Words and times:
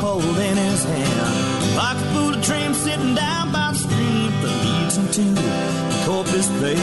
pole 0.00 0.38
in 0.38 0.56
his 0.56 0.84
hand. 0.84 1.76
Like 1.76 1.98
a 1.98 2.08
Buddha 2.14 2.40
dream 2.40 2.74
sitting 2.74 3.14
down 3.14 3.52
by 3.52 3.70
the 3.72 3.78
stream 3.78 4.30
that 4.42 4.54
leads 4.64 4.96
him 4.96 5.08
to 5.18 5.24
the 5.42 5.50
Corpus 6.06 6.48
Bay. 6.60 6.80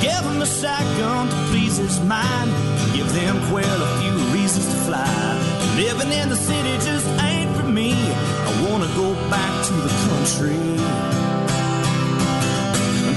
Give 0.00 0.24
him 0.30 0.40
a 0.42 0.46
shotgun 0.46 1.28
to 1.28 1.36
please 1.50 1.76
his 1.76 2.00
mind. 2.00 2.50
Give 2.94 3.10
them 3.12 3.36
quail 3.48 3.78
a 3.88 3.90
few 4.00 4.16
reasons 4.36 4.66
to 4.72 4.78
fly. 4.86 5.16
Living 5.76 6.12
in 6.12 6.28
the 6.28 6.36
city 6.36 6.74
just 6.88 7.06
ain't 7.22 7.54
for 7.56 7.68
me. 7.68 7.92
I 7.92 8.52
wanna 8.68 8.90
go 9.02 9.14
back 9.30 9.52
to 9.68 9.74
the 9.86 9.92
country. 10.06 10.60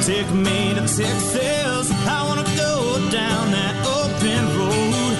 Take 0.03 0.31
me 0.33 0.73
to 0.73 0.81
Texas. 0.81 1.85
I 2.07 2.19
wanna 2.27 2.47
go 2.65 2.73
down 3.11 3.51
that 3.57 3.75
open 3.99 4.41
road. 4.59 5.15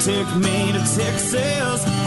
Take 0.00 0.30
me 0.36 0.72
to 0.72 0.82
Texas. 0.96 1.97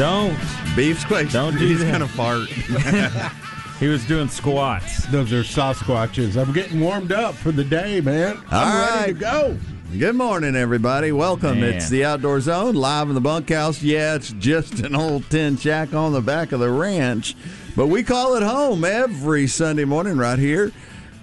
Don't. 0.00 0.34
Beef's 0.74 1.04
quick. 1.04 1.28
Don't 1.28 1.58
do 1.58 1.66
He's 1.66 1.80
that. 1.80 1.92
gonna 1.92 2.08
fart. 2.08 2.48
He 3.78 3.86
was 3.86 4.06
doing 4.06 4.28
squats. 4.28 5.06
Those 5.06 5.32
are 5.32 5.42
Sasquatches. 5.42 6.36
I'm 6.40 6.52
getting 6.52 6.80
warmed 6.80 7.12
up 7.12 7.34
for 7.34 7.50
the 7.50 7.64
day, 7.64 8.00
man. 8.02 8.38
I'm 8.50 8.68
All 8.68 8.78
ready 8.78 8.98
right. 8.98 9.06
to 9.06 9.12
go. 9.14 9.58
Good 9.98 10.16
morning, 10.16 10.54
everybody. 10.54 11.12
Welcome. 11.12 11.60
Man. 11.60 11.74
It's 11.74 11.88
the 11.90 12.04
Outdoor 12.04 12.40
Zone 12.40 12.74
live 12.74 13.08
in 13.08 13.14
the 13.14 13.22
bunkhouse. 13.22 13.82
Yeah, 13.82 14.14
it's 14.14 14.32
just 14.32 14.80
an 14.80 14.94
old 14.94 15.28
tin 15.30 15.56
shack 15.58 15.92
on 15.94 16.12
the 16.12 16.20
back 16.22 16.52
of 16.52 16.60
the 16.60 16.70
ranch, 16.70 17.34
but 17.76 17.88
we 17.88 18.02
call 18.02 18.36
it 18.36 18.42
home 18.42 18.84
every 18.84 19.46
Sunday 19.46 19.84
morning 19.84 20.16
right 20.16 20.38
here 20.38 20.72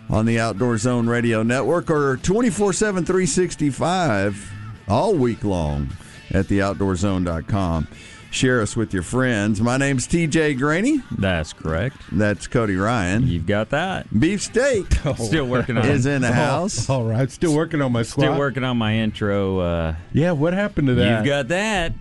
on 0.10 0.26
the 0.28 0.40
Outdoor 0.40 0.78
Zone 0.80 1.08
Radio 1.08 1.42
Network 1.44 1.90
or 1.92 2.18
24 2.18 2.74
7 2.74 3.06
365 3.06 4.52
all 4.88 5.16
week 5.16 5.44
long 5.44 5.90
at 6.32 6.46
theoutdoorzone.com. 6.46 7.88
Share 8.38 8.62
us 8.62 8.76
with 8.76 8.94
your 8.94 9.02
friends. 9.02 9.60
My 9.62 9.78
name's 9.78 10.08
TJ 10.08 10.60
Graney. 10.60 11.02
That's 11.18 11.54
correct. 11.54 11.98
That's 12.12 12.46
Cody 12.46 12.76
Ryan. 12.76 13.26
You've 13.28 13.48
got 13.48 13.72
that. 13.72 14.06
Beef 14.20 14.44
Steak 14.44 14.86
Still 15.18 15.48
working 15.48 15.76
on 15.76 15.88
is 15.88 16.06
in 16.06 16.22
the 16.22 16.32
house. 16.34 16.88
All 16.88 17.04
right. 17.04 17.32
Still 17.32 17.56
working 17.56 17.82
on 17.82 17.92
my 17.92 18.04
squat. 18.04 18.26
Still 18.28 18.38
working 18.38 18.64
on 18.64 18.78
my 18.78 18.94
intro. 18.98 19.58
Uh, 19.58 19.96
Yeah, 20.14 20.34
what 20.34 20.54
happened 20.54 20.88
to 20.90 20.94
that? 20.94 21.18
you've 21.18 21.26
got 21.26 21.48
that. 21.48 21.94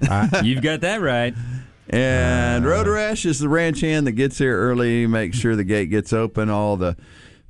You've 0.44 0.62
got 0.62 0.80
that 0.80 1.00
right. 1.00 1.34
And 1.88 2.66
Road 2.66 2.88
Rash 2.88 3.24
is 3.24 3.38
the 3.38 3.48
ranch 3.48 3.80
hand 3.80 4.04
that 4.08 4.12
gets 4.12 4.38
here 4.38 4.58
early, 4.60 5.06
makes 5.06 5.38
sure 5.38 5.54
the 5.54 5.62
gate 5.62 5.90
gets 5.90 6.12
open, 6.12 6.50
all 6.50 6.76
the 6.76 6.96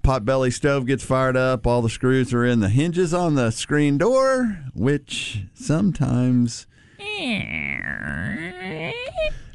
potbelly 0.03 0.53
stove 0.53 0.85
gets 0.85 1.03
fired 1.03 1.37
up, 1.37 1.67
all 1.67 1.81
the 1.81 1.89
screws 1.89 2.35
are 2.35 2.45
in 2.45 2.61
the 2.61 2.69
hinges 2.69 3.15
on 3.15 3.37
the 3.37 3.51
screen 3.51 3.97
door, 3.97 4.59
which 4.75 5.45
sometimes 5.55 6.67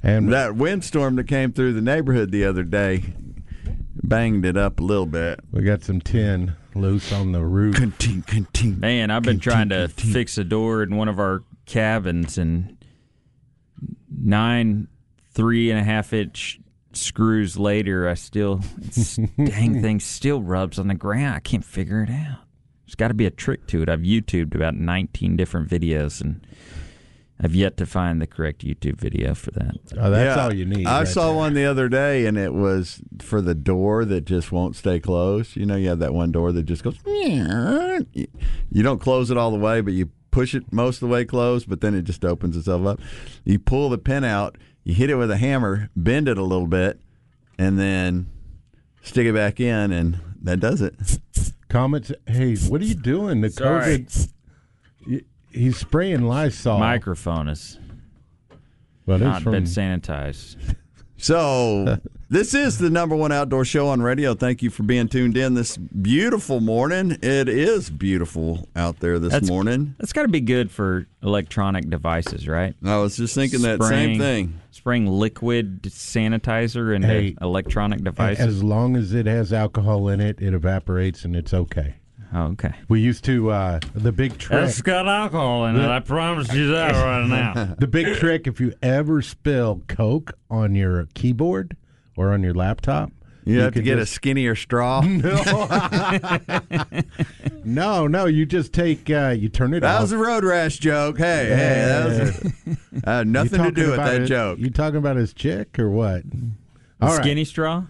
and 0.04 0.32
that 0.32 0.56
windstorm 0.56 1.16
that 1.16 1.26
came 1.28 1.52
through 1.54 1.74
the 1.74 1.82
neighborhood 1.82 2.32
the 2.32 2.46
other 2.46 2.64
day 2.64 3.04
banged 4.04 4.46
it 4.46 4.58
up 4.58 4.80
a 4.80 4.84
little 4.84 5.06
bit. 5.06 5.40
we 5.52 5.62
got 5.64 5.84
some 5.84 6.02
tin 6.02 6.54
loose 6.76 7.12
on 7.14 7.32
the 7.32 7.44
roof. 7.44 7.76
Continue, 7.76 8.22
continue. 8.24 8.76
Man, 8.78 9.12
I've 9.12 9.24
been 9.24 9.40
trying 9.40 9.70
to 9.70 9.88
Continue. 9.88 10.14
fix 10.14 10.38
a 10.38 10.44
door 10.44 10.84
in 10.84 10.96
one 10.96 11.08
of 11.08 11.20
our 11.20 11.44
cabins, 11.66 12.38
and 12.38 12.78
nine 14.10 14.88
three 15.32 15.72
and 15.72 15.80
a 15.80 15.84
half 15.84 16.12
inch 16.14 16.60
screws 16.94 17.58
later, 17.58 18.08
I 18.10 18.14
still 18.16 18.62
dang 19.38 19.82
thing 19.82 20.00
still 20.00 20.42
rubs 20.42 20.78
on 20.80 20.88
the 20.88 20.96
ground. 20.96 21.36
I 21.36 21.40
can't 21.40 21.66
figure 21.66 22.04
it 22.04 22.10
out. 22.10 22.40
There's 22.86 22.96
got 22.96 23.08
to 23.08 23.14
be 23.14 23.26
a 23.26 23.32
trick 23.32 23.68
to 23.68 23.82
it. 23.82 23.90
I've 23.90 24.02
YouTubed 24.02 24.54
about 24.54 24.76
19 24.76 25.38
different 25.38 25.70
videos, 25.70 26.20
and 26.22 26.46
I've 27.42 27.56
yet 27.56 27.78
to 27.78 27.86
find 27.86 28.22
the 28.22 28.28
correct 28.28 28.64
YouTube 28.64 28.96
video 29.00 29.34
for 29.36 29.52
that. 29.52 29.76
Oh, 29.98 30.10
that's 30.12 30.38
Yeah, 30.38 30.44
all 30.44 30.54
you 30.54 30.66
need. 30.66 30.86
I 30.88 31.00
right 31.00 31.08
saw 31.08 31.28
there. 31.28 31.36
one 31.36 31.54
the 31.56 31.66
other 31.66 31.90
day, 31.90 32.26
and 32.26 32.38
it 32.38 32.54
was 32.54 33.02
for 33.22 33.42
the 33.42 33.56
door 33.56 34.06
that 34.06 34.26
just 34.26 34.52
won't 34.52 34.76
stay 34.76 35.00
closed. 35.00 35.56
You 35.56 35.66
know, 35.66 35.76
you 35.76 35.90
have 35.90 36.00
that 36.00 36.14
one 36.14 36.32
door 36.32 36.52
that 36.52 36.64
just 36.64 36.84
goes. 36.84 36.98
You 37.06 38.06
you 38.72 38.84
don't 38.84 39.00
close 39.02 39.30
it 39.32 39.38
all 39.38 39.52
the 39.52 39.58
way, 39.58 39.82
but 39.82 39.94
you 39.94 40.10
push 40.32 40.56
it 40.56 40.72
most 40.72 40.96
of 40.98 41.02
the 41.02 41.14
way 41.14 41.26
closed, 41.26 41.68
but 41.70 41.82
then 41.82 41.94
it 41.96 42.04
just 42.04 42.24
opens 42.24 42.56
itself 42.56 42.86
up. 42.86 43.00
You 43.44 43.60
pull 43.60 43.90
the 43.90 43.98
pin 43.98 44.24
out, 44.24 44.58
you 44.84 44.94
hit 44.94 45.10
it 45.10 45.16
with 45.16 45.30
a 45.32 45.38
hammer, 45.38 45.90
bend 45.96 46.28
it 46.28 46.38
a 46.38 46.44
little 46.44 46.68
bit, 46.68 47.00
and 47.58 47.78
then 47.80 48.28
stick 49.02 49.26
it 49.28 49.34
back 49.34 49.60
in, 49.60 49.92
and 49.92 50.20
that 50.42 50.60
does 50.60 50.82
it. 50.82 50.96
Comments. 51.68 52.12
Hey, 52.28 52.56
what 52.58 52.80
are 52.82 52.86
you 52.86 52.96
doing? 52.96 53.42
The 53.42 53.50
Sorry. 53.50 54.00
COVID. 54.00 55.24
Y- 55.54 55.60
He's 55.60 55.78
spraying 55.78 56.24
Lysol. 56.24 56.80
Microphone 56.80 57.48
is 57.48 57.80
but 59.06 59.16
it's 59.16 59.24
not 59.24 59.42
from, 59.44 59.52
been 59.54 59.64
sanitized. 59.66 60.56
So 61.16 62.00
this 62.30 62.54
is 62.54 62.80
the 62.80 62.90
number 62.90 63.16
one 63.16 63.32
outdoor 63.32 63.64
show 63.64 63.88
on 63.88 64.02
radio. 64.02 64.34
Thank 64.36 64.62
you 64.62 64.70
for 64.70 64.84
being 64.84 65.08
tuned 65.08 65.38
in 65.38 65.54
this 65.54 65.78
beautiful 65.78 66.60
morning. 66.60 67.12
It 67.22 67.48
is 67.48 67.90
beautiful 67.90 68.68
out 68.76 69.00
there 69.00 69.20
this 69.20 69.32
That's- 69.32 69.50
morning. 69.50 69.96
That's 70.00 70.12
got 70.12 70.24
to 70.24 70.28
be 70.28 70.42
good 70.42 70.70
for 70.70 71.08
electronic 71.22 71.90
devices, 71.90 72.46
right? 72.46 72.76
I 72.84 72.98
was 72.98 73.16
just 73.16 73.36
thinking 73.36 73.62
that 73.62 73.82
same 73.84 74.20
thing. 74.20 74.60
Spraying 74.72 75.08
liquid 75.08 75.84
sanitizer 75.84 76.94
into 76.94 77.08
Hey, 77.08 77.36
electronic 77.40 78.04
devices. 78.04 78.46
As 78.46 78.62
long 78.64 78.98
as 78.98 79.14
it 79.14 79.26
has 79.26 79.54
alcohol 79.54 80.10
in 80.10 80.20
it, 80.20 80.42
it 80.42 80.54
evaporates 80.54 81.24
and 81.24 81.38
it's 81.38 81.54
okay. 81.54 81.96
Oh, 82.34 82.44
okay. 82.54 82.74
We 82.90 83.00
used 83.02 83.24
to 83.26 83.52
uh, 83.52 83.80
the 83.94 84.12
big 84.12 84.38
trick. 84.38 84.84
got 84.84 85.08
alcohol 85.08 85.66
in 85.66 85.76
it. 85.76 85.88
I 85.88 86.00
promise 86.00 86.52
you 86.54 86.72
that 86.72 86.92
right 87.04 87.28
now. 87.28 87.76
The 87.78 87.88
big 87.88 88.16
trick 88.18 88.48
if 88.48 88.60
you 88.60 88.74
ever 88.82 89.22
spill 89.22 89.82
Coke 89.88 90.34
on 90.50 90.76
your 90.76 91.08
keyboard 91.14 91.76
or 92.18 92.32
on 92.34 92.44
your 92.44 92.54
laptop, 92.54 93.12
You, 93.46 93.60
have 93.62 93.74
to 93.74 93.80
could 93.80 93.86
get 93.86 93.98
a 93.98 94.02
just- 94.02 94.14
skinnier 94.14 94.56
straw. 94.56 95.02
No, 97.66 98.08
no, 98.08 98.26
you 98.26 98.46
just 98.46 98.74
take 98.74 99.10
uh, 99.10 99.30
you 99.38 99.48
turn 99.48 99.74
it 99.74 99.80
That 99.82 99.96
off. 99.96 100.02
was 100.02 100.12
a 100.12 100.18
road 100.18 100.44
rash 100.44 100.78
joke. 100.80 101.18
Hey, 101.18 101.46
hey, 101.46 101.86
that 101.88 102.06
was 102.06 102.20
a, 103.06 103.10
uh, 103.10 103.20
You 103.20 103.26
nothing 103.26 103.52
to 103.52 103.58
talking 103.58 103.74
do 103.74 103.82
with 103.86 103.94
about 103.94 104.06
that 104.12 104.22
it- 104.24 104.26
joke. 104.28 104.60
You 104.60 104.70
talking 104.70 104.98
about 104.98 105.16
his 105.16 105.34
chick 105.34 105.80
or 105.80 105.90
what? 105.90 106.24
All 107.02 107.10
right. 107.10 107.22
Skinny 107.24 107.46
straw? 107.46 107.84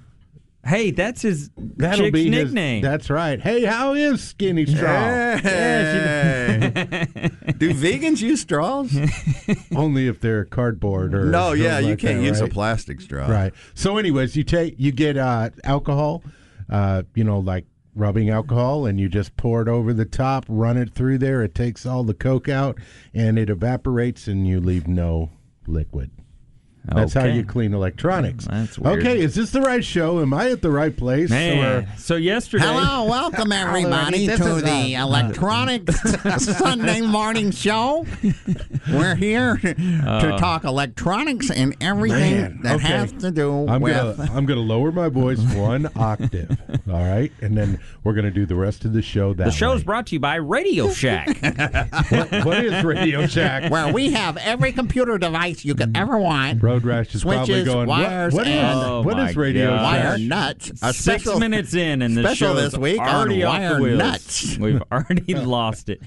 Hey, 0.65 0.91
that's 0.91 1.21
his 1.21 1.49
That'll 1.57 2.05
chick's 2.05 2.13
be 2.13 2.23
his- 2.31 2.45
nickname. 2.45 2.81
that's 2.81 3.09
right. 3.09 3.41
Hey, 3.41 3.65
how 3.65 3.93
is 3.95 4.23
Skinny 4.23 4.65
Straw? 4.65 5.37
Hey. 5.37 6.71
do 7.57 7.73
vegans 7.73 8.21
use 8.21 8.41
straws? 8.41 8.95
Only 9.75 10.07
if 10.07 10.21
they're 10.21 10.45
cardboard 10.45 11.13
or 11.13 11.25
No, 11.25 11.51
yeah, 11.51 11.79
you 11.79 11.89
like 11.89 11.99
can't 11.99 12.19
that, 12.21 12.25
use 12.25 12.39
a 12.39 12.47
plastic 12.47 13.01
straw. 13.01 13.27
Right. 13.27 13.53
So, 13.73 13.97
anyways, 13.97 14.35
you 14.37 14.43
take 14.43 14.75
you 14.77 14.91
get 14.93 15.17
uh, 15.17 15.49
alcohol, 15.65 16.23
uh, 16.69 17.03
you 17.13 17.23
know, 17.25 17.39
like 17.39 17.65
rubbing 17.95 18.29
alcohol, 18.29 18.85
and 18.85 18.99
you 18.99 19.09
just 19.09 19.35
pour 19.35 19.61
it 19.61 19.67
over 19.67 19.93
the 19.93 20.05
top, 20.05 20.45
run 20.47 20.77
it 20.77 20.93
through 20.93 21.17
there. 21.17 21.43
It 21.43 21.53
takes 21.55 21.85
all 21.85 22.03
the 22.05 22.13
coke 22.13 22.47
out, 22.47 22.79
and 23.13 23.37
it 23.37 23.49
evaporates, 23.49 24.27
and 24.27 24.47
you 24.47 24.59
leave 24.61 24.87
no 24.87 25.29
liquid. 25.67 26.09
That's 26.85 27.13
how 27.13 27.23
you 27.25 27.45
clean 27.45 27.73
electronics. 27.73 28.45
That's 28.45 28.77
weird. 28.77 28.99
Okay, 28.99 29.21
is 29.21 29.35
this 29.35 29.51
the 29.51 29.61
right 29.61 29.83
show? 29.83 30.19
Am 30.19 30.33
I 30.33 30.51
at 30.51 30.61
the 30.61 30.69
right 30.69 30.95
place? 30.95 31.29
Man, 31.29 31.83
Or- 31.85 31.87
so 31.97 32.15
yesterday, 32.15 32.65
Hello, 32.65 33.05
welcome 33.05 33.51
everybody 33.53 34.27
This 34.27 34.39
to 34.39 34.57
is, 34.57 34.63
the 34.63 34.97
uh, 34.97 35.05
Electronics 35.05 36.01
Sunday 36.57 36.99
Morning 36.99 37.51
Show. 37.51 38.05
We're 38.91 39.15
here 39.15 39.57
to 39.57 40.35
talk 40.37 40.65
electronics 40.65 41.49
and 41.49 41.73
everything 41.79 42.41
Man, 42.41 42.59
that 42.63 42.75
okay. 42.75 42.87
has 42.87 43.11
to 43.13 43.31
do 43.31 43.65
I'm 43.67 43.81
with. 43.81 44.17
gonna 44.17 44.31
I'm 44.33 44.45
gonna 44.45 44.59
lower 44.59 44.91
my 44.91 45.07
voice 45.07 45.39
one 45.55 45.89
octave. 45.95 46.57
All 46.91 47.01
right, 47.05 47.31
and 47.41 47.57
then 47.57 47.79
we're 48.03 48.13
gonna 48.13 48.29
do 48.29 48.45
the 48.45 48.55
rest 48.55 48.83
of 48.83 48.91
the 48.91 49.01
show 49.01 49.33
that 49.35 49.45
the 49.45 49.51
show 49.51 49.71
is 49.71 49.83
brought 49.85 50.07
to 50.07 50.15
you 50.15 50.19
by 50.19 50.35
Radio 50.35 50.89
Shack. 50.91 51.27
what, 52.11 52.45
what 52.45 52.63
is 52.65 52.83
Radio 52.83 53.25
Shack? 53.25 53.71
Where 53.71 53.91
we 53.93 54.11
have 54.11 54.35
every 54.37 54.73
computer 54.73 55.17
device 55.17 55.63
you 55.63 55.75
could 55.75 55.95
ever 55.95 56.17
want. 56.17 56.59
Road 56.73 56.83
Rash 56.85 57.15
is 57.15 57.23
probably 57.23 57.45
Switches, 57.45 57.65
going. 57.65 57.87
what- 57.87 58.01
wires, 58.03 58.33
what 58.33 58.47
is 58.47 58.53
and- 58.53 58.79
Oh, 58.79 59.01
what 59.01 59.17
my 59.17 59.29
is 59.29 59.35
Radio 59.37 59.69
God. 59.69 59.91
Shack? 59.95 60.03
Wire 60.03 60.17
nuts. 60.19 60.69
A 60.81 60.93
Six 60.93 61.23
special, 61.23 61.39
minutes 61.39 61.73
in, 61.73 62.01
and 62.01 62.17
the 62.17 62.21
special 62.23 62.55
show 62.55 62.61
this 62.61 62.77
week 62.77 62.99
on 62.99 63.07
already 63.07 63.43
off 63.43 63.57
Wire 63.59 63.75
the 63.75 63.81
wheels. 63.81 63.97
Nuts. 63.99 64.57
We've 64.59 64.83
already 64.91 65.33
lost 65.35 65.89
it. 65.89 66.01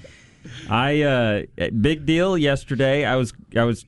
I 0.69 1.01
uh, 1.01 1.41
big 1.81 2.05
deal 2.05 2.37
yesterday. 2.37 3.03
I 3.05 3.15
was 3.15 3.33
I 3.55 3.63
was 3.63 3.85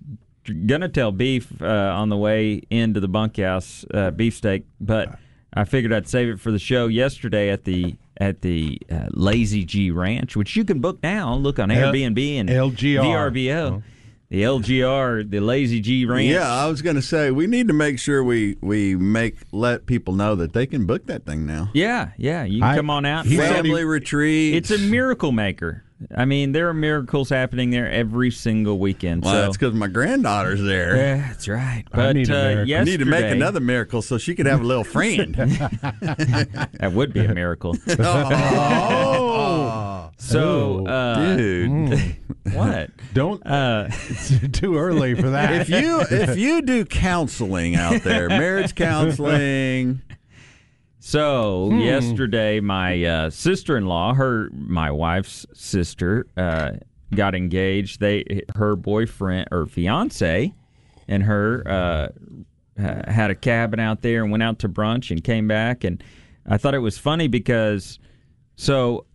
gonna 0.67 0.89
tell 0.89 1.11
beef 1.11 1.61
uh, 1.61 1.65
on 1.65 2.09
the 2.09 2.17
way 2.17 2.61
into 2.69 2.99
the 2.99 3.07
bunkhouse 3.07 3.85
uh, 3.93 4.11
beefsteak, 4.11 4.63
but 4.81 5.17
I 5.53 5.63
figured 5.65 5.93
I'd 5.93 6.07
save 6.07 6.29
it 6.29 6.39
for 6.39 6.51
the 6.51 6.59
show 6.59 6.87
yesterday 6.87 7.49
at 7.49 7.63
the 7.65 7.95
at 8.17 8.41
the 8.41 8.77
uh, 8.91 9.07
Lazy 9.11 9.63
G 9.63 9.91
Ranch, 9.91 10.35
which 10.35 10.55
you 10.57 10.65
can 10.65 10.79
book 10.81 10.99
now. 11.01 11.33
Look 11.35 11.59
on 11.59 11.69
Airbnb 11.69 12.39
and 12.39 12.49
LGR. 12.49 13.03
VRBO. 13.03 13.83
The 14.29 14.43
LGR, 14.43 15.27
the 15.27 15.39
Lazy 15.39 15.79
G 15.79 16.05
Ranch. 16.05 16.27
Yeah, 16.29 16.47
I 16.47 16.67
was 16.67 16.83
going 16.83 16.95
to 16.95 17.01
say 17.01 17.31
we 17.31 17.47
need 17.47 17.67
to 17.67 17.73
make 17.73 17.97
sure 17.97 18.23
we 18.23 18.57
we 18.61 18.95
make 18.95 19.37
let 19.51 19.87
people 19.87 20.13
know 20.13 20.35
that 20.35 20.53
they 20.53 20.67
can 20.67 20.85
book 20.85 21.07
that 21.07 21.25
thing 21.25 21.47
now. 21.47 21.71
yeah, 21.73 22.11
yeah. 22.15 22.43
You 22.43 22.59
can 22.61 22.69
I- 22.69 22.75
come 22.75 22.91
on 22.91 23.05
out. 23.05 23.25
he 23.25 23.37
Family 23.37 23.83
retreat. 23.83 24.53
It's 24.53 24.69
a 24.69 24.77
miracle 24.77 25.31
maker. 25.31 25.83
I 26.15 26.23
mean, 26.23 26.53
there 26.53 26.69
are 26.69 26.73
miracles 26.73 27.29
happening 27.29 27.71
there 27.71 27.89
every 27.91 28.31
single 28.31 28.79
weekend. 28.79 29.23
Well, 29.25 29.33
so 29.33 29.41
that's 29.41 29.57
because 29.57 29.73
my 29.73 29.87
granddaughter's 29.87 30.61
there. 30.61 30.95
yeah, 30.95 31.27
that's 31.27 31.45
right. 31.47 31.83
I 31.91 31.95
But 31.95 32.15
need 32.15 32.29
uh, 32.29 32.33
miracle. 32.33 32.79
We 32.79 32.83
need 32.85 32.99
to 32.99 33.05
make 33.05 33.25
another 33.25 33.59
miracle 33.59 34.01
so 34.01 34.17
she 34.17 34.33
could 34.33 34.45
have 34.45 34.61
a 34.61 34.63
little 34.63 34.85
friend. 34.85 35.35
That 36.79 36.93
would 36.93 37.11
be 37.13 37.25
a 37.25 37.33
miracle. 37.33 37.75
oh, 37.99 40.09
so, 40.17 40.85
uh, 40.87 41.35
dude. 41.35 42.15
what? 42.53 42.89
Don't. 43.13 43.45
Uh, 43.45 43.87
it's 43.89 44.57
too 44.57 44.77
early 44.77 45.15
for 45.15 45.31
that. 45.31 45.53
if 45.61 45.69
you 45.69 46.01
if 46.09 46.37
you 46.37 46.61
do 46.61 46.85
counseling 46.85 47.75
out 47.75 48.01
there, 48.03 48.29
marriage 48.29 48.75
counseling, 48.75 50.01
so 51.09 51.71
yesterday, 51.71 52.59
my 52.59 53.03
uh, 53.03 53.29
sister-in-law, 53.29 54.13
her 54.13 54.49
my 54.51 54.91
wife's 54.91 55.45
sister, 55.53 56.27
uh, 56.37 56.71
got 57.15 57.35
engaged. 57.35 57.99
They 57.99 58.43
her 58.55 58.75
boyfriend 58.75 59.47
or 59.51 59.65
fiance 59.65 60.53
and 61.07 61.23
her 61.23 61.63
uh, 61.67 62.07
uh, 62.81 63.11
had 63.11 63.31
a 63.31 63.35
cabin 63.35 63.79
out 63.79 64.01
there 64.01 64.23
and 64.23 64.31
went 64.31 64.43
out 64.43 64.59
to 64.59 64.69
brunch 64.69 65.11
and 65.11 65.23
came 65.23 65.47
back 65.47 65.83
and 65.83 66.01
I 66.47 66.57
thought 66.57 66.73
it 66.73 66.79
was 66.79 66.97
funny 66.97 67.27
because 67.27 67.99
so 68.55 69.05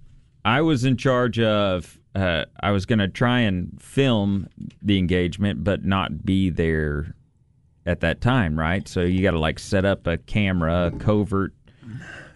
I 0.45 0.61
was 0.61 0.85
in 0.85 0.97
charge 0.97 1.39
of 1.41 1.99
uh, 2.15 2.45
I 2.61 2.73
was 2.73 2.85
going 2.87 2.99
to 2.99 3.09
try 3.09 3.41
and 3.41 3.81
film 3.81 4.49
the 4.83 4.99
engagement 4.99 5.65
but 5.65 5.85
not 5.85 6.25
be 6.25 6.51
there 6.51 7.15
at 7.87 8.01
that 8.01 8.21
time, 8.21 8.59
right? 8.59 8.87
So 8.87 9.03
you 9.03 9.23
got 9.23 9.33
to 9.33 9.39
like 9.39 9.59
set 9.59 9.85
up 9.85 10.07
a 10.07 10.19
camera, 10.19 10.87
a 10.87 10.99
covert 10.99 11.53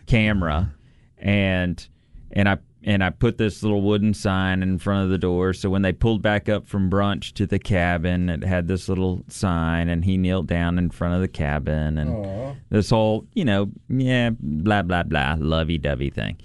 camera, 0.06 0.72
and 1.18 1.86
and 2.32 2.48
I 2.48 2.58
and 2.84 3.02
I 3.02 3.10
put 3.10 3.38
this 3.38 3.62
little 3.62 3.82
wooden 3.82 4.14
sign 4.14 4.62
in 4.62 4.78
front 4.78 5.04
of 5.04 5.10
the 5.10 5.18
door. 5.18 5.52
So 5.52 5.68
when 5.68 5.82
they 5.82 5.92
pulled 5.92 6.22
back 6.22 6.48
up 6.48 6.66
from 6.66 6.88
brunch 6.88 7.32
to 7.34 7.46
the 7.46 7.58
cabin, 7.58 8.28
it 8.28 8.44
had 8.44 8.68
this 8.68 8.88
little 8.88 9.24
sign, 9.28 9.88
and 9.88 10.04
he 10.04 10.16
knelt 10.16 10.46
down 10.46 10.78
in 10.78 10.90
front 10.90 11.14
of 11.14 11.20
the 11.20 11.28
cabin, 11.28 11.98
and 11.98 12.56
this 12.70 12.90
whole 12.90 13.26
you 13.34 13.44
know 13.44 13.70
yeah 13.88 14.30
blah 14.40 14.82
blah 14.82 15.02
blah 15.02 15.36
lovey 15.38 15.78
dovey 15.78 16.10
thing, 16.10 16.36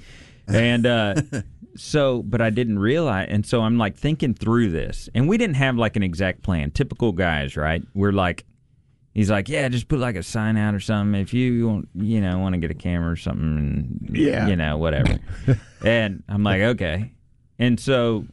and. 0.47 0.85
uh 0.85 1.15
So, 1.75 2.21
but 2.21 2.39
I 2.39 2.51
didn't 2.51 2.77
realize, 2.77 3.27
and 3.31 3.45
so 3.45 3.61
I'm 3.61 3.79
like 3.79 3.95
thinking 3.95 4.33
through 4.35 4.69
this, 4.69 5.09
and 5.15 5.27
we 5.27 5.37
didn't 5.37 5.55
have 5.55 5.75
like 5.75 5.95
an 5.95 6.03
exact 6.03 6.43
plan. 6.43 6.69
Typical 6.71 7.11
guys, 7.11 7.57
right? 7.57 7.81
We're 7.95 8.11
like, 8.11 8.45
He's 9.13 9.29
like, 9.29 9.47
yeah, 9.47 9.67
just 9.69 9.87
put 9.87 9.99
like 9.99 10.15
a 10.15 10.23
sign 10.23 10.57
out 10.57 10.73
or 10.73 10.79
something 10.79 11.19
if 11.21 11.33
you 11.33 11.67
want, 11.67 11.89
you 11.93 12.19
know, 12.19 12.39
want 12.39 12.53
to 12.53 12.59
get 12.59 12.71
a 12.71 12.75
camera 12.75 13.11
or 13.11 13.15
something, 13.15 13.57
and 14.09 14.09
Yeah. 14.17 14.47
you 14.47 14.55
know, 14.55 14.77
whatever. 14.77 15.19
and 15.85 16.23
I'm 16.27 16.43
like, 16.43 16.61
okay. 16.61 17.11
And 17.59 17.79
so, 17.79 18.25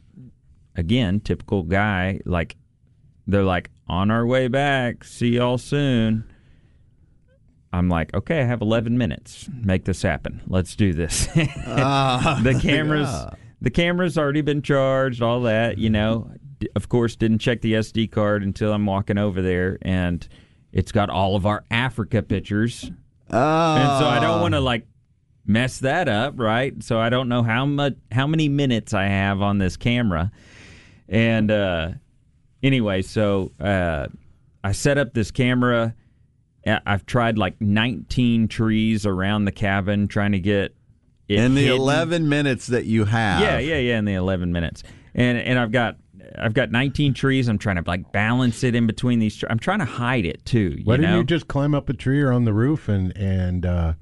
again, 0.75 1.19
typical 1.19 1.61
guy, 1.63 2.19
like, 2.25 2.55
they're 3.27 3.43
like, 3.43 3.69
on 3.87 4.09
our 4.09 4.25
way 4.25 4.47
back, 4.47 5.03
see 5.03 5.35
y'all 5.35 5.59
soon. 5.59 6.23
I'm 7.73 7.87
like, 7.87 8.13
okay, 8.13 8.41
I 8.41 8.45
have 8.45 8.61
11 8.61 8.97
minutes. 8.97 9.47
Make 9.53 9.85
this 9.85 10.01
happen. 10.01 10.41
Let's 10.47 10.75
do 10.75 10.93
this. 10.93 11.27
Ah. 11.67 12.39
the 12.43 12.55
cameras, 12.59 13.09
the 13.61 13.69
cameras 13.69 14.17
already 14.17 14.41
been 14.41 14.61
charged, 14.61 15.21
all 15.21 15.41
that. 15.43 15.77
You 15.77 15.89
know, 15.89 16.31
D- 16.59 16.69
of 16.75 16.89
course, 16.89 17.15
didn't 17.15 17.39
check 17.39 17.61
the 17.61 17.73
SD 17.73 18.11
card 18.11 18.43
until 18.43 18.73
I'm 18.73 18.85
walking 18.85 19.17
over 19.17 19.41
there, 19.41 19.77
and 19.83 20.27
it's 20.73 20.91
got 20.91 21.09
all 21.09 21.35
of 21.35 21.45
our 21.45 21.63
Africa 21.69 22.21
pictures, 22.21 22.91
oh, 23.29 23.75
and 23.75 23.99
so 23.99 24.07
I 24.07 24.19
don't 24.19 24.41
want 24.41 24.53
to 24.53 24.59
like 24.59 24.85
mess 25.45 25.79
that 25.79 26.07
up, 26.07 26.35
right? 26.37 26.81
So 26.83 26.99
I 26.99 27.09
don't 27.09 27.29
know 27.29 27.43
how 27.43 27.65
much, 27.65 27.95
how 28.11 28.27
many 28.27 28.49
minutes 28.49 28.93
I 28.93 29.05
have 29.05 29.41
on 29.41 29.57
this 29.57 29.77
camera, 29.77 30.31
and 31.09 31.51
uh, 31.51 31.89
anyway, 32.63 33.01
so 33.01 33.51
uh, 33.59 34.07
I 34.63 34.71
set 34.71 34.97
up 34.97 35.13
this 35.13 35.31
camera. 35.31 35.95
I've 36.65 37.07
tried 37.07 37.39
like 37.39 37.59
19 37.59 38.47
trees 38.47 39.05
around 39.07 39.45
the 39.45 39.51
cabin 39.51 40.07
trying 40.07 40.33
to 40.33 40.39
get 40.39 40.75
it 41.27 41.39
in 41.39 41.55
the 41.55 41.61
hidden. 41.61 41.81
11 41.81 42.29
minutes 42.29 42.67
that 42.67 42.85
you 42.85 43.05
have. 43.05 43.41
Yeah, 43.41 43.57
yeah, 43.57 43.77
yeah. 43.77 43.97
In 43.97 44.05
the 44.05 44.13
11 44.13 44.51
minutes, 44.51 44.83
and 45.15 45.37
and 45.37 45.57
I've 45.57 45.71
got 45.71 45.97
I've 46.37 46.53
got 46.53 46.71
19 46.71 47.13
trees. 47.13 47.47
I'm 47.47 47.57
trying 47.57 47.77
to 47.77 47.83
like 47.85 48.11
balance 48.11 48.63
it 48.63 48.75
in 48.75 48.87
between 48.87 49.19
these. 49.19 49.35
Tre- 49.37 49.49
I'm 49.49 49.59
trying 49.59 49.79
to 49.79 49.85
hide 49.85 50.25
it 50.25 50.45
too. 50.45 50.75
You 50.77 50.83
Why 50.83 50.97
know? 50.97 51.01
didn't 51.03 51.17
you 51.17 51.23
just 51.23 51.47
climb 51.47 51.73
up 51.75 51.89
a 51.89 51.93
tree 51.93 52.21
or 52.21 52.31
on 52.31 52.45
the 52.45 52.53
roof 52.53 52.87
and 52.89 53.15
and 53.17 53.65
uh, 53.65 53.93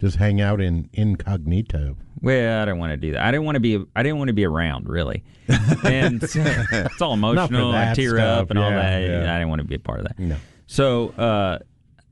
just 0.00 0.16
hang 0.16 0.40
out 0.40 0.60
in 0.60 0.88
incognito? 0.92 1.96
Well, 2.20 2.62
I 2.62 2.64
don't 2.64 2.78
want 2.78 2.90
to 2.92 2.96
do 2.96 3.12
that. 3.12 3.22
I 3.22 3.30
didn't 3.30 3.44
want 3.46 3.56
to 3.56 3.60
be. 3.60 3.84
I 3.94 4.02
didn't 4.02 4.18
want 4.18 4.28
to 4.28 4.34
be 4.34 4.44
around 4.44 4.88
really, 4.88 5.22
and 5.84 6.22
it's 6.22 7.00
all 7.00 7.14
emotional. 7.14 7.72
I 7.72 7.94
tear 7.94 8.16
stuff, 8.16 8.42
up 8.42 8.50
and 8.50 8.58
all 8.58 8.70
that. 8.70 9.02
yeah. 9.02 9.34
I 9.34 9.38
didn't 9.38 9.48
want 9.50 9.60
to 9.60 9.68
be 9.68 9.76
a 9.76 9.78
part 9.78 10.00
of 10.00 10.06
that. 10.06 10.18
No. 10.18 10.36
So 10.66 11.10
uh, 11.10 11.60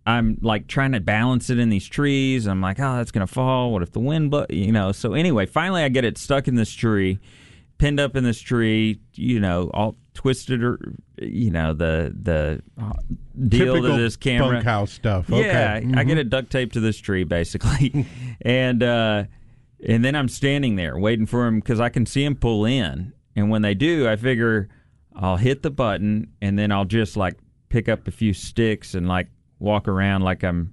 I'm 0.06 0.38
like 0.40 0.68
trying 0.68 0.92
to 0.92 1.00
balance 1.00 1.50
it 1.50 1.58
in 1.58 1.68
these 1.68 1.86
trees. 1.88 2.46
I'm 2.46 2.60
like, 2.60 2.78
oh, 2.78 2.96
that's 2.96 3.10
gonna 3.10 3.26
fall. 3.26 3.72
What 3.72 3.82
if 3.82 3.90
the 3.92 4.00
wind? 4.00 4.30
But 4.30 4.52
you 4.52 4.70
know. 4.70 4.92
So 4.92 5.14
anyway, 5.14 5.46
finally, 5.46 5.82
I 5.82 5.88
get 5.88 6.04
it 6.04 6.18
stuck 6.18 6.46
in 6.46 6.54
this 6.54 6.70
tree, 6.72 7.18
pinned 7.78 8.00
up 8.00 8.16
in 8.16 8.24
this 8.24 8.40
tree. 8.40 9.00
You 9.14 9.40
know, 9.40 9.70
all 9.74 9.96
twisted 10.14 10.62
or 10.62 10.78
you 11.20 11.50
know 11.50 11.72
the 11.74 12.14
the 12.20 12.62
uh, 12.80 12.92
deal 13.48 13.74
Typical 13.74 13.96
to 13.96 14.02
this 14.02 14.16
camera. 14.16 14.56
bunkhouse 14.56 14.92
stuff. 14.92 15.30
Okay. 15.30 15.46
Yeah, 15.46 15.74
I 15.98 16.04
Mhm. 16.04 16.06
get 16.06 16.18
it 16.18 16.30
duct 16.30 16.50
taped 16.50 16.74
to 16.74 16.80
this 16.80 16.98
tree 16.98 17.24
basically, 17.24 18.06
and 18.42 18.82
uh, 18.82 19.24
and 19.86 20.04
then 20.04 20.14
I'm 20.14 20.28
standing 20.28 20.76
there 20.76 20.98
waiting 20.98 21.26
for 21.26 21.46
him 21.46 21.60
because 21.60 21.80
I 21.80 21.88
can 21.88 22.06
see 22.06 22.24
him 22.24 22.34
pull 22.36 22.64
in, 22.64 23.12
and 23.34 23.50
when 23.50 23.62
they 23.62 23.74
do, 23.74 24.08
I 24.08 24.16
figure 24.16 24.68
I'll 25.14 25.36
hit 25.36 25.62
the 25.62 25.70
button, 25.70 26.32
and 26.42 26.58
then 26.58 26.72
I'll 26.72 26.84
just 26.84 27.16
like 27.16 27.34
pick 27.68 27.88
up 27.88 28.06
a 28.06 28.10
few 28.10 28.32
sticks 28.32 28.94
and 28.94 29.08
like 29.08 29.28
walk 29.58 29.88
around 29.88 30.22
like 30.22 30.42
I'm 30.44 30.72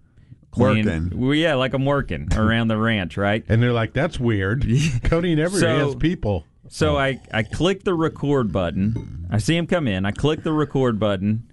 cleaning- 0.52 0.86
Working. 1.06 1.20
Well, 1.20 1.34
yeah, 1.34 1.56
like 1.56 1.74
I'm 1.74 1.86
working 1.86 2.28
around 2.36 2.68
the 2.68 2.78
ranch, 2.78 3.18
right? 3.18 3.44
And 3.50 3.62
they're 3.64 3.74
like, 3.74 3.94
"That's 3.94 4.20
weird." 4.20 4.66
Cody 5.04 5.34
never 5.36 5.58
So- 5.58 5.86
has 5.86 5.96
people. 5.96 6.46
So 6.74 6.98
I, 6.98 7.22
I 7.32 7.44
click 7.44 7.84
the 7.84 7.94
record 7.94 8.52
button. 8.52 9.28
I 9.30 9.38
see 9.38 9.56
him 9.56 9.68
come 9.68 9.88
in. 9.88 10.08
I 10.08 10.12
click 10.12 10.42
the 10.42 10.52
record 10.52 11.00
button. 11.00 11.52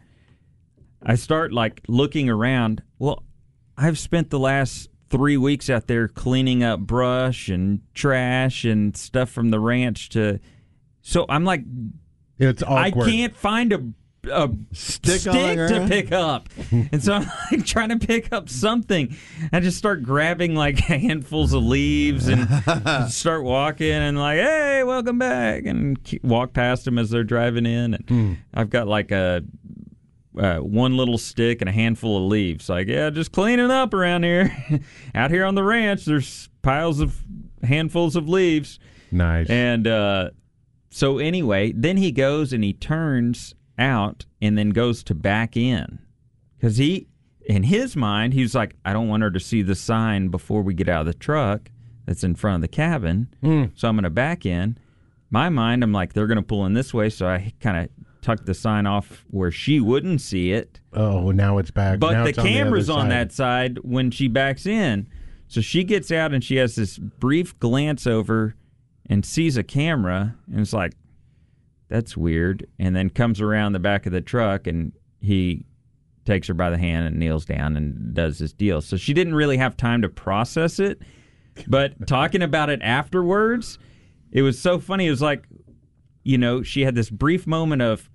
I 1.02 1.16
start 1.16 1.52
like 1.52 1.82
looking 1.88 2.30
around. 2.30 2.82
Well, 2.98 3.22
I've 3.76 3.98
spent 3.98 4.30
the 4.30 4.38
last 4.38 4.88
three 5.10 5.36
weeks 5.36 5.68
out 5.68 5.88
there 5.88 6.08
cleaning 6.08 6.62
up 6.62 6.80
brush 6.80 7.50
and 7.50 7.82
trash 7.92 8.64
and 8.64 8.96
stuff 8.96 9.28
from 9.28 9.50
the 9.50 9.60
ranch 9.60 10.08
to. 10.10 10.40
So 11.02 11.26
I'm 11.28 11.44
like, 11.44 11.64
It's 12.38 12.62
awkward. 12.62 13.06
I 13.06 13.10
can't 13.10 13.36
find 13.36 13.74
a. 13.74 13.92
A 14.24 14.50
Stick 14.72 15.22
the 15.22 15.68
to 15.70 15.86
pick 15.88 16.12
up, 16.12 16.50
and 16.70 17.02
so 17.02 17.14
I'm 17.14 17.26
like 17.50 17.64
trying 17.64 17.88
to 17.88 17.98
pick 17.98 18.32
up 18.32 18.50
something. 18.50 19.16
I 19.50 19.60
just 19.60 19.78
start 19.78 20.02
grabbing 20.02 20.54
like 20.54 20.78
handfuls 20.78 21.54
of 21.54 21.64
leaves 21.64 22.28
and 22.28 22.46
start 23.10 23.44
walking 23.44 23.90
and 23.90 24.18
like, 24.18 24.38
hey, 24.38 24.82
welcome 24.84 25.18
back, 25.18 25.64
and 25.64 25.98
walk 26.22 26.52
past 26.52 26.84
them 26.84 26.98
as 26.98 27.08
they're 27.08 27.24
driving 27.24 27.64
in. 27.64 27.94
And 27.94 28.08
Hmm. 28.10 28.32
I've 28.52 28.68
got 28.68 28.88
like 28.88 29.10
a 29.10 29.42
uh, 30.38 30.58
one 30.58 30.96
little 30.98 31.16
stick 31.18 31.62
and 31.62 31.68
a 31.68 31.72
handful 31.72 32.16
of 32.18 32.24
leaves. 32.24 32.68
Like, 32.68 32.88
yeah, 32.88 33.08
just 33.10 33.32
cleaning 33.32 33.70
up 33.70 33.94
around 33.94 34.22
here. 34.24 34.54
Out 35.14 35.30
here 35.30 35.44
on 35.46 35.54
the 35.54 35.64
ranch, 35.64 36.04
there's 36.04 36.48
piles 36.62 37.00
of 37.00 37.18
handfuls 37.62 38.16
of 38.16 38.28
leaves. 38.28 38.78
Nice. 39.10 39.48
And 39.50 39.86
uh, 39.86 40.30
so 40.90 41.18
anyway, 41.18 41.72
then 41.74 41.96
he 41.96 42.12
goes 42.12 42.52
and 42.52 42.62
he 42.62 42.72
turns 42.72 43.54
out 43.80 44.26
and 44.40 44.56
then 44.56 44.70
goes 44.70 45.02
to 45.04 45.14
back 45.14 45.56
in 45.56 45.98
because 46.56 46.76
he, 46.76 47.08
in 47.46 47.64
his 47.64 47.96
mind, 47.96 48.34
he's 48.34 48.54
like, 48.54 48.76
I 48.84 48.92
don't 48.92 49.08
want 49.08 49.22
her 49.22 49.30
to 49.30 49.40
see 49.40 49.62
the 49.62 49.74
sign 49.74 50.28
before 50.28 50.62
we 50.62 50.74
get 50.74 50.88
out 50.88 51.00
of 51.00 51.06
the 51.06 51.14
truck 51.14 51.70
that's 52.06 52.22
in 52.22 52.34
front 52.34 52.56
of 52.56 52.60
the 52.62 52.68
cabin. 52.68 53.34
Hmm. 53.42 53.64
So 53.74 53.88
I'm 53.88 53.96
going 53.96 54.04
to 54.04 54.10
back 54.10 54.44
in. 54.44 54.78
My 55.30 55.48
mind, 55.48 55.82
I'm 55.82 55.92
like, 55.92 56.12
they're 56.12 56.26
going 56.26 56.36
to 56.36 56.42
pull 56.42 56.66
in 56.66 56.74
this 56.74 56.92
way, 56.92 57.08
so 57.08 57.26
I 57.28 57.52
kind 57.60 57.76
of 57.78 57.88
tuck 58.20 58.44
the 58.44 58.54
sign 58.54 58.86
off 58.86 59.24
where 59.30 59.50
she 59.50 59.80
wouldn't 59.80 60.20
see 60.20 60.52
it. 60.52 60.80
oh, 60.92 61.30
now 61.30 61.58
it's 61.58 61.70
back. 61.70 61.98
But 61.98 62.12
Now 62.12 62.24
the 62.24 62.30
it's 62.30 62.38
on 62.38 62.46
camera's 62.46 62.90
on, 62.90 63.08
that 63.08 63.32
side 63.32 63.78
when 63.78 64.10
she 64.10 64.28
backs 64.28 64.66
in. 64.66 65.08
So 65.48 65.60
she 65.60 65.84
gets 65.84 66.12
out 66.12 66.32
and 66.32 66.44
she 66.44 66.56
has 66.56 66.74
this 66.74 66.98
brief 66.98 67.58
glance 67.58 68.06
over 68.06 68.54
and 69.08 69.24
sees 69.24 69.56
a 69.56 69.62
camera 69.64 70.36
and 70.50 70.60
it's 70.60 70.72
like, 70.72 70.92
that's 71.90 72.16
weird. 72.16 72.66
And 72.78 72.96
then 72.96 73.10
comes 73.10 73.40
around 73.40 73.72
the 73.72 73.78
back 73.78 74.06
of 74.06 74.12
the 74.12 74.20
truck 74.22 74.66
and 74.66 74.92
he 75.20 75.66
takes 76.24 76.48
her 76.48 76.54
by 76.54 76.70
the 76.70 76.78
hand 76.78 77.06
and 77.06 77.18
kneels 77.18 77.44
down 77.44 77.76
and 77.76 78.14
does 78.14 78.38
his 78.38 78.52
deal. 78.52 78.80
So 78.80 78.96
she 78.96 79.12
didn't 79.12 79.34
really 79.34 79.56
have 79.56 79.76
time 79.76 80.00
to 80.02 80.08
process 80.08 80.78
it. 80.78 81.02
But 81.66 81.94
talking 82.06 82.42
about 82.42 82.70
it 82.70 82.80
afterwards, 82.82 83.78
it 84.30 84.42
was 84.42 84.58
so 84.58 84.78
funny. 84.78 85.08
It 85.08 85.10
was 85.10 85.20
like, 85.20 85.46
you 86.22 86.38
know, 86.38 86.62
she 86.62 86.82
had 86.82 86.94
this 86.94 87.10
brief 87.10 87.46
moment 87.46 87.82
of, 87.82 88.08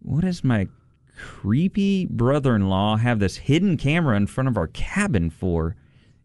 what 0.00 0.22
does 0.22 0.42
my 0.42 0.68
creepy 1.16 2.06
brother 2.06 2.54
in 2.54 2.68
law 2.68 2.96
have 2.96 3.18
this 3.18 3.36
hidden 3.36 3.76
camera 3.76 4.16
in 4.16 4.26
front 4.26 4.48
of 4.48 4.56
our 4.56 4.68
cabin 4.68 5.30
for? 5.30 5.76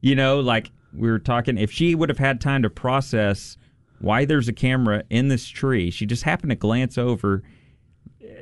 You 0.01 0.15
know, 0.15 0.39
like 0.39 0.71
we 0.93 1.09
were 1.09 1.19
talking, 1.19 1.57
if 1.57 1.71
she 1.71 1.93
would 1.93 2.09
have 2.09 2.17
had 2.17 2.41
time 2.41 2.63
to 2.63 2.69
process 2.69 3.57
why 4.03 4.25
there's 4.25 4.47
a 4.47 4.53
camera 4.53 5.03
in 5.09 5.29
this 5.29 5.47
tree, 5.47 5.89
she 5.89 6.05
just 6.05 6.23
happened 6.23 6.49
to 6.51 6.55
glance 6.55 6.97
over, 6.97 7.41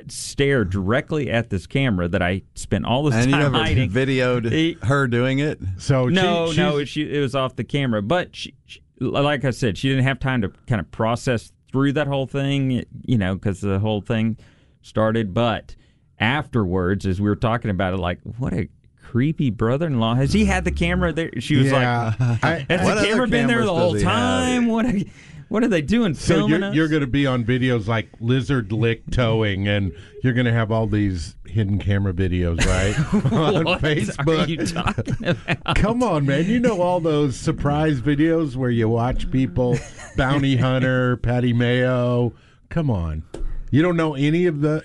stare 0.08 0.64
directly 0.64 1.30
at 1.30 1.50
this 1.50 1.66
camera 1.66 2.08
that 2.08 2.22
I 2.22 2.42
spent 2.54 2.84
all 2.84 3.04
this 3.04 3.14
And 3.14 3.26
you 3.26 3.32
time 3.32 3.52
never 3.52 3.56
hiding. 3.64 3.90
videoed 3.92 4.50
He- 4.50 4.76
her 4.82 5.06
doing 5.06 5.38
it? 5.38 5.60
So 5.78 6.08
no, 6.08 6.50
she, 6.52 6.56
no, 6.58 6.84
she, 6.84 7.02
it 7.14 7.20
was 7.20 7.34
off 7.34 7.56
the 7.56 7.64
camera. 7.64 8.02
But 8.02 8.34
she, 8.34 8.54
she, 8.66 8.80
like 9.00 9.44
I 9.44 9.50
said, 9.50 9.78
she 9.78 9.88
didn't 9.88 10.04
have 10.04 10.18
time 10.18 10.42
to 10.42 10.48
kind 10.66 10.80
of 10.80 10.90
process 10.90 11.52
through 11.70 11.92
that 11.94 12.06
whole 12.06 12.26
thing, 12.26 12.84
you 13.04 13.18
know, 13.18 13.34
because 13.34 13.60
the 13.60 13.78
whole 13.78 14.00
thing 14.00 14.36
started. 14.82 15.32
But 15.34 15.74
afterwards, 16.18 17.06
as 17.06 17.20
we 17.20 17.28
were 17.28 17.36
talking 17.36 17.70
about 17.70 17.94
it, 17.94 17.98
like, 17.98 18.20
what 18.38 18.52
a 18.52 18.68
creepy 19.02 19.50
brother-in-law. 19.50 20.14
Has 20.14 20.32
he 20.32 20.44
had 20.44 20.64
the 20.64 20.70
camera 20.70 21.12
there? 21.12 21.30
She 21.38 21.56
was 21.56 21.66
yeah. 21.66 22.14
like, 22.42 22.68
has 22.70 23.00
the 23.00 23.06
camera 23.06 23.28
been 23.28 23.46
there 23.46 23.64
the 23.64 23.74
whole 23.74 23.94
he 23.94 24.02
have? 24.02 24.12
time? 24.12 24.66
What 24.68 24.86
are, 24.86 24.98
what 25.48 25.62
are 25.62 25.68
they 25.68 25.82
doing? 25.82 26.14
so 26.14 26.34
filming 26.34 26.60
you're, 26.60 26.68
us? 26.70 26.74
you're 26.74 26.88
going 26.88 27.02
to 27.02 27.06
be 27.06 27.26
on 27.26 27.44
videos 27.44 27.86
like 27.86 28.08
lizard 28.20 28.72
lick 28.72 29.02
towing, 29.10 29.68
and 29.68 29.92
you're 30.22 30.32
going 30.32 30.46
to 30.46 30.52
have 30.52 30.72
all 30.72 30.86
these 30.86 31.36
hidden 31.44 31.78
camera 31.78 32.14
videos, 32.14 32.64
right? 32.64 32.96
on 33.32 33.64
what 33.64 33.82
Facebook. 33.82 34.44
are 34.44 34.48
you 34.48 34.64
talking 34.64 35.28
about? 35.28 35.76
Come 35.76 36.02
on, 36.02 36.24
man. 36.24 36.46
You 36.46 36.58
know 36.58 36.80
all 36.80 37.00
those 37.00 37.36
surprise 37.36 38.00
videos 38.00 38.56
where 38.56 38.70
you 38.70 38.88
watch 38.88 39.30
people, 39.30 39.76
Bounty 40.16 40.56
Hunter, 40.56 41.18
Patty 41.18 41.52
Mayo. 41.52 42.32
Come 42.70 42.88
on. 42.88 43.22
You 43.70 43.82
don't 43.82 43.96
know 43.96 44.14
any 44.14 44.46
of 44.46 44.60
the 44.60 44.82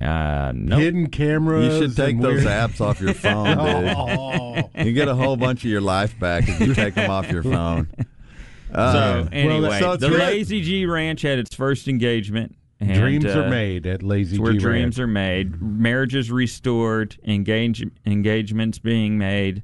Uh, 0.00 0.52
no. 0.54 0.78
hidden 0.78 1.08
cameras. 1.08 1.74
You 1.74 1.80
should 1.88 1.96
take 1.96 2.20
those 2.20 2.42
weird- 2.44 2.46
apps 2.46 2.80
off 2.80 3.00
your 3.00 3.14
phone, 3.14 3.46
dude. 3.58 3.94
Oh. 3.96 4.70
You 4.82 4.92
get 4.92 5.08
a 5.08 5.14
whole 5.14 5.36
bunch 5.36 5.64
of 5.64 5.70
your 5.70 5.80
life 5.82 6.18
back 6.18 6.48
if 6.48 6.58
you 6.60 6.74
take 6.74 6.94
them 6.94 7.10
off 7.10 7.30
your 7.30 7.42
phone. 7.42 7.88
So 8.72 8.80
Uh, 8.80 9.28
anyway, 9.30 9.78
so 9.78 9.96
the 9.96 10.08
great. 10.08 10.18
Lazy 10.18 10.60
G 10.60 10.84
Ranch 10.84 11.22
had 11.22 11.38
its 11.38 11.54
first 11.54 11.86
engagement. 11.86 12.56
And, 12.80 12.92
Dreams 12.92 13.24
uh, 13.24 13.42
are 13.44 13.48
made 13.48 13.86
at 13.86 14.02
Lazy 14.02 14.34
It's 14.34 14.40
where 14.42 14.52
G 14.52 14.58
dreams 14.58 14.98
are 14.98 15.06
made, 15.06 15.62
marriages 15.62 16.28
restored, 16.28 17.16
engage, 17.24 17.86
engagements 18.04 18.80
being 18.80 19.16
made. 19.16 19.62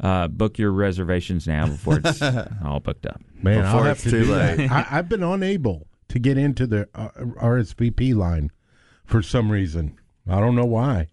Uh, 0.00 0.28
book 0.28 0.58
your 0.58 0.70
reservations 0.72 1.46
now 1.46 1.66
before 1.66 2.00
it's 2.02 2.22
all 2.64 2.80
booked 2.80 3.04
up. 3.04 3.20
Man, 3.42 3.58
I'll 3.58 3.72
Before 3.74 3.84
have 3.88 3.96
it's 3.96 4.04
to 4.04 4.10
too 4.10 4.24
do 4.24 4.32
late. 4.34 4.56
that. 4.56 4.70
I, 4.72 4.86
I've 5.00 5.08
been 5.10 5.22
unable 5.22 5.86
to 6.08 6.18
get 6.18 6.38
into 6.38 6.66
the 6.66 6.88
uh, 6.94 7.08
RSVP 7.18 8.14
line 8.14 8.50
for 9.06 9.22
some 9.22 9.50
reason. 9.50 9.98
I 10.28 10.40
don't 10.40 10.54
know 10.56 10.64
why. 10.66 11.08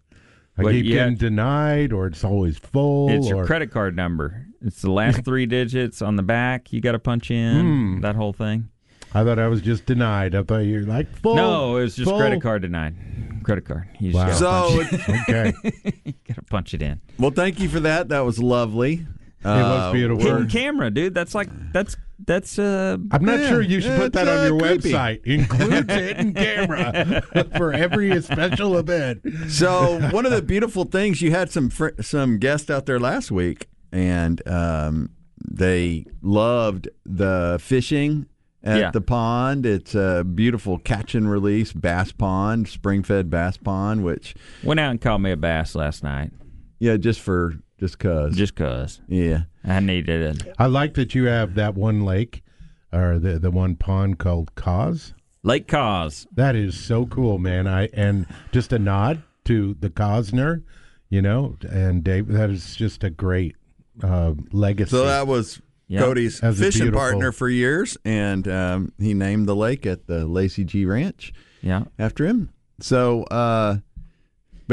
I 0.58 0.62
But 0.64 0.72
keep 0.74 0.86
yet- 0.86 0.94
getting 0.96 1.16
denied, 1.16 1.94
or 1.94 2.06
it's 2.08 2.24
always 2.24 2.58
full. 2.60 3.10
It's 3.10 3.28
your 3.28 3.46
credit 3.46 3.72
card 3.72 3.96
number. 3.96 4.46
It's 4.62 4.82
the 4.82 4.92
last 4.92 5.22
three 5.26 5.46
digits 5.46 6.02
on 6.02 6.16
the 6.16 6.24
back. 6.24 6.72
You 6.72 6.80
got 6.82 6.92
to 6.94 7.00
punch 7.00 7.32
in 7.32 7.62
Hmm. 7.96 8.02
that 8.02 8.16
whole 8.16 8.34
thing. 8.34 8.70
I 9.16 9.24
thought 9.24 9.38
I 9.40 9.48
was 9.48 9.62
just 9.62 9.86
denied. 9.86 10.34
I 10.36 10.42
thought 10.44 10.60
you're 10.60 10.84
like 10.86 11.08
full. 11.18 11.36
no, 11.36 11.78
it 11.78 11.82
was 11.84 11.96
just 11.96 12.10
full. 12.10 12.18
credit 12.20 12.42
card 12.42 12.64
denied. 12.64 12.96
Credit 13.44 13.64
card. 13.66 13.88
You 14.00 14.12
just 14.12 14.42
Wow. 14.42 14.70
gotta, 14.70 14.90
So, 14.90 14.98
punch, 15.06 15.10
Okay, 15.30 15.54
you 16.06 16.14
gotta 16.28 16.42
punch 16.44 16.74
it 16.74 16.82
in. 16.82 17.00
well, 17.20 17.30
thank 17.32 17.60
you 17.60 17.70
for 17.70 17.80
that. 17.82 18.10
That 18.10 18.22
was 18.22 18.42
lovely. 18.42 19.06
It 19.46 19.64
was 19.64 19.94
beautiful. 19.94 20.24
Hidden 20.26 20.48
camera, 20.50 20.90
dude. 20.92 21.14
That's 21.14 21.36
like 21.36 21.50
that's 21.72 21.96
that's 22.26 22.58
uh 22.58 22.98
I'm 23.12 23.26
not 23.26 23.40
Yeah, 23.40 23.50
sure 23.50 23.62
you 23.62 23.82
should 23.82 23.98
put 23.98 24.06
it's, 24.08 24.16
that 24.16 24.28
on 24.28 24.38
uh, 24.40 24.44
your 24.48 24.60
creepy. 24.60 24.92
website. 24.92 25.26
Includes 25.26 25.94
hidden 25.94 26.34
camera 26.34 27.22
for 27.58 27.74
every 27.74 28.22
special 28.22 28.78
event. 28.78 29.22
So 29.50 30.00
one 30.12 30.26
of 30.26 30.32
the 30.32 30.42
beautiful 30.42 30.86
things 30.86 31.22
you 31.22 31.32
had 31.32 31.52
some 31.52 31.70
fr- 31.70 32.00
some 32.02 32.38
guests 32.40 32.70
out 32.70 32.86
there 32.86 33.00
last 33.00 33.32
week, 33.32 33.68
and 33.92 34.46
um, 34.48 35.10
they 35.46 36.06
loved 36.22 36.88
the 37.06 37.58
fishing 37.62 38.28
at 38.64 38.78
Yeah. 38.80 38.92
the 38.92 39.02
pond. 39.02 39.66
It's 39.66 39.94
a 39.94 40.24
beautiful 40.24 40.78
catch 40.80 41.16
and 41.16 41.30
release 41.30 41.74
bass 41.74 42.14
pond, 42.14 42.70
spring 42.70 43.04
fed 43.04 43.30
bass 43.30 43.58
pond. 43.58 44.06
Which 44.06 44.36
went 44.64 44.80
out 44.80 44.92
and 44.92 45.02
caught 45.02 45.20
me 45.20 45.32
a 45.32 45.38
bass 45.38 45.76
last 45.76 46.04
night. 46.04 46.32
yeah, 46.80 46.96
just 46.96 47.20
for 47.20 47.56
just 47.84 48.00
cause 48.00 48.34
Just 48.38 48.56
cause 48.56 49.02
yeah. 49.10 49.42
I 49.66 49.82
needed 49.82 50.42
it. 50.42 50.56
I 50.58 50.68
like 50.68 50.94
that 50.94 51.13
you 51.13 51.25
have 51.25 51.56
that 51.56 51.75
one 51.75 52.06
lake 52.06 52.42
or 52.94 53.20
the 53.20 53.38
the 53.40 53.52
one 53.52 53.75
pond 53.75 54.20
called 54.20 54.56
Cause. 54.56 55.13
Lake 55.44 55.68
Cause. 55.68 56.25
That 56.34 56.56
is 56.56 56.80
so 56.80 57.06
cool, 57.08 57.40
man. 57.40 57.68
I 57.68 57.90
and 57.94 58.25
just 58.54 58.72
a 58.72 58.80
nod 58.80 59.22
to 59.46 59.75
the 59.82 59.90
Cosner, 59.90 60.63
you 61.10 61.22
know, 61.22 61.58
and 61.70 62.06
Dave. 62.06 62.30
That 62.30 62.50
is 62.50 62.74
just 62.78 63.04
a 63.04 63.10
great 63.10 63.58
uh, 64.02 64.34
legacy. 64.54 64.92
So 64.92 65.06
that 65.06 65.28
was 65.28 65.62
Yeah. 65.90 66.00
Cody's 66.00 66.40
That's 66.40 66.60
fishing 66.60 66.84
beautiful- 66.84 67.00
partner 67.02 67.34
for 67.34 67.50
years, 67.50 67.98
and 68.06 68.48
um, 68.48 68.94
he 68.98 69.13
named 69.13 69.46
the 69.50 69.56
lake 69.58 69.86
at 69.86 70.08
the 70.08 70.25
Lazy 70.25 70.63
G 70.63 70.86
Ranch. 70.86 71.34
Yeah. 71.62 71.84
after 72.00 72.25
him. 72.25 72.50
So, 72.80 73.24
uh, 73.24 73.78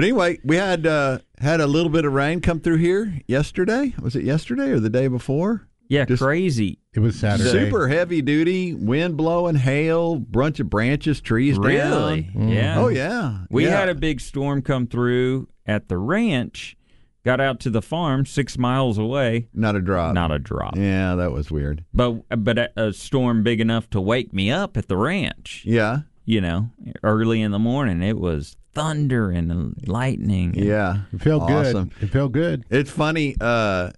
but 0.01 0.05
anyway, 0.07 0.39
we 0.43 0.57
had 0.57 0.87
uh, 0.87 1.19
had 1.39 1.61
a 1.61 1.67
little 1.67 1.91
bit 1.91 2.07
of 2.07 2.15
rain 2.15 2.41
come 2.41 2.59
through 2.59 2.79
here 2.79 3.21
yesterday. 3.29 3.93
Was 4.01 4.17
it 4.17 4.25
yesterday 4.25 4.71
or 4.71 4.81
the 4.81 4.89
day 4.89 5.09
before? 5.09 5.69
Yeah, 5.89 6.07
Just- 6.07 6.23
crazy. 6.23 6.79
it 6.95 7.01
was 7.01 7.17
Saturday. 7.17 7.51
Super 7.51 7.87
heavy 7.89 8.23
duty, 8.23 8.73
wind 8.73 9.19
blowing, 9.19 9.57
hail, 9.57 10.17
bunch 10.17 10.59
of 10.59 10.71
branches, 10.71 11.21
trees 11.21 11.59
Really? 11.59 12.23
down. 12.35 12.49
Yeah. 12.49 12.79
Oh 12.81 12.89
yeah, 12.89 13.41
We 13.51 13.67
yeah. 13.67 13.79
had 13.79 13.91
a 13.91 13.95
big 13.95 14.21
storm 14.23 14.63
come 14.63 14.87
through 14.87 15.49
at 15.67 15.89
the 15.91 15.99
ranch, 15.99 16.79
got 17.23 17.39
out 17.39 17.61
to 17.61 17.69
the 17.71 17.83
farm 17.83 18.25
six 18.25 18.57
miles 18.57 18.97
away. 18.97 19.49
not 19.53 19.77
a 19.77 19.83
drop. 19.83 20.15
Not 20.15 20.31
a 20.31 20.39
drop. 20.39 20.77
Yeah, 20.79 21.15
that 21.17 21.31
was 21.33 21.51
weird. 21.51 21.85
But 21.93 22.23
but 22.43 22.57
a, 22.57 22.71
a 22.87 22.93
storm 22.95 23.43
big 23.43 23.61
enough 23.61 23.91
to 23.91 24.01
wake 24.01 24.33
me 24.33 24.51
up 24.51 24.79
at 24.79 24.89
the 24.89 24.97
ranch. 24.97 25.63
Yeah, 25.67 25.99
You 26.25 26.41
know, 26.41 26.71
early 27.03 27.43
in 27.43 27.51
the 27.51 27.59
morning. 27.59 28.01
It 28.03 28.17
was 28.19 28.57
thunder 28.75 29.31
and 29.31 29.75
lightning. 29.87 30.57
and- 30.57 30.65
yeah. 30.65 31.03
It 31.13 31.21
felt 31.23 31.43
awesome. 31.51 31.91
good. 31.99 32.03
It 32.03 32.13
felt 32.13 32.33
good. 32.33 32.65
It's 32.71 32.91
funny. 32.91 33.37
Uh, 33.41 33.91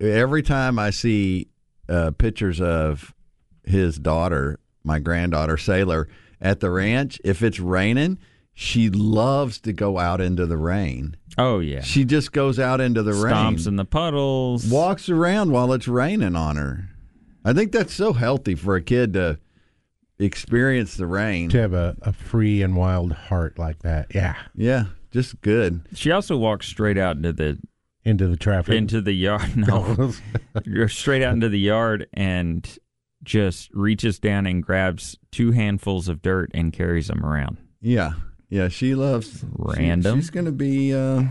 every 0.00 0.42
time 0.42 0.78
I 0.78 0.90
see 0.90 1.48
uh, 1.88 2.10
pictures 2.12 2.60
of 2.60 3.14
his 3.64 3.98
daughter, 3.98 4.58
my 4.84 4.98
granddaughter 4.98 5.56
Sailor, 5.56 6.08
at 6.40 6.60
the 6.60 6.70
ranch, 6.70 7.20
if 7.24 7.42
it's 7.42 7.60
raining, 7.60 8.18
she 8.54 8.90
loves 8.90 9.60
to 9.60 9.72
go 9.72 9.98
out 9.98 10.20
into 10.20 10.44
the 10.46 10.56
rain. 10.56 11.16
Oh 11.38 11.60
yeah. 11.60 11.80
She 11.80 12.04
just 12.04 12.32
goes 12.32 12.58
out 12.58 12.80
into 12.80 13.02
the 13.02 13.12
Stomps 13.12 13.58
rain, 13.60 13.68
in 13.68 13.76
the 13.76 13.84
puddles. 13.84 14.66
walks 14.66 15.08
around 15.08 15.52
while 15.52 15.72
it's 15.72 15.88
raining 15.88 16.36
on 16.36 16.56
her. 16.56 16.88
I 17.44 17.52
think 17.52 17.72
that's 17.72 17.94
so 17.94 18.12
healthy 18.12 18.54
for 18.54 18.76
a 18.76 18.82
kid 18.82 19.14
to 19.14 19.38
experience 20.24 20.96
the 20.96 21.06
rain. 21.06 21.48
To 21.50 21.58
have 21.60 21.72
a, 21.72 21.96
a 22.02 22.12
free 22.12 22.62
and 22.62 22.76
wild 22.76 23.12
heart 23.12 23.58
like 23.58 23.80
that, 23.80 24.14
yeah, 24.14 24.36
Yeah, 24.54 24.84
just 25.10 25.40
good. 25.40 25.82
She 25.94 26.10
also 26.10 26.36
walks 26.36 26.66
straight 26.66 26.98
out 26.98 27.16
into 27.16 27.32
the 27.32 27.58
into 28.04 28.26
the 28.26 28.36
traffic. 28.36 28.74
into 28.74 29.00
the 29.00 29.12
yard. 29.12 29.56
No, 29.56 30.12
straight 30.88 31.22
out 31.22 31.34
into 31.34 31.48
the 31.48 31.58
yard 31.60 32.08
and 32.12 32.68
just 33.22 33.70
reaches 33.72 34.18
down 34.18 34.46
and 34.46 34.62
grabs 34.62 35.16
two 35.30 35.52
handfuls 35.52 36.08
of 36.08 36.20
dirt 36.22 36.50
and 36.54 36.72
carries 36.72 37.06
them 37.06 37.24
around. 37.24 37.58
Yeah, 37.80 38.12
Yeah, 38.52 38.68
she 38.68 38.94
loves 38.94 39.40
she- 39.40 39.46
Random. 39.56 40.20
she's 40.20 40.28
going 40.28 40.44
to 40.44 40.52
be 40.52 40.92
uh, 40.92 40.98
going 41.22 41.30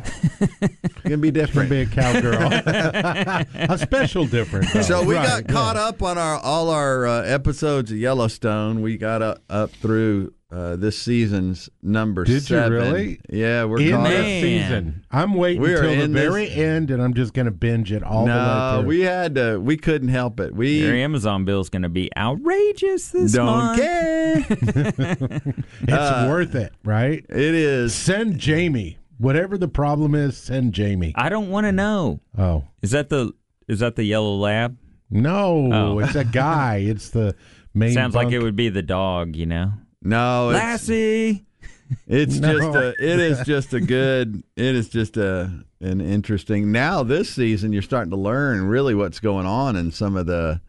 to 1.12 1.18
be 1.18 1.30
Gonna 1.30 1.32
different. 1.32 1.70
be 1.70 1.82
a 1.82 1.86
cowgirl. 1.86 2.52
a 3.72 3.78
special 3.78 4.26
different. 4.26 4.74
though. 4.74 4.82
So 4.82 5.04
we 5.04 5.14
Right, 5.16 5.46
got 5.46 5.48
caught 5.48 5.76
yeah. 5.76 5.84
up 5.88 6.02
on 6.02 6.18
our 6.18 6.40
all 6.40 6.72
our 6.72 7.06
uh, 7.06 7.22
episodes 7.22 7.92
of 7.92 7.98
Yellowstone. 7.98 8.82
We 8.82 8.98
got 8.98 9.22
up, 9.22 9.44
up 9.52 9.70
through 9.70 10.34
uh, 10.52 10.76
this 10.76 11.00
season's 11.00 11.70
number 11.82 12.26
Did 12.26 12.50
you 12.50 12.58
really? 12.68 13.22
Yeah, 13.30 13.64
we're 13.64 13.80
in 13.80 13.92
caught 13.92 14.10
the 14.10 14.18
up. 14.18 14.26
Season. 14.26 15.06
I'm 15.10 15.34
waiting 15.36 15.62
We 15.62 15.74
are 15.74 15.78
until 15.78 15.96
the 15.96 16.02
in 16.04 16.12
this- 16.14 16.24
very 16.24 16.50
end, 16.52 16.92
and 16.92 17.02
I'm 17.02 17.14
just 17.14 17.34
going 17.34 17.46
to 17.46 17.52
binge 17.52 17.92
it 17.94 18.04
all 18.04 18.26
the 18.26 18.32
way 18.32 18.38
No, 18.38 18.78
through. 18.82 18.88
we 18.90 19.00
had 19.02 19.36
to. 19.36 19.60
We 19.62 19.78
couldn't 19.78 20.10
help 20.10 20.40
it. 20.42 20.54
We 20.54 20.82
Your 20.82 20.94
Amazon 20.94 21.46
bill's 21.46 21.70
going 21.70 21.84
to 21.84 21.90
be 21.90 22.10
outrageous 22.18 23.10
this 23.10 23.34
month. 23.36 23.38
don't 23.38 23.48
month. 23.58 23.78
care. 23.80 24.46
it's 25.82 25.92
uh, 25.92 26.26
worth 26.30 26.56
it, 26.56 26.74
right? 26.84 27.26
it 27.30 27.38
is. 27.56 27.94
Send 27.94 28.38
Jamie. 28.38 28.98
Whatever 29.20 29.58
the 29.58 29.68
problem 29.68 30.16
is, 30.16 30.36
send 30.36 30.74
Jamie. 30.74 31.14
I 31.16 31.30
don't 31.30 31.50
want 31.50 31.66
to 31.66 31.72
know. 31.72 32.20
Oh 32.38 32.64
Is 32.82 32.92
that 32.92 33.10
the 33.10 33.34
is 33.68 33.80
that 33.80 33.96
the 33.96 34.04
yellow 34.04 34.36
lab? 34.36 34.78
no, 35.10 35.70
Oh. 35.72 36.00
it's 36.00 36.16
a 36.16 36.24
guy. 36.26 36.78
It's 36.78 37.10
the 37.12 37.36
main. 37.74 37.94
Sounds 37.94 38.16
like 38.16 38.32
it 38.32 38.40
would 38.40 38.56
be 38.56 38.70
the 38.70 38.82
dog, 38.82 39.36
you 39.36 39.46
know. 39.46 39.74
No, 40.02 40.50
it's, 40.50 40.60
Lassie. 40.60 41.46
it's 42.08 42.40
No. 42.40 42.58
just 42.58 42.76
a. 42.76 42.90
It 43.14 43.20
is 43.20 43.46
just 43.46 43.74
a 43.74 43.80
good. 43.82 44.44
It 44.56 44.76
is 44.76 44.90
just 44.90 45.18
a 45.18 45.52
an 45.80 46.02
interesting. 46.02 46.72
Now 46.72 47.04
this 47.04 47.30
season, 47.30 47.74
you're 47.74 47.82
starting 47.82 48.12
to 48.12 48.18
learn 48.18 48.66
really 48.68 48.96
what's 48.96 49.20
going 49.20 49.46
on 49.46 49.76
in 49.76 49.92
some 49.92 50.16
of 50.16 50.26
the. 50.26 50.62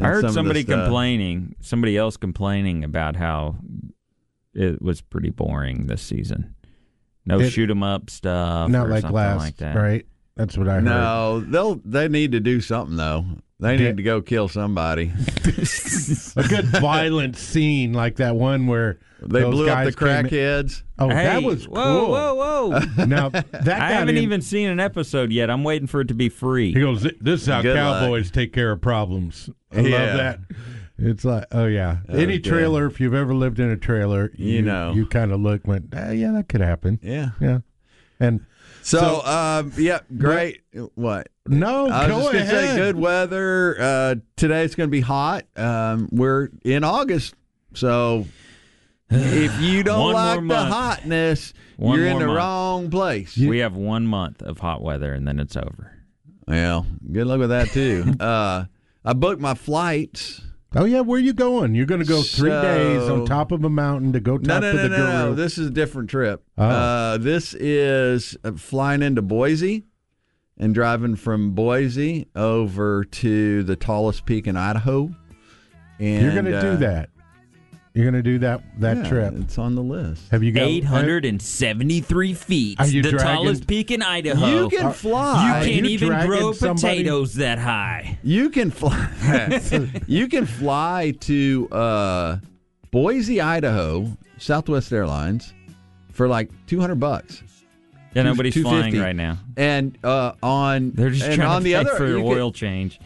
I 0.00 0.06
heard 0.06 0.22
some 0.22 0.32
somebody 0.32 0.62
complaining, 0.62 1.56
somebody 1.60 1.96
else 1.96 2.16
complaining 2.16 2.84
about 2.84 3.16
how 3.16 3.56
it 4.54 4.80
was 4.80 5.00
pretty 5.00 5.30
boring 5.30 5.86
this 5.86 6.02
season. 6.02 6.54
No 7.26 7.40
It- 7.40 7.50
shoot 7.50 7.68
'em 7.70 7.82
up 7.82 8.08
stuff, 8.08 8.70
not 8.70 8.86
or 8.86 8.90
like 8.90 9.00
something 9.02 9.16
last, 9.16 9.38
like 9.40 9.56
that. 9.56 9.74
right? 9.76 10.06
That's 10.36 10.56
what 10.56 10.68
I 10.68 10.74
heard. 10.74 10.84
No, 10.84 11.40
they'll 11.40 11.80
they 11.84 12.06
need 12.08 12.30
to 12.32 12.40
do 12.40 12.60
something 12.60 12.96
though. 12.96 13.26
They 13.60 13.76
need 13.76 13.96
to 13.96 14.02
go 14.04 14.22
kill 14.22 14.46
somebody. 14.48 15.12
a 16.36 16.44
good 16.48 16.66
violent 16.66 17.36
scene 17.36 17.92
like 17.92 18.16
that 18.16 18.36
one 18.36 18.68
where 18.68 19.00
They 19.20 19.40
those 19.40 19.52
blew 19.52 19.68
up 19.68 19.84
the 19.84 19.90
guys 19.90 19.96
came 19.96 20.08
in- 20.08 20.26
crackheads. 20.26 20.82
Oh, 20.98 21.08
that 21.08 21.40
Hey, 21.40 21.44
was 21.44 21.66
cool. 21.66 21.74
Whoa, 21.74 22.34
whoa, 22.34 22.68
whoa! 22.70 23.04
Now 23.06 23.28
that 23.30 23.68
I 23.68 23.90
haven't 23.90 24.16
him- 24.16 24.22
even 24.22 24.42
seen 24.42 24.68
an 24.68 24.78
episode 24.78 25.32
yet. 25.32 25.50
I'm 25.50 25.64
waiting 25.64 25.88
for 25.88 26.00
it 26.02 26.08
to 26.08 26.14
be 26.14 26.28
free. 26.28 26.72
He 26.72 26.80
goes, 26.80 27.02
"This 27.20 27.42
is 27.42 27.46
how 27.48 27.62
Good 27.62 27.74
luck. 27.76 28.00
cowboys 28.02 28.30
take 28.30 28.52
care 28.52 28.70
of 28.70 28.80
problems." 28.80 29.50
I 29.72 29.80
Yeah. 29.80 29.98
love 30.04 30.16
that. 30.18 30.40
It's 31.00 31.24
like, 31.24 31.44
oh 31.52 31.66
yeah, 31.66 31.98
That 32.06 32.14
any 32.16 32.26
was 32.26 32.36
good. 32.38 32.44
trailer. 32.44 32.86
If 32.86 33.00
you've 33.00 33.14
ever 33.14 33.32
lived 33.34 33.60
in 33.60 33.70
a 33.70 33.76
trailer, 33.76 34.32
You 34.36 34.62
know. 34.62 34.92
you 34.92 35.06
kind 35.06 35.30
of 35.30 35.40
look, 35.40 35.64
went, 35.66 35.94
ah, 35.96 36.10
yeah, 36.10 36.32
that 36.32 36.48
could 36.48 36.60
happen. 36.60 36.98
Yeah. 37.02 37.30
Yeah, 37.40 37.58
and 38.20 38.40
So, 38.82 38.98
So- 38.98 39.26
um, 39.26 39.72
yeah, 39.76 40.00
great. 40.16 40.62
What? 40.94 41.28
no, 41.46 41.88
I 41.88 42.06
was 42.12 42.26
go 42.26 42.32
just 42.32 42.52
ahead. 42.52 42.70
say 42.70 42.76
good 42.76 42.96
weather. 42.96 43.76
Uh, 43.80 44.14
today 44.36 44.64
it's 44.64 44.74
going 44.74 44.88
to 44.88 44.92
be 44.92 45.00
hot. 45.00 45.44
Um, 45.56 46.08
we're 46.12 46.50
in 46.64 46.84
August, 46.84 47.34
so 47.74 48.26
if 49.10 49.60
you 49.60 49.82
don't 49.84 50.12
like 50.12 50.36
the 50.36 50.42
month. 50.42 50.72
hotness, 50.72 51.52
One 51.76 51.98
you're 51.98 52.08
in 52.08 52.18
the 52.18 52.26
month. 52.26 52.36
wrong 52.36 52.90
place. 52.90 53.36
We 53.36 53.58
have 53.58 53.74
one 53.76 54.06
month 54.06 54.42
of 54.42 54.58
hot 54.58 54.82
weather, 54.82 55.12
and 55.14 55.26
then 55.26 55.38
it's 55.40 55.56
over. 55.56 55.92
Well, 56.46 56.86
good 57.12 57.26
luck 57.26 57.40
with 57.40 57.50
that 57.50 57.68
too. 57.68 58.14
uh, 58.20 58.64
I 59.04 59.12
booked 59.12 59.40
my 59.40 59.54
flights. 59.54 60.40
Oh 60.76 60.84
yeah, 60.84 61.00
where 61.00 61.16
are 61.18 61.22
you 61.22 61.32
going? 61.32 61.74
You're 61.74 61.86
going 61.86 62.02
to 62.02 62.06
go 62.06 62.22
three 62.22 62.50
So- 62.50 62.62
days 62.62 63.08
on 63.08 63.24
top 63.24 63.52
of 63.52 63.64
a 63.64 63.70
mountain 63.70 64.12
to 64.12 64.20
go 64.20 64.36
No, 64.36 64.54
talk 64.54 64.62
no, 64.62 64.72
to 64.72 64.76
no, 64.76 64.82
the 64.82 64.88
no, 64.90 64.96
guru. 64.96 65.08
no. 65.12 65.34
This 65.34 65.56
is 65.56 65.68
a 65.68 65.70
different 65.70 66.10
trip. 66.10 66.42
Oh. 66.58 66.64
Uh, 66.64 67.18
this 67.18 67.54
is 67.54 68.36
uh, 68.44 68.52
flying 68.52 69.02
into 69.02 69.22
Boise 69.22 69.84
and 70.58 70.74
driving 70.74 71.16
from 71.16 71.52
Boise 71.52 72.28
over 72.36 73.04
to 73.04 73.62
the 73.62 73.76
tallest 73.76 74.26
peak 74.26 74.46
in 74.46 74.56
Idaho. 74.56 75.10
And 75.98 76.22
You're 76.22 76.32
going 76.32 76.44
to 76.44 76.58
uh, 76.58 76.60
do 76.60 76.76
that. 76.78 77.10
You're 77.98 78.08
going 78.08 78.22
to 78.22 78.30
do 78.30 78.38
that 78.38 78.62
that 78.78 78.98
yeah, 78.98 79.08
trip. 79.08 79.34
It's 79.38 79.58
on 79.58 79.74
the 79.74 79.82
list. 79.82 80.30
Have 80.30 80.44
you 80.44 80.52
got 80.52 80.62
Eight 80.68 80.84
hundred 80.84 81.24
and 81.24 81.42
seventy-three 81.42 82.32
feet, 82.32 82.78
Are 82.78 82.86
you 82.86 83.02
the 83.02 83.10
dragging- 83.10 83.26
tallest 83.26 83.66
peak 83.66 83.90
in 83.90 84.02
Idaho. 84.02 84.46
You 84.46 84.68
can 84.68 84.92
fly. 84.92 85.58
You 85.64 85.66
can't 85.68 85.84
you 85.84 85.90
even 85.90 86.24
grow 86.24 86.52
somebody- 86.52 86.98
potatoes 86.98 87.34
that 87.34 87.58
high. 87.58 88.16
You 88.22 88.50
can 88.50 88.70
fly. 88.70 89.60
you 90.06 90.28
can 90.28 90.46
fly 90.46 91.12
to 91.22 91.68
uh, 91.72 92.36
Boise, 92.92 93.40
Idaho, 93.40 94.16
Southwest 94.36 94.92
Airlines, 94.92 95.52
for 96.12 96.28
like 96.28 96.50
two 96.68 96.80
hundred 96.80 97.00
bucks. 97.00 97.42
Yeah, 98.14 98.22
Two- 98.22 98.28
nobody's 98.28 98.62
flying 98.62 98.96
right 98.96 99.16
now. 99.16 99.38
And 99.56 99.98
uh, 100.04 100.34
on 100.40 100.92
They're 100.92 101.10
just 101.10 101.24
and 101.24 101.34
trying 101.34 101.48
on 101.48 101.60
to 101.62 101.64
the 101.64 101.74
other 101.74 101.96
for 101.96 102.06
you 102.06 102.12
their 102.12 102.22
can- 102.22 102.28
oil 102.28 102.52
change 102.52 103.00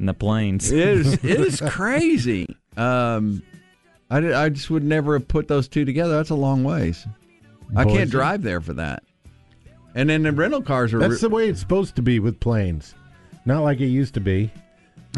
in 0.00 0.06
the 0.06 0.14
planes. 0.14 0.72
It 0.72 0.80
is 0.80 1.12
it 1.24 1.40
is 1.40 1.60
crazy. 1.60 2.56
Um, 2.76 3.44
I, 4.12 4.20
did- 4.20 4.32
I 4.32 4.48
just 4.50 4.70
would 4.70 4.84
never 4.84 5.14
have 5.14 5.26
put 5.26 5.48
those 5.48 5.68
two 5.68 5.84
together. 5.84 6.14
That's 6.16 6.30
a 6.30 6.34
long 6.34 6.64
ways. 6.64 7.06
I 7.74 7.84
can't 7.84 8.10
drive 8.10 8.42
there 8.42 8.60
for 8.60 8.74
that. 8.74 9.02
And 9.94 10.08
then 10.10 10.22
the 10.22 10.32
rental 10.32 10.62
cars 10.62 10.92
are. 10.92 10.98
That's 10.98 11.20
the 11.20 11.28
way 11.30 11.48
it's 11.48 11.60
supposed 11.60 11.96
to 11.96 12.02
be 12.02 12.18
with 12.18 12.38
planes, 12.40 12.94
not 13.44 13.62
like 13.62 13.80
it 13.80 13.86
used 13.86 14.14
to 14.14 14.20
be. 14.20 14.50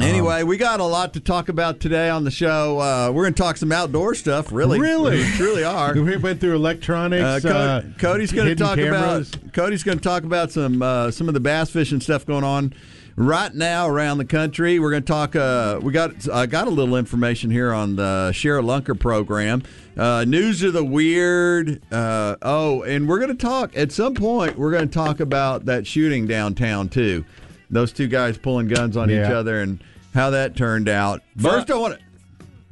anyway, 0.01 0.43
we 0.43 0.57
got 0.57 0.81
a 0.81 0.85
lot 0.85 1.15
to 1.15 1.21
talk 1.21 1.49
about 1.49 1.79
today 1.81 2.09
on 2.11 2.25
the 2.25 2.31
show. 2.31 2.79
Uh, 2.81 3.11
we're 3.13 3.23
going 3.25 3.35
to 3.35 3.43
talk 3.43 3.57
some 3.57 3.71
outdoor 3.73 4.15
stuff. 4.15 4.51
Really, 4.53 4.81
Really? 4.81 5.19
we 5.25 5.31
truly 5.33 5.65
are. 5.65 5.95
We 6.01 6.17
went 6.17 6.41
through 6.41 6.55
electronics. 6.57 7.45
Uh, 7.45 7.49
uh, 7.49 7.83
Cody's 7.99 8.33
going 8.33 8.49
to 8.49 8.57
talk 8.57 8.77
cameras. 8.77 9.35
about 9.35 9.53
Cody's 9.53 9.83
going 9.83 9.99
to 9.99 10.05
talk 10.05 10.23
about 10.25 10.51
some 10.53 10.83
uh, 10.83 11.11
some 11.11 11.29
of 11.29 11.35
the 11.35 11.41
bass 11.41 11.71
fishing 11.71 12.01
stuff 12.01 12.27
going 12.27 12.45
on 12.45 12.73
right 13.17 13.55
now 13.55 13.89
around 13.89 14.19
the 14.19 14.25
country. 14.25 14.79
We're 14.79 14.91
going 14.91 15.03
to 15.03 15.07
talk. 15.07 15.37
Uh, 15.37 15.81
we 15.83 15.93
got 15.93 16.29
I 16.29 16.47
got 16.47 16.67
a 16.67 16.71
little 16.71 16.97
information 16.97 17.51
here 17.51 17.73
on 17.73 17.97
the 17.97 18.31
ShareLunker 18.33 18.99
program. 18.99 19.63
Uh, 19.97 20.25
news 20.27 20.63
of 20.63 20.73
the 20.73 20.85
weird. 20.85 21.81
Uh, 21.93 22.37
oh, 22.43 22.83
and 22.83 23.09
we're 23.09 23.19
going 23.19 23.37
to 23.37 23.37
talk 23.37 23.77
at 23.77 23.93
some 23.93 24.15
point. 24.15 24.59
We're 24.59 24.73
going 24.73 24.89
to 24.89 24.95
talk 24.95 25.21
about 25.21 25.67
that 25.67 25.87
shooting 25.87 26.27
downtown 26.27 26.89
too. 26.89 27.25
Those 27.71 27.93
two 27.93 28.09
guys 28.09 28.39
pulling 28.39 28.69
guns 28.69 28.97
on 28.97 29.11
each 29.11 29.17
other 29.31 29.61
and 29.61 29.83
how 30.13 30.31
that 30.31 30.57
turned 30.57 30.89
out. 30.89 31.23
First, 31.37 31.71
I 31.71 31.77
want 31.77 31.99
to. 31.99 32.04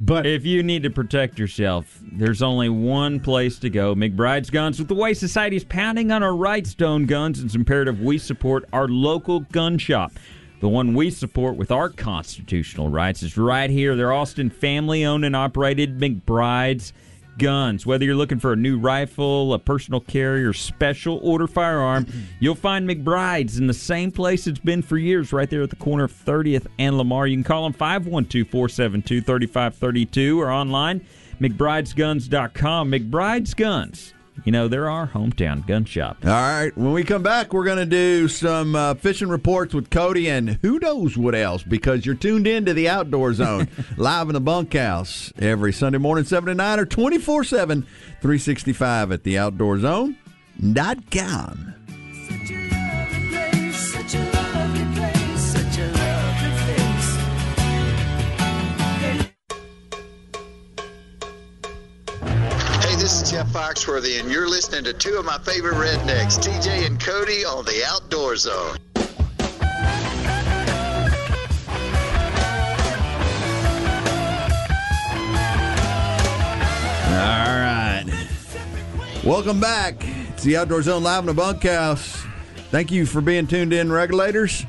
But 0.05 0.25
If 0.25 0.45
you 0.45 0.63
need 0.63 0.83
to 0.83 0.89
protect 0.89 1.39
yourself, 1.39 2.01
there's 2.01 2.41
only 2.41 2.67
one 2.67 3.21
place 3.21 3.57
to 3.59 3.69
go. 3.69 3.95
McBride's 3.95 4.49
Guns 4.49 4.77
with 4.77 4.89
the 4.89 4.95
Way 4.95 5.13
Society 5.13 5.55
is 5.55 5.63
pounding 5.63 6.11
on 6.11 6.21
our 6.21 6.35
right 6.35 6.67
stone 6.67 7.05
guns. 7.05 7.41
It's 7.41 7.55
imperative 7.55 8.01
we 8.01 8.17
support 8.17 8.65
our 8.73 8.89
local 8.89 9.39
gun 9.39 9.77
shop. 9.77 10.11
The 10.59 10.67
one 10.67 10.93
we 10.93 11.09
support 11.09 11.55
with 11.55 11.71
our 11.71 11.87
constitutional 11.87 12.89
rights 12.89 13.23
is 13.23 13.37
right 13.37 13.69
here. 13.69 13.95
They're 13.95 14.11
Austin 14.11 14.49
family 14.49 15.05
owned 15.05 15.23
and 15.23 15.37
operated 15.37 15.97
McBride's 15.99 16.91
Guns. 17.37 17.85
Whether 17.85 18.05
you're 18.05 18.15
looking 18.15 18.39
for 18.39 18.53
a 18.53 18.55
new 18.55 18.77
rifle, 18.77 19.53
a 19.53 19.59
personal 19.59 19.99
carry, 19.99 20.43
or 20.43 20.53
special 20.53 21.19
order 21.23 21.47
firearm, 21.47 22.07
you'll 22.39 22.55
find 22.55 22.87
McBride's 22.87 23.57
in 23.57 23.67
the 23.67 23.73
same 23.73 24.11
place 24.11 24.47
it's 24.47 24.59
been 24.59 24.81
for 24.81 24.97
years, 24.97 25.33
right 25.33 25.49
there 25.49 25.61
at 25.61 25.69
the 25.69 25.75
corner 25.75 26.05
of 26.05 26.11
30th 26.11 26.67
and 26.79 26.97
Lamar. 26.97 27.27
You 27.27 27.35
can 27.35 27.43
call 27.43 27.63
them 27.63 27.73
512 27.73 28.47
472 28.47 29.21
3532 29.21 30.41
or 30.41 30.51
online, 30.51 31.05
McBridesGuns.com. 31.41 32.91
McBride's 32.91 33.53
Guns. 33.53 34.12
You 34.45 34.51
know, 34.51 34.67
they're 34.67 34.89
our 34.89 35.07
hometown 35.07 35.65
gun 35.65 35.85
shop. 35.85 36.17
All 36.23 36.31
right. 36.31 36.75
When 36.75 36.91
we 36.91 37.03
come 37.03 37.23
back, 37.23 37.53
we're 37.53 37.63
going 37.63 37.77
to 37.77 37.85
do 37.85 38.27
some 38.27 38.75
uh, 38.75 38.95
fishing 38.95 39.29
reports 39.29 39.73
with 39.73 39.89
Cody 39.89 40.29
and 40.29 40.59
who 40.61 40.79
knows 40.79 41.15
what 41.17 41.35
else 41.35 41.63
because 41.63 42.05
you're 42.05 42.15
tuned 42.15 42.47
in 42.47 42.65
to 42.65 42.73
the 42.73 42.89
Outdoor 42.89 43.33
Zone 43.33 43.69
live 43.97 44.27
in 44.27 44.33
the 44.33 44.41
bunkhouse 44.41 45.31
every 45.39 45.71
Sunday 45.71 45.99
morning, 45.99 46.25
7 46.25 46.47
to 46.47 46.55
9 46.55 46.79
or 46.79 46.85
24 46.85 47.43
7, 47.43 47.81
365 48.21 49.11
at 49.11 49.23
the 49.23 49.37
Outdoor 49.37 49.79
Zone. 49.79 50.17
Dot 50.73 50.97
com. 51.09 51.73
This 63.03 63.21
is 63.21 63.31
Jeff 63.31 63.47
Foxworthy, 63.47 64.21
and 64.21 64.31
you're 64.31 64.47
listening 64.47 64.85
to 64.85 64.93
two 64.93 65.15
of 65.15 65.25
my 65.25 65.37
favorite 65.39 65.73
rednecks, 65.73 66.39
TJ 66.39 66.87
and 66.87 66.97
Cody, 66.97 67.43
on 67.43 67.65
the 67.65 67.83
Outdoor 67.85 68.37
Zone. 68.37 68.77
All 77.09 77.59
right. 77.59 78.05
Welcome 79.25 79.59
back. 79.59 79.95
It's 80.29 80.43
the 80.43 80.55
Outdoor 80.55 80.81
Zone 80.81 81.03
live 81.03 81.19
in 81.19 81.25
the 81.25 81.33
bunkhouse. 81.33 82.23
Thank 82.71 82.89
you 82.89 83.05
for 83.05 83.19
being 83.19 83.47
tuned 83.47 83.73
in, 83.73 83.91
regulators. 83.91 84.65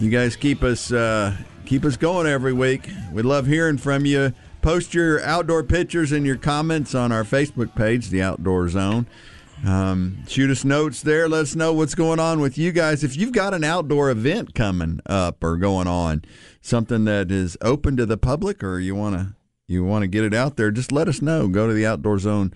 You 0.00 0.10
guys 0.10 0.34
keep 0.34 0.64
us 0.64 0.90
uh, 0.90 1.36
keep 1.64 1.84
us 1.84 1.96
going 1.96 2.26
every 2.26 2.54
week. 2.54 2.90
We 3.12 3.22
love 3.22 3.46
hearing 3.46 3.78
from 3.78 4.04
you. 4.04 4.32
Post 4.62 4.94
your 4.94 5.22
outdoor 5.22 5.62
pictures 5.62 6.12
and 6.12 6.26
your 6.26 6.36
comments 6.36 6.94
on 6.94 7.12
our 7.12 7.24
Facebook 7.24 7.74
page, 7.74 8.08
The 8.08 8.22
Outdoor 8.22 8.68
Zone. 8.68 9.06
Um, 9.64 10.18
shoot 10.28 10.50
us 10.50 10.64
notes 10.64 11.02
there. 11.02 11.28
Let 11.28 11.42
us 11.42 11.56
know 11.56 11.72
what's 11.72 11.94
going 11.94 12.20
on 12.20 12.40
with 12.40 12.58
you 12.58 12.72
guys. 12.72 13.02
If 13.02 13.16
you've 13.16 13.32
got 13.32 13.54
an 13.54 13.64
outdoor 13.64 14.10
event 14.10 14.54
coming 14.54 15.00
up 15.06 15.42
or 15.42 15.56
going 15.56 15.86
on, 15.86 16.24
something 16.60 17.04
that 17.04 17.30
is 17.30 17.56
open 17.62 17.96
to 17.96 18.06
the 18.06 18.18
public, 18.18 18.62
or 18.62 18.78
you 18.78 18.94
want 18.94 19.14
to 19.14 19.34
you 19.66 19.84
want 19.84 20.02
to 20.02 20.08
get 20.08 20.24
it 20.24 20.34
out 20.34 20.56
there, 20.56 20.70
just 20.70 20.92
let 20.92 21.08
us 21.08 21.22
know. 21.22 21.48
Go 21.48 21.66
to 21.66 21.72
the 21.72 21.86
Outdoor 21.86 22.18
Zone 22.18 22.52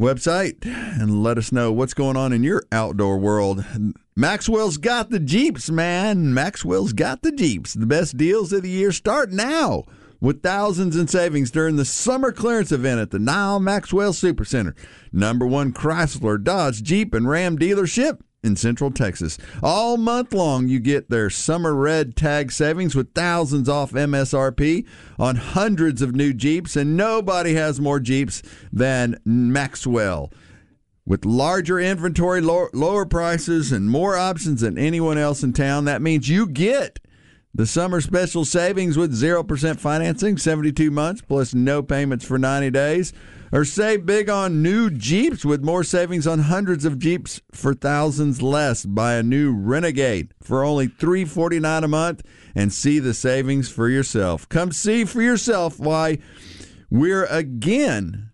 website 0.00 0.64
and 0.64 1.22
let 1.22 1.36
us 1.36 1.52
know 1.52 1.72
what's 1.72 1.94
going 1.94 2.16
on 2.16 2.32
in 2.32 2.42
your 2.42 2.64
outdoor 2.72 3.18
world. 3.18 3.64
Maxwell's 4.16 4.78
got 4.78 5.10
the 5.10 5.20
Jeeps, 5.20 5.70
man. 5.70 6.32
Maxwell's 6.32 6.92
got 6.92 7.22
the 7.22 7.32
Jeeps. 7.32 7.74
The 7.74 7.86
best 7.86 8.16
deals 8.16 8.52
of 8.52 8.62
the 8.62 8.70
year 8.70 8.92
start 8.92 9.30
now 9.30 9.84
with 10.20 10.42
thousands 10.42 10.96
in 10.96 11.06
savings 11.06 11.50
during 11.50 11.76
the 11.76 11.84
summer 11.84 12.32
clearance 12.32 12.72
event 12.72 13.00
at 13.00 13.10
the 13.10 13.18
Nyle 13.18 13.60
Maxwell 13.60 14.12
Supercenter. 14.12 14.74
Number 15.12 15.46
one 15.46 15.72
Chrysler, 15.72 16.42
Dodge, 16.42 16.82
Jeep, 16.82 17.14
and 17.14 17.28
Ram 17.28 17.58
dealership 17.58 18.20
in 18.42 18.56
Central 18.56 18.90
Texas. 18.90 19.38
All 19.62 19.96
month 19.96 20.32
long, 20.32 20.68
you 20.68 20.80
get 20.80 21.10
their 21.10 21.30
summer 21.30 21.74
red 21.74 22.16
tag 22.16 22.52
savings 22.52 22.94
with 22.94 23.14
thousands 23.14 23.68
off 23.68 23.92
MSRP 23.92 24.86
on 25.18 25.36
hundreds 25.36 26.02
of 26.02 26.14
new 26.14 26.32
Jeeps, 26.32 26.76
and 26.76 26.96
nobody 26.96 27.54
has 27.54 27.80
more 27.80 28.00
Jeeps 28.00 28.42
than 28.72 29.18
Maxwell. 29.24 30.32
With 31.04 31.24
larger 31.24 31.80
inventory, 31.80 32.42
lower, 32.42 32.70
lower 32.74 33.06
prices, 33.06 33.72
and 33.72 33.88
more 33.88 34.16
options 34.16 34.60
than 34.60 34.76
anyone 34.76 35.16
else 35.16 35.42
in 35.42 35.54
town, 35.54 35.86
that 35.86 36.02
means 36.02 36.28
you 36.28 36.46
get 36.46 37.00
the 37.58 37.66
summer 37.66 38.00
special 38.00 38.44
savings 38.44 38.96
with 38.96 39.12
0% 39.12 39.80
financing, 39.80 40.38
72 40.38 40.92
months, 40.92 41.20
plus 41.20 41.52
no 41.52 41.82
payments 41.82 42.24
for 42.24 42.38
90 42.38 42.70
days. 42.70 43.12
Or 43.50 43.64
save 43.64 44.06
big 44.06 44.30
on 44.30 44.62
new 44.62 44.90
Jeeps 44.90 45.44
with 45.44 45.64
more 45.64 45.82
savings 45.82 46.24
on 46.24 46.38
hundreds 46.38 46.84
of 46.84 47.00
Jeeps 47.00 47.40
for 47.50 47.74
thousands 47.74 48.40
less. 48.40 48.86
Buy 48.86 49.14
a 49.14 49.24
new 49.24 49.52
Renegade 49.52 50.34
for 50.40 50.62
only 50.62 50.86
349 50.86 51.82
a 51.82 51.88
month 51.88 52.22
and 52.54 52.72
see 52.72 53.00
the 53.00 53.12
savings 53.12 53.68
for 53.68 53.88
yourself. 53.88 54.48
Come 54.48 54.70
see 54.70 55.04
for 55.04 55.20
yourself 55.20 55.80
why 55.80 56.18
we're 56.90 57.24
again 57.24 58.27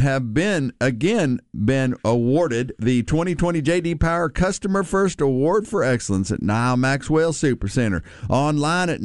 have 0.00 0.34
been 0.34 0.72
again 0.80 1.40
been 1.54 1.94
awarded 2.04 2.72
the 2.78 3.02
2020 3.04 3.62
JD 3.62 4.00
Power 4.00 4.28
Customer 4.28 4.82
First 4.82 5.20
Award 5.20 5.68
for 5.68 5.82
Excellence 5.84 6.30
at 6.32 6.42
Nyle 6.42 6.76
Maxwell 6.76 7.32
Supercenter. 7.32 8.02
Online 8.28 8.90
at 8.90 9.00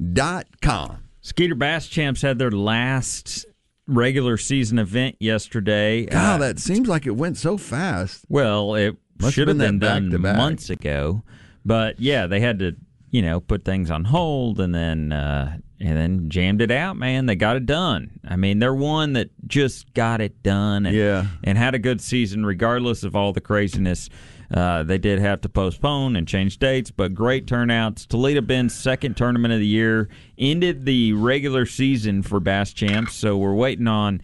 nylemaxwellsupercenter.com. 0.00 0.98
Skeeter 1.22 1.54
Bass 1.54 1.86
Champs 1.88 2.22
had 2.22 2.38
their 2.38 2.50
last 2.50 3.44
regular 3.86 4.36
season 4.36 4.78
event 4.78 5.16
yesterday. 5.20 6.06
God, 6.06 6.36
Uh, 6.40 6.46
that 6.46 6.58
seems 6.58 6.88
like 6.88 7.06
it 7.06 7.16
went 7.16 7.36
so 7.36 7.58
fast. 7.58 8.24
Well, 8.28 8.74
it 8.74 8.96
should 9.28 9.48
have 9.48 9.58
been 9.58 9.78
been, 9.78 10.10
done 10.10 10.22
months 10.22 10.70
ago, 10.70 11.22
but 11.64 12.00
yeah, 12.00 12.26
they 12.26 12.40
had 12.40 12.58
to, 12.60 12.76
you 13.10 13.22
know, 13.22 13.40
put 13.40 13.64
things 13.64 13.90
on 13.90 14.04
hold 14.04 14.60
and 14.60 14.74
then 14.74 15.12
uh, 15.12 15.56
and 15.80 15.96
then 15.96 16.28
jammed 16.30 16.60
it 16.60 16.70
out. 16.70 16.96
Man, 16.96 17.26
they 17.26 17.34
got 17.36 17.56
it 17.56 17.66
done. 17.66 18.20
I 18.28 18.36
mean, 18.36 18.58
they're 18.58 18.74
one 18.74 19.14
that 19.14 19.30
just 19.46 19.92
got 19.94 20.20
it 20.20 20.42
done. 20.42 20.86
And, 20.86 20.94
Yeah. 20.96 21.26
and 21.42 21.56
had 21.56 21.74
a 21.74 21.78
good 21.78 22.00
season 22.00 22.44
regardless 22.44 23.02
of 23.02 23.16
all 23.16 23.32
the 23.32 23.40
craziness. 23.40 24.08
Uh, 24.52 24.82
they 24.82 24.98
did 24.98 25.20
have 25.20 25.40
to 25.40 25.48
postpone 25.48 26.16
and 26.16 26.26
change 26.26 26.58
dates, 26.58 26.90
but 26.90 27.14
great 27.14 27.46
turnouts. 27.46 28.04
Toledo 28.04 28.40
Bend's 28.40 28.74
second 28.74 29.16
tournament 29.16 29.54
of 29.54 29.60
the 29.60 29.66
year 29.66 30.08
ended 30.38 30.84
the 30.84 31.12
regular 31.12 31.64
season 31.64 32.22
for 32.24 32.40
Bass 32.40 32.72
Champs, 32.72 33.14
so 33.14 33.38
we're 33.38 33.54
waiting 33.54 33.86
on. 33.86 34.20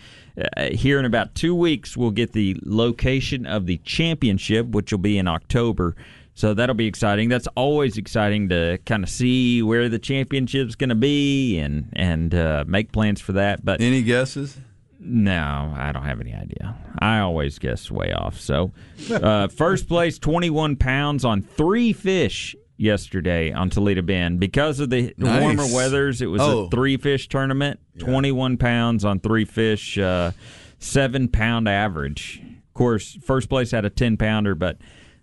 Uh, 0.57 0.71
here 0.73 0.99
in 0.99 1.05
about 1.05 1.35
two 1.37 1.55
weeks, 1.55 1.97
we'll 1.97 2.11
get 2.11 2.33
the 2.33 2.57
location 2.65 3.47
of 3.47 3.67
the 3.67 3.79
championship, 3.85 4.67
which 4.67 4.91
will 4.93 4.99
be 4.99 5.17
in 5.17 5.29
October. 5.29 5.95
So 6.37 6.53
that'll 6.55 6.75
be 6.75 6.87
exciting. 6.87 7.31
That's 7.31 7.49
always 7.57 7.97
exciting 7.97 8.51
to 8.51 8.79
kind 8.85 9.03
of 9.03 9.09
see 9.09 9.63
where 9.63 9.89
the 9.89 9.99
championship's 9.99 10.75
going 10.77 10.91
to 10.91 10.95
be 10.95 11.59
and 11.59 11.89
and 11.95 12.35
uh, 12.35 12.65
make 12.69 12.93
plans 12.93 13.21
for 13.23 13.33
that. 13.33 13.65
But 13.65 13.81
Any 13.81 14.03
guesses? 14.03 14.57
no, 15.01 15.73
I 15.75 15.93
don't 15.93 16.05
have 16.05 16.21
any 16.21 16.35
idea. 16.35 16.77
I 16.99 17.21
always 17.21 17.59
guess 17.59 17.91
way 17.91 18.13
off. 18.13 18.39
So, 18.39 18.73
uh, 19.11 19.49
first 19.49 19.89
place, 19.89 20.19
21 20.19 20.77
pounds 20.77 21.25
on 21.25 21.41
three 21.41 21.95
fish 21.95 22.55
yesterday 22.77 23.51
on 23.53 23.71
Toledo 23.71 24.03
Bend. 24.03 24.39
Because 24.39 24.79
of 24.81 24.91
the 24.91 25.15
Nice. 25.17 25.41
warmer 25.41 25.75
weathers, 25.75 26.21
it 26.21 26.27
was 26.27 26.43
Oh. 26.43 26.65
a 26.67 26.71
three 26.71 26.99
fish 26.99 27.29
tournament. 27.31 27.81
21 27.99 28.59
pounds 28.59 29.07
on 29.07 29.21
three 29.21 29.47
fish, 29.47 29.97
uh, 29.97 30.33
seven 30.81 31.29
pound 31.29 31.67
average. 31.67 32.43
Of 32.69 32.75
course, 32.75 33.17
first 33.25 33.49
place 33.49 33.71
had 33.71 33.87
a 33.87 33.91
10 33.91 34.19
pounder, 34.19 34.55
but 34.55 34.77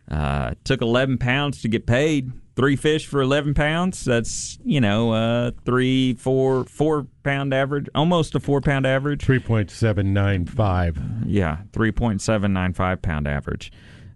uh, 0.09 0.53
took 0.63 0.81
11 0.81 1.17
pounds 1.17 1.61
to 1.61 1.67
get 1.67 1.85
paid. 1.85 2.31
Three 2.55 2.75
fish 2.75 3.07
for 3.07 3.21
11 3.21 3.55
pounds. 3.55 4.05
That's, 4.05 4.59
you 4.63 4.79
know, 4.79 5.11
uh, 5.11 5.51
three, 5.65 6.13
four, 6.13 6.65
four 6.65 7.07
pound 7.23 7.51
average, 7.51 7.89
almost 7.95 8.35
a 8.35 8.39
four 8.39 8.61
pound 8.61 8.85
average. 8.85 9.25
3.795. 9.25 11.23
Yeah, 11.25 11.57
3.795 11.71 13.01
pound 13.01 13.27
average. 13.27 13.71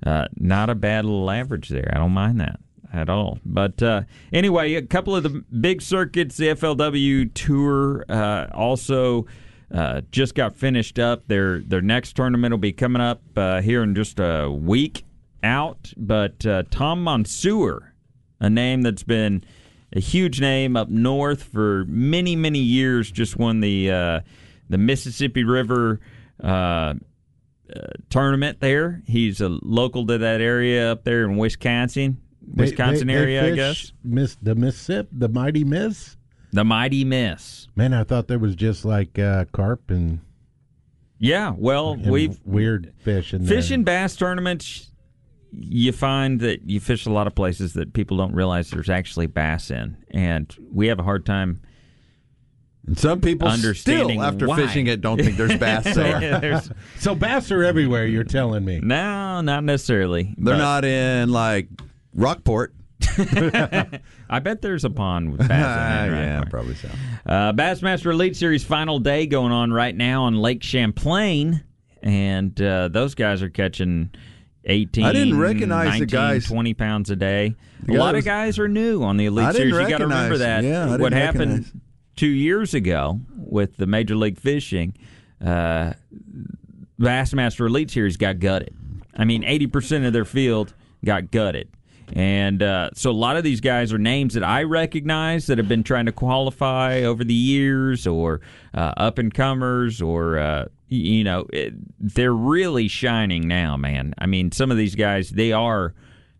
Uh, 0.05 0.27
not 0.35 0.69
a 0.69 0.75
bad 0.75 1.05
little 1.05 1.31
average 1.31 1.69
there. 1.69 1.89
I 1.91 1.97
don't 1.97 2.11
mind 2.11 2.39
that 2.39 2.59
at 2.93 3.09
all. 3.09 3.39
But 3.43 3.81
uh, 3.81 4.03
anyway, 4.31 4.75
a 4.75 4.83
couple 4.83 5.15
of 5.15 5.23
the 5.23 5.43
big 5.59 5.81
circuits, 5.81 6.37
the 6.37 6.49
FLW 6.49 7.33
Tour 7.33 8.05
uh, 8.07 8.47
also 8.53 9.25
uh, 9.73 10.01
just 10.11 10.35
got 10.35 10.55
finished 10.55 10.99
up. 10.99 11.27
Their 11.27 11.59
their 11.59 11.81
next 11.81 12.15
tournament 12.15 12.51
will 12.51 12.59
be 12.59 12.71
coming 12.71 13.01
up 13.01 13.21
uh, 13.35 13.61
here 13.61 13.81
in 13.81 13.95
just 13.95 14.19
a 14.19 14.49
week 14.49 15.03
out. 15.43 15.93
But 15.97 16.45
uh, 16.45 16.63
Tom 16.71 17.03
Monsoor, 17.03 17.91
a 18.39 18.49
name 18.49 18.81
that's 18.81 19.03
been 19.03 19.43
a 19.93 19.99
huge 19.99 20.41
name 20.41 20.75
up 20.75 20.89
north 20.89 21.43
for 21.43 21.85
many 21.87 22.35
many 22.35 22.59
years, 22.59 23.09
just 23.11 23.37
won 23.37 23.59
the 23.61 23.91
uh, 23.91 24.19
the 24.69 24.77
Mississippi 24.77 25.43
River. 25.43 25.99
Uh, 26.41 26.93
tournament 28.09 28.59
there. 28.59 29.01
He's 29.07 29.41
a 29.41 29.49
local 29.49 30.05
to 30.07 30.17
that 30.19 30.39
area 30.41 30.91
up 30.91 31.03
there 31.03 31.25
in 31.25 31.35
Wisconsin, 31.37 32.21
Wisconsin 32.55 33.07
they- 33.07 33.13
they 33.13 33.19
area, 33.19 33.45
I 33.45 33.55
guess. 33.55 33.91
Miss 34.03 34.35
the 34.35 34.55
Mississippi, 34.55 35.09
the 35.11 35.27
Mighty 35.29 35.63
Miss. 35.63 36.15
The 36.53 36.63
Mighty 36.63 37.03
Miss. 37.03 37.67
Man, 37.75 37.93
I 37.93 38.03
thought 38.05 38.27
there 38.29 38.39
was 38.39 38.55
just 38.55 38.85
like 38.85 39.19
uh, 39.19 39.45
carp 39.51 39.91
and, 39.91 40.19
Yeah, 41.19 41.53
well, 41.57 41.91
and 41.93 42.09
we've 42.09 42.39
weird 42.45 42.93
fish 42.99 43.33
in 43.33 43.43
there. 43.43 43.57
fishing 43.57 43.83
bass 43.83 44.15
tournaments. 44.15 44.91
You 45.51 45.91
find 45.91 46.39
that 46.41 46.69
you 46.69 46.79
fish 46.79 47.05
a 47.05 47.11
lot 47.11 47.27
of 47.27 47.35
places 47.35 47.73
that 47.73 47.93
people 47.93 48.17
don't 48.17 48.33
realize 48.33 48.69
there's 48.69 48.89
actually 48.89 49.27
bass 49.27 49.71
in, 49.71 49.97
and 50.11 50.53
we 50.71 50.87
have 50.87 50.99
a 50.99 51.03
hard 51.03 51.25
time. 51.25 51.61
And 52.85 52.97
some 52.97 53.19
people 53.19 53.47
Understanding 53.49 54.19
still, 54.19 54.23
after 54.23 54.47
why. 54.47 54.55
fishing 54.57 54.87
it, 54.87 55.01
don't 55.01 55.21
think 55.21 55.35
there's 55.35 55.57
bass 55.57 55.83
there. 55.95 56.39
There's- 56.39 56.69
So 56.99 57.15
bass 57.15 57.51
are 57.51 57.63
everywhere. 57.63 58.05
You're 58.05 58.23
telling 58.23 58.63
me. 58.63 58.79
no, 58.81 59.41
not 59.41 59.63
necessarily. 59.63 60.33
They're 60.37 60.55
but 60.55 60.57
not 60.57 60.85
in 60.85 61.29
like 61.31 61.67
Rockport. 62.13 62.73
I 64.29 64.39
bet 64.41 64.61
there's 64.61 64.85
a 64.85 64.89
pond 64.89 65.31
with 65.31 65.47
bass 65.47 65.51
in 65.51 66.13
it. 66.13 66.17
right 66.17 66.23
yeah, 66.25 66.43
probably 66.49 66.75
so. 66.75 66.89
Uh, 67.25 67.53
Bassmaster 67.53 68.11
Elite 68.11 68.35
Series 68.35 68.63
final 68.63 68.99
day 68.99 69.25
going 69.27 69.51
on 69.51 69.71
right 69.71 69.95
now 69.95 70.23
on 70.23 70.35
Lake 70.37 70.63
Champlain, 70.63 71.63
and 72.01 72.59
uh, 72.61 72.87
those 72.87 73.15
guys 73.15 73.41
are 73.43 73.49
catching 73.49 74.11
18, 74.67 75.05
I 75.05 75.13
didn't 75.13 75.39
recognize 75.39 75.93
the 75.93 75.99
19, 76.01 76.07
guys. 76.07 76.45
20 76.45 76.73
pounds 76.73 77.09
a 77.09 77.15
day. 77.15 77.55
A 77.87 77.93
lot 77.93 78.13
guys- 78.13 78.19
of 78.19 78.25
guys 78.25 78.59
are 78.59 78.67
new 78.67 79.01
on 79.03 79.17
the 79.17 79.25
Elite 79.25 79.55
Series. 79.55 79.73
You 79.73 79.87
got 79.89 79.97
to 79.99 80.03
remember 80.03 80.37
that. 80.39 80.63
yeah, 80.63 80.97
what 80.97 81.13
happened 81.13 81.51
recognize. 81.51 81.73
two 82.15 82.27
years 82.27 82.73
ago 82.73 83.21
with 83.37 83.77
the 83.77 83.87
Major 83.87 84.15
League 84.15 84.37
Fishing, 84.37 84.93
uh, 85.43 85.93
Bassmaster 86.99 87.67
Elite 87.67 87.91
Series 87.91 88.17
got 88.17 88.39
gutted. 88.39 88.73
I 89.15 89.23
mean, 89.25 89.43
80% 89.43 90.05
of 90.05 90.13
their 90.13 90.25
field 90.25 90.73
got 91.05 91.31
gutted. 91.31 91.69
And 92.13 92.63
uh, 92.63 92.91
so 92.93 93.11
a 93.11 93.11
lot 93.11 93.35
of 93.35 93.43
these 93.43 93.59
guys 93.59 93.91
are 93.91 93.97
names 93.97 94.33
that 94.35 94.43
I 94.43 94.63
recognize 94.63 95.47
that 95.47 95.57
have 95.57 95.67
been 95.67 95.83
trying 95.83 96.05
to 96.05 96.11
qualify 96.11 97.01
over 97.01 97.23
the 97.23 97.33
years 97.33 98.07
or 98.07 98.41
uh, 98.73 98.93
up 98.95 99.17
and 99.17 99.33
comers 99.33 100.01
or, 100.01 100.39
uh, 100.39 100.65
you 100.87 101.23
know, 101.23 101.47
it, 101.51 101.73
they're 101.99 102.33
really 102.33 102.87
shining 102.87 103.47
now, 103.47 103.75
man. 103.75 104.13
I 104.17 104.25
mean, 104.25 104.51
some 104.51 104.71
of 104.71 104.77
these 104.77 104.95
guys, 104.95 105.29
they 105.31 105.51
are 105.51 105.93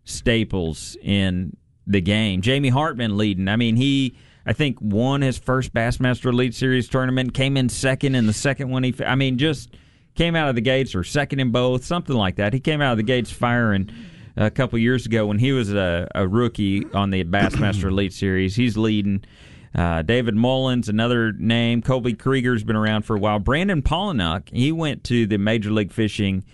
staples 0.04 0.96
in 1.02 1.54
the 1.86 2.00
game. 2.00 2.40
Jamie 2.40 2.70
Hartman 2.70 3.18
leading. 3.18 3.48
I 3.48 3.56
mean, 3.56 3.76
he 3.76 4.16
I 4.48 4.54
think 4.54 4.78
won 4.80 5.20
his 5.20 5.36
first 5.36 5.74
Bassmaster 5.74 6.32
Elite 6.32 6.54
Series 6.54 6.88
tournament, 6.88 7.34
came 7.34 7.58
in 7.58 7.68
second 7.68 8.14
in 8.14 8.26
the 8.26 8.32
second 8.32 8.70
one. 8.70 8.82
He, 8.82 8.94
I 9.04 9.14
mean, 9.14 9.36
just 9.36 9.76
came 10.14 10.34
out 10.34 10.48
of 10.48 10.54
the 10.54 10.62
gates 10.62 10.94
or 10.94 11.04
second 11.04 11.40
in 11.40 11.50
both, 11.50 11.84
something 11.84 12.16
like 12.16 12.36
that. 12.36 12.54
He 12.54 12.60
came 12.60 12.80
out 12.80 12.92
of 12.92 12.96
the 12.96 13.02
gates 13.02 13.30
firing 13.30 13.90
a 14.38 14.50
couple 14.50 14.78
years 14.78 15.04
ago 15.04 15.26
when 15.26 15.38
he 15.38 15.52
was 15.52 15.72
a, 15.74 16.08
a 16.14 16.26
rookie 16.26 16.86
on 16.94 17.10
the 17.10 17.24
Bassmaster 17.24 17.84
Elite 17.90 18.12
Series. 18.12 18.56
He's 18.56 18.76
leading. 18.76 19.24
Uh, 19.74 20.00
David 20.02 20.34
Mullins, 20.34 20.88
another 20.88 21.32
name. 21.32 21.82
Colby 21.82 22.14
Krieger's 22.14 22.64
been 22.64 22.76
around 22.76 23.02
for 23.02 23.16
a 23.16 23.18
while. 23.18 23.38
Brandon 23.38 23.82
Pollock, 23.82 24.48
he 24.50 24.72
went 24.72 25.04
to 25.04 25.26
the 25.26 25.36
Major 25.36 25.70
League 25.70 25.92
Fishing 25.92 26.44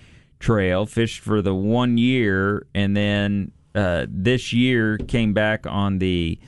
Trail, 0.41 0.85
fished 0.85 1.21
for 1.21 1.41
the 1.41 1.55
one 1.55 1.97
year, 1.97 2.67
and 2.75 2.97
then 2.97 3.53
uh, 3.75 4.07
this 4.09 4.53
year 4.53 4.99
came 4.99 5.33
back 5.33 5.65
on 5.67 5.99
the 5.99 6.39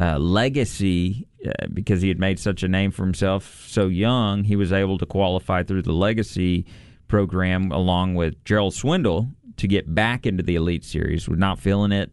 uh, 0.00 0.18
Legacy 0.18 1.28
uh, 1.46 1.66
because 1.72 2.00
he 2.00 2.08
had 2.08 2.18
made 2.18 2.38
such 2.38 2.62
a 2.62 2.68
name 2.68 2.90
for 2.90 3.04
himself 3.04 3.64
so 3.68 3.88
young. 3.88 4.44
He 4.44 4.56
was 4.56 4.72
able 4.72 4.96
to 4.98 5.06
qualify 5.06 5.62
through 5.62 5.82
the 5.82 5.92
Legacy 5.92 6.64
program 7.06 7.70
along 7.70 8.14
with 8.14 8.42
Gerald 8.44 8.74
Swindle 8.74 9.28
to 9.56 9.68
get 9.68 9.94
back 9.94 10.26
into 10.26 10.42
the 10.42 10.56
Elite 10.56 10.84
Series. 10.84 11.28
Was 11.28 11.38
not 11.38 11.58
feeling 11.58 11.92
it 11.92 12.12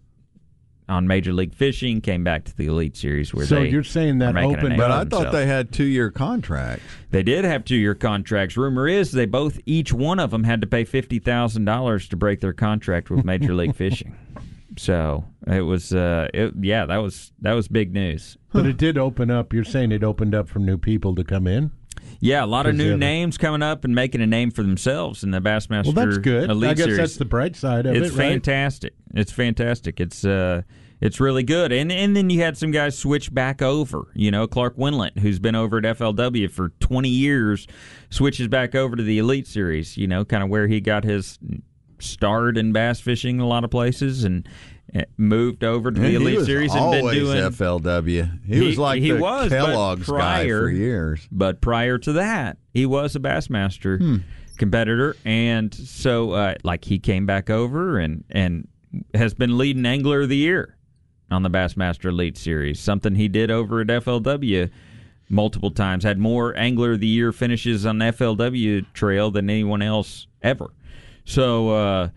on 0.89 1.07
Major 1.07 1.33
League 1.33 1.55
Fishing. 1.55 2.01
Came 2.01 2.23
back 2.23 2.43
to 2.45 2.55
the 2.55 2.65
Elite 2.67 2.95
Series 2.95 3.33
where 3.33 3.45
So 3.45 3.55
they 3.55 3.69
you're 3.69 3.83
saying 3.83 4.19
that 4.19 4.29
are 4.29 4.33
making 4.33 4.51
a 4.51 4.57
opened 4.57 4.69
name 4.69 4.77
But 4.77 4.87
for 4.87 5.17
I 5.17 5.23
thought 5.23 5.31
they 5.31 5.47
had 5.47 5.71
two 5.71 5.85
year 5.85 6.11
contracts. 6.11 6.83
They 7.09 7.23
did 7.23 7.45
have 7.45 7.65
two 7.65 7.75
year 7.77 7.95
contracts. 7.95 8.57
Rumor 8.57 8.87
is 8.87 9.11
they 9.11 9.25
both, 9.25 9.59
each 9.65 9.93
one 9.93 10.19
of 10.19 10.31
them, 10.31 10.43
had 10.43 10.61
to 10.61 10.67
pay 10.67 10.83
fifty 10.83 11.19
thousand 11.19 11.65
dollars 11.65 12.07
to 12.09 12.17
break 12.17 12.41
their 12.41 12.53
contract 12.53 13.09
with 13.09 13.25
Major 13.25 13.53
League 13.53 13.75
Fishing. 13.77 14.15
So 14.77 15.25
it 15.47 15.61
was, 15.61 15.93
uh, 15.93 16.29
it, 16.33 16.53
yeah, 16.61 16.85
that 16.85 16.97
was 16.97 17.31
that 17.41 17.53
was 17.53 17.67
big 17.67 17.93
news. 17.93 18.37
But 18.53 18.65
it 18.65 18.77
did 18.77 18.97
open 18.97 19.29
up. 19.31 19.53
You're 19.53 19.63
saying 19.63 19.91
it 19.91 20.03
opened 20.03 20.35
up 20.35 20.47
for 20.47 20.59
new 20.59 20.77
people 20.77 21.15
to 21.15 21.23
come 21.23 21.47
in. 21.47 21.71
Yeah, 22.19 22.43
a 22.43 22.45
lot 22.45 22.67
of 22.67 22.75
new 22.75 22.95
names 22.95 23.37
coming 23.37 23.63
up 23.63 23.83
and 23.83 23.95
making 23.95 24.21
a 24.21 24.27
name 24.27 24.51
for 24.51 24.61
themselves 24.61 25.23
in 25.23 25.31
the 25.31 25.41
Bassmaster. 25.41 25.85
Well, 25.93 26.05
that's 26.05 26.19
good. 26.19 26.51
Elite 26.51 26.69
I 26.69 26.73
guess 26.75 26.83
Series. 26.85 26.97
that's 26.97 27.15
the 27.15 27.25
bright 27.25 27.55
side 27.55 27.87
of 27.87 27.95
it's 27.95 28.09
it, 28.09 28.09
right? 28.11 28.29
fantastic. 28.29 28.93
It's 29.15 29.31
fantastic. 29.31 29.99
It's 29.99 30.23
uh, 30.23 30.61
it's 31.01 31.19
really 31.19 31.41
good. 31.41 31.71
And 31.71 31.91
and 31.91 32.15
then 32.15 32.29
you 32.29 32.41
had 32.41 32.57
some 32.57 32.69
guys 32.69 32.95
switch 32.97 33.33
back 33.33 33.63
over. 33.63 34.03
You 34.13 34.29
know, 34.29 34.45
Clark 34.45 34.77
Wendlandt, 34.77 35.17
who's 35.17 35.39
been 35.39 35.55
over 35.55 35.79
at 35.79 35.83
FLW 35.83 36.51
for 36.51 36.69
20 36.79 37.09
years, 37.09 37.67
switches 38.11 38.47
back 38.47 38.75
over 38.75 38.95
to 38.95 39.03
the 39.03 39.17
Elite 39.17 39.47
Series. 39.47 39.97
You 39.97 40.07
know, 40.07 40.23
kind 40.23 40.43
of 40.43 40.49
where 40.49 40.67
he 40.67 40.79
got 40.79 41.03
his 41.03 41.39
start 41.97 42.57
in 42.57 42.71
bass 42.71 42.99
fishing 42.99 43.37
in 43.37 43.41
a 43.41 43.47
lot 43.47 43.63
of 43.63 43.71
places, 43.71 44.23
and 44.23 44.47
moved 45.17 45.63
over 45.63 45.91
to 45.91 45.99
the 45.99 46.07
And 46.07 46.15
Elite 46.17 46.45
Series 46.45 46.73
and 46.73 46.91
been 46.91 47.13
doing 47.13 47.37
FLW. 47.37 48.39
He, 48.45 48.55
He- 48.55 48.65
was 48.67 48.77
like 48.77 49.01
he 49.01 49.11
the 49.11 49.19
was, 49.19 49.49
Kellogg's 49.49 50.07
guy 50.09 50.47
for 50.47 50.69
years. 50.69 51.27
But 51.31 51.61
prior 51.61 51.97
to 51.99 52.13
that, 52.13 52.57
he 52.73 52.85
was 52.85 53.15
a 53.15 53.19
Bassmaster 53.19 54.23
competitor, 54.57 55.15
and 55.25 55.73
so 55.73 56.31
uh, 56.31 56.55
like 56.63 56.85
he 56.85 56.99
came 56.99 57.25
back 57.25 57.49
over 57.49 57.97
and 57.99 58.23
and 58.29 58.67
has 59.13 59.33
been 59.33 59.57
leading 59.57 59.85
Angler 59.85 60.21
of 60.21 60.29
the 60.29 60.35
Year 60.37 60.75
on 61.31 61.43
the 61.43 61.49
Bassmaster 61.49 62.09
Elite 62.09 62.37
Series. 62.37 62.79
Something 62.79 63.15
he 63.15 63.27
did 63.29 63.49
over 63.49 63.79
at 63.81 63.87
FLW 63.87 64.69
multiple 65.29 65.71
times. 65.71 66.03
Had 66.03 66.19
more 66.19 66.55
Angler 66.57 66.91
of 66.91 66.99
the 66.99 67.07
Year 67.07 67.31
finishes 67.31 67.85
on 67.85 67.99
the 67.99 68.05
FLW 68.05 68.85
trail 68.93 69.31
than 69.31 69.49
anyone 69.49 69.81
else 69.81 70.27
ever. 70.41 70.71
So, 71.23 71.69
uh, 71.69 72.09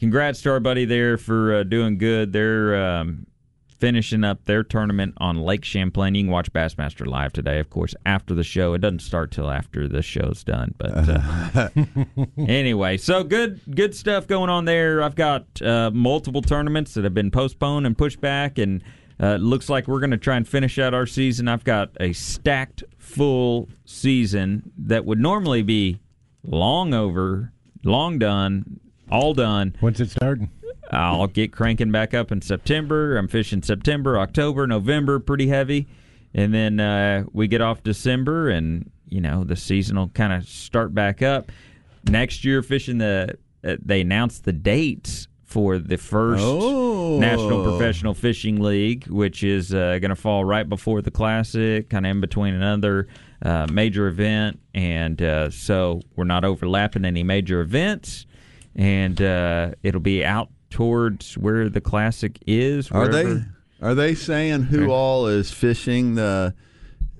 congrats 0.00 0.42
to 0.42 0.50
our 0.50 0.60
buddy 0.60 0.84
there 0.84 1.16
for 1.16 1.56
uh, 1.56 1.62
doing 1.62 1.98
good. 1.98 2.32
They're 2.32 2.76
um, 2.76 3.26
finishing 3.78 4.24
up 4.24 4.44
their 4.44 4.62
tournament 4.62 5.14
on 5.18 5.36
Lake 5.36 5.64
Champlain. 5.64 6.14
You 6.14 6.24
can 6.24 6.30
watch 6.30 6.52
Bassmaster 6.52 7.06
live 7.06 7.32
today, 7.32 7.58
of 7.58 7.70
course, 7.70 7.94
after 8.04 8.34
the 8.34 8.44
show. 8.44 8.74
It 8.74 8.80
doesn't 8.80 9.00
start 9.00 9.30
till 9.30 9.50
after 9.50 9.88
the 9.88 10.02
show's 10.02 10.44
done, 10.44 10.74
but 10.78 10.92
uh, 11.08 11.68
anyway, 12.38 12.96
so 12.96 13.22
good, 13.22 13.60
good 13.74 13.94
stuff 13.94 14.26
going 14.26 14.50
on 14.50 14.64
there. 14.64 15.02
I've 15.02 15.14
got 15.14 15.60
uh, 15.62 15.90
multiple 15.92 16.42
tournaments 16.42 16.94
that 16.94 17.04
have 17.04 17.14
been 17.14 17.30
postponed 17.30 17.86
and 17.86 17.96
pushed 17.96 18.20
back, 18.20 18.58
and 18.58 18.82
uh, 19.22 19.26
it 19.34 19.40
looks 19.40 19.68
like 19.68 19.88
we're 19.88 20.00
going 20.00 20.10
to 20.10 20.16
try 20.16 20.36
and 20.36 20.46
finish 20.46 20.78
out 20.78 20.94
our 20.94 21.06
season. 21.06 21.48
I've 21.48 21.64
got 21.64 21.90
a 22.00 22.12
stacked 22.12 22.84
full 22.98 23.68
season 23.84 24.72
that 24.78 25.04
would 25.04 25.18
normally 25.18 25.62
be 25.62 26.00
long 26.42 26.94
over, 26.94 27.52
long 27.84 28.18
done, 28.18 28.80
all 29.10 29.34
done. 29.34 29.76
When's 29.80 30.00
it 30.00 30.10
starting? 30.10 30.50
I'll 30.90 31.26
get 31.26 31.52
cranking 31.52 31.90
back 31.90 32.14
up 32.14 32.30
in 32.30 32.40
September. 32.42 33.16
I'm 33.16 33.26
fishing 33.28 33.62
September, 33.62 34.18
October, 34.18 34.66
November, 34.66 35.18
pretty 35.18 35.48
heavy, 35.48 35.88
and 36.32 36.54
then 36.54 36.78
uh, 36.78 37.24
we 37.32 37.48
get 37.48 37.60
off 37.60 37.82
December, 37.82 38.48
and 38.48 38.90
you 39.08 39.20
know 39.20 39.42
the 39.44 39.56
season 39.56 39.96
will 39.96 40.08
kind 40.08 40.32
of 40.32 40.48
start 40.48 40.94
back 40.94 41.22
up. 41.22 41.50
Next 42.08 42.44
year, 42.44 42.62
fishing 42.62 42.98
the 42.98 43.36
uh, 43.64 43.76
they 43.84 44.02
announced 44.02 44.44
the 44.44 44.52
dates 44.52 45.26
for 45.42 45.78
the 45.78 45.96
first 45.96 46.42
Oh. 46.44 47.18
National 47.18 47.64
Professional 47.64 48.14
Fishing 48.14 48.60
League, 48.60 49.06
which 49.06 49.42
is 49.42 49.72
uh, 49.72 49.98
going 50.00 50.10
to 50.10 50.16
fall 50.16 50.44
right 50.44 50.68
before 50.68 51.02
the 51.02 51.10
Classic, 51.10 51.88
kind 51.88 52.04
of 52.06 52.10
in 52.10 52.20
between 52.20 52.54
another 52.54 53.08
uh, 53.42 53.66
major 53.72 54.06
event, 54.08 54.60
and 54.74 55.20
uh, 55.22 55.50
so 55.50 56.00
we're 56.14 56.24
not 56.24 56.44
overlapping 56.44 57.04
any 57.04 57.22
major 57.22 57.60
events, 57.60 58.25
and 58.76 59.20
uh, 59.20 59.72
it'll 59.82 60.00
be 60.00 60.24
out 60.24 60.50
towards 60.70 61.36
where 61.36 61.68
the 61.68 61.80
Classic 61.80 62.38
is. 62.46 62.90
Are 62.90 63.08
they 63.08 63.42
are 63.80 63.94
they 63.94 64.14
saying 64.14 64.62
who 64.62 64.90
all 64.90 65.26
is 65.26 65.50
fishing 65.50 66.14
the? 66.14 66.54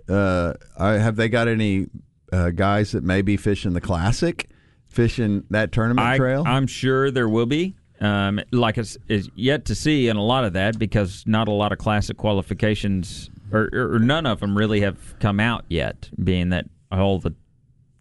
Uh, 0.08 0.54
have 0.78 1.16
they 1.16 1.28
got 1.28 1.48
any 1.48 1.88
uh, 2.32 2.50
guys 2.50 2.92
that 2.92 3.02
may 3.02 3.22
be 3.22 3.36
fishing 3.36 3.72
the 3.72 3.80
classic, 3.80 4.48
fishing 4.88 5.44
that 5.50 5.72
tournament 5.72 6.06
I, 6.06 6.16
trail? 6.16 6.44
I'm 6.46 6.66
sure 6.66 7.10
there 7.10 7.28
will 7.28 7.46
be. 7.46 7.76
Um, 8.00 8.40
like 8.52 8.76
it's, 8.78 8.98
is 9.08 9.30
yet 9.34 9.64
to 9.66 9.74
see 9.74 10.08
in 10.08 10.16
a 10.16 10.22
lot 10.22 10.44
of 10.44 10.52
that 10.52 10.78
because 10.78 11.24
not 11.26 11.48
a 11.48 11.52
lot 11.52 11.72
of 11.72 11.78
classic 11.78 12.18
qualifications 12.18 13.30
or, 13.50 13.70
or 13.72 13.98
none 13.98 14.26
of 14.26 14.40
them 14.40 14.56
really 14.56 14.80
have 14.82 15.18
come 15.18 15.40
out 15.40 15.64
yet. 15.68 16.10
Being 16.22 16.50
that 16.50 16.66
all 16.92 17.18
the 17.18 17.34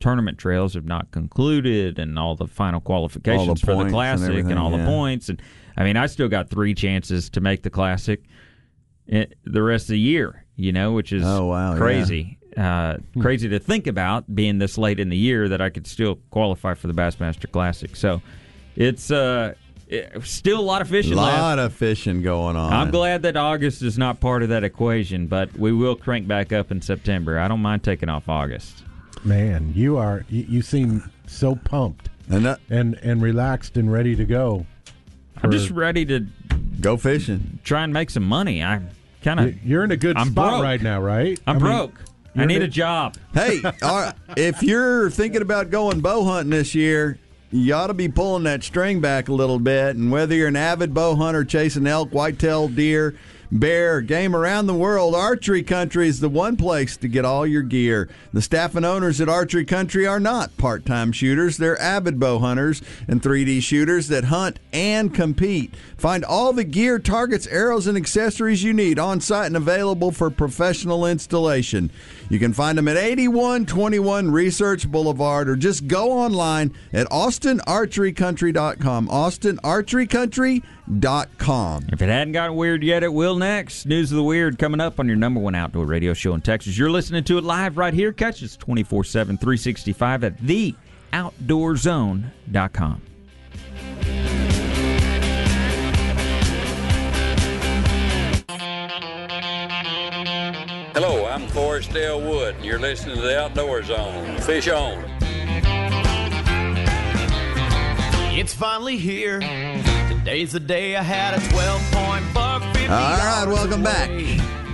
tournament 0.05 0.37
trails 0.37 0.75
have 0.75 0.85
not 0.85 1.09
concluded 1.09 1.97
and 1.97 2.19
all 2.19 2.35
the 2.35 2.45
final 2.45 2.79
qualifications 2.79 3.59
for 3.59 3.75
the 3.83 3.89
classic 3.89 4.29
and, 4.29 4.37
everything, 4.37 4.57
all 4.57 4.69
the 4.69 4.85
points 4.85 5.29
and 5.29 5.41
I 5.75 5.83
mean 5.83 5.97
I 5.97 6.05
still 6.05 6.27
got 6.29 6.49
three 6.49 6.75
chances 6.75 7.27
to 7.31 7.41
make 7.41 7.63
the 7.63 7.71
classic 7.71 8.21
the 9.07 9.61
rest 9.63 9.85
of 9.85 9.93
the 9.93 9.99
year. 9.99 10.45
You 10.57 10.71
know, 10.71 10.93
which 10.93 11.11
is 11.11 11.23
Oh, 11.25 11.47
wow, 11.47 11.71
yeah. 11.73 11.77
crazy. 11.79 12.37
Uh, 12.55 12.97
crazy 13.19 13.49
to 13.49 13.59
think 13.59 13.87
about 13.87 14.33
being 14.33 14.59
this 14.59 14.77
late 14.77 14.99
in 14.99 15.09
the 15.09 15.17
year 15.17 15.49
that 15.49 15.59
I 15.59 15.69
could 15.69 15.85
still 15.87 16.15
qualify 16.29 16.75
for 16.75 16.87
the 16.87 16.93
Bassmaster 16.93 17.51
Classic. 17.51 17.93
So 17.95 18.21
it's 18.77 19.11
uh, 19.11 19.55
still 20.23 20.59
a 20.59 20.61
lot 20.61 20.81
of 20.81 20.87
a 20.87 20.91
fishing 20.91 21.15
left. 21.17 21.37
lot 21.37 21.59
of 21.59 21.73
fishing 21.73 22.21
going 22.21 22.55
on. 22.55 22.71
I'm 22.71 22.91
glad 22.91 23.23
that 23.23 23.35
August 23.35 23.81
is 23.81 23.97
not 23.97 24.21
part 24.21 24.43
of 24.43 24.49
that 24.49 24.63
equation, 24.63 25.27
but 25.27 25.51
we 25.57 25.73
will 25.73 25.95
crank 25.95 26.27
back 26.27 26.53
up 26.53 26.71
in 26.71 26.81
September. 26.81 27.37
I 27.39 27.49
don't 27.49 27.61
mind 27.61 27.83
taking 27.83 28.07
off 28.07 28.29
August. 28.29 28.83
Man, 29.25 29.71
you 29.75 29.97
are 29.97 30.23
you, 30.29 30.45
you 30.47 30.61
seem 30.61 31.09
so 31.27 31.55
pumped 31.55 32.09
And 32.29 32.45
that, 32.45 32.59
and 32.69 32.95
and 33.01 33.21
relaxed 33.21 33.75
and 33.77 33.91
ready 33.91 34.15
to 34.15 34.25
go. 34.25 34.65
I'm 35.41 35.51
just 35.51 35.71
ready 35.71 36.05
to 36.05 36.27
go 36.79 36.95
fishing. 36.97 37.59
try 37.63 37.83
and 37.83 37.91
make 37.93 38.09
some 38.09 38.23
money. 38.23 38.63
I'm 38.63 38.89
kind 39.23 39.39
of 39.39 39.47
You- 39.47 39.59
You're 39.63 39.83
in 39.83 39.91
a 39.91 39.97
good 39.97 40.17
I'm 40.17 40.31
spot 40.31 40.51
broke. 40.51 40.63
right 40.63 40.81
now, 40.81 41.01
right? 41.01 41.39
I'm 41.47 41.55
I 41.57 41.59
mean, 41.59 41.63
broke. 41.77 42.01
I 42.37 42.45
need 42.45 42.61
a 42.61 42.67
job. 42.67 43.15
Hey, 43.33 43.61
all 43.81 44.01
right, 44.01 44.13
if 44.37 44.61
you're 44.61 45.09
thinking 45.09 45.41
about 45.41 45.69
going 45.71 46.01
bow 46.01 46.23
hunting 46.25 46.51
this 46.51 46.75
year, 46.75 47.17
you 47.51 47.73
ought 47.73 47.87
to 47.87 47.93
be 47.93 48.09
pulling 48.09 48.43
that 48.43 48.63
string 48.63 48.99
back 48.99 49.29
a 49.29 49.33
little 49.33 49.59
bit. 49.59 49.95
And 49.95 50.11
whether 50.11 50.35
you're 50.35 50.49
an 50.49 50.55
avid 50.57 50.93
bow 50.93 51.15
hunter 51.15 51.43
chasing 51.45 51.87
elk, 51.87 52.09
whitetail 52.11 52.67
deer, 52.67 53.15
bear, 53.51 54.01
game 54.01 54.35
around 54.35 54.67
the 54.67 54.73
world, 54.73 55.15
Archery 55.15 55.63
Country 55.63 56.07
is 56.07 56.19
the 56.19 56.29
one 56.29 56.57
place 56.57 56.97
to 56.97 57.07
get 57.07 57.25
all 57.25 57.45
your 57.45 57.61
gear. 57.61 58.09
The 58.33 58.41
staff 58.41 58.75
and 58.75 58.85
owners 58.85 59.21
at 59.21 59.29
Archery 59.29 59.65
Country 59.65 60.05
are 60.07 60.19
not 60.19 60.55
part 60.57 60.85
time 60.85 61.11
shooters, 61.11 61.57
they're 61.57 61.79
avid 61.81 62.19
bow 62.19 62.39
hunters 62.39 62.81
and 63.07 63.21
3D 63.21 63.61
shooters 63.61 64.07
that 64.09 64.25
hunt 64.25 64.59
and 64.73 65.13
compete. 65.13 65.73
Find 65.97 66.23
all 66.23 66.53
the 66.53 66.63
gear, 66.63 66.99
targets, 66.99 67.47
arrows, 67.47 67.87
and 67.87 67.97
accessories 67.97 68.63
you 68.63 68.73
need 68.73 68.99
on 68.99 69.21
site 69.21 69.47
and 69.47 69.57
available 69.57 70.11
for 70.11 70.29
professional 70.29 71.05
installation. 71.05 71.89
You 72.29 72.39
can 72.39 72.53
find 72.53 72.77
them 72.77 72.87
at 72.87 72.95
8121 72.97 74.31
Research 74.31 74.89
Boulevard 74.89 75.49
or 75.49 75.55
just 75.55 75.87
go 75.87 76.11
online 76.11 76.73
at 76.93 77.07
austinarcherycountry.com. 77.07 79.07
austinarcherycountry.com. 79.07 81.85
If 81.91 82.01
it 82.01 82.09
hadn't 82.09 82.33
gotten 82.33 82.55
weird 82.55 82.83
yet, 82.83 83.03
it 83.03 83.13
will 83.13 83.35
next. 83.35 83.85
News 83.85 84.11
of 84.11 84.15
the 84.17 84.23
Weird 84.23 84.57
coming 84.59 84.81
up 84.81 84.99
on 84.99 85.07
your 85.07 85.17
number 85.17 85.39
one 85.39 85.55
outdoor 85.55 85.85
radio 85.85 86.13
show 86.13 86.33
in 86.33 86.41
Texas. 86.41 86.77
You're 86.77 86.91
listening 86.91 87.23
to 87.25 87.37
it 87.37 87.43
live 87.43 87.77
right 87.77 87.93
here. 87.93 88.11
Catch 88.11 88.41
us 88.43 88.57
24 88.57 89.03
7, 89.03 89.37
365 89.37 90.23
at 90.23 90.37
theoutdoorzone.com. 90.37 93.01
I'm 101.35 101.49
Forrest 101.49 101.91
Dale 101.91 102.21
Wood, 102.21 102.55
and 102.55 102.63
you're 102.63 102.79
listening 102.79 103.17
to 103.17 103.21
the 103.21 103.37
Outdoor 103.37 103.83
Zone. 103.83 104.37
Fish 104.37 104.69
on. 104.69 105.03
It's 108.33 108.53
finally 108.53 108.95
here. 108.95 109.41
Today's 110.07 110.53
the 110.53 110.61
day 110.61 110.95
I 110.95 111.03
had 111.03 111.33
a 111.33 111.45
12 111.49 111.91
point 111.91 112.33
buck. 112.33 112.63
50 112.77 112.87
All 112.87 113.17
right, 113.17 113.45
welcome 113.49 113.83
back. 113.83 114.09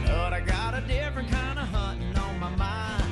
But 0.06 0.34
I 0.34 0.42
got 0.42 0.76
a 0.76 0.82
different 0.82 1.32
kind 1.32 1.58
of 1.58 1.68
hunting 1.70 2.16
on 2.16 2.40
my 2.40 2.56
mind. 2.56 3.06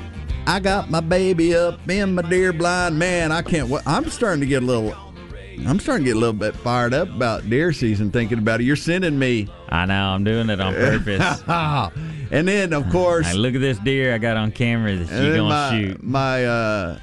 I 0.45 0.59
got 0.59 0.91
my 0.91 1.01
baby 1.01 1.55
up 1.55 1.79
in 1.89 2.13
my 2.13 2.21
deer 2.21 2.53
blind. 2.53 2.99
Man, 2.99 3.31
I 3.31 3.41
can't. 3.41 3.67
wa- 3.67 3.81
I'm 3.87 4.11
starting 4.11 4.41
to 4.41 4.45
get 4.45 4.61
a 4.61 4.65
little. 4.67 4.95
I'm 5.65 5.79
starting 5.79 6.05
to 6.05 6.11
get 6.11 6.17
a 6.17 6.19
little 6.19 6.33
bit 6.33 6.55
fired 6.55 6.93
up 6.93 7.07
about 7.09 7.49
deer 7.49 7.73
season. 7.73 8.11
Thinking 8.11 8.37
about 8.37 8.61
it, 8.61 8.65
you're 8.65 8.75
sending 8.75 9.17
me, 9.17 9.49
I 9.69 9.87
know. 9.87 10.09
I'm 10.09 10.23
doing 10.23 10.51
it 10.51 10.61
on 10.61 10.75
purpose. 10.75 11.41
and 12.31 12.47
then 12.47 12.73
of 12.73 12.89
course, 12.89 13.33
look 13.33 13.55
at 13.55 13.61
this 13.61 13.79
deer 13.79 14.13
I 14.13 14.17
got 14.17 14.37
on 14.37 14.51
camera 14.51 14.95
that 14.95 15.07
then 15.07 15.35
gonna 15.35 15.49
my 15.49 15.71
shoot. 15.71 16.03
my 16.03 16.45
uh, 16.45 16.99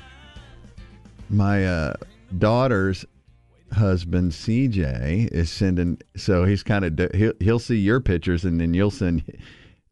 my 1.29 1.67
uh, 1.67 1.95
daughter's 2.39 3.05
husband 3.73 4.33
CJ 4.33 5.29
is 5.33 5.51
sending. 5.51 5.99
So 6.17 6.45
he's 6.45 6.63
kind 6.63 6.85
of 6.85 7.15
he'll, 7.15 7.33
he'll 7.41 7.59
see 7.59 7.79
your 7.79 8.01
pictures, 8.01 8.45
and 8.45 8.61
then 8.61 8.75
you'll 8.75 8.91
send 8.91 9.25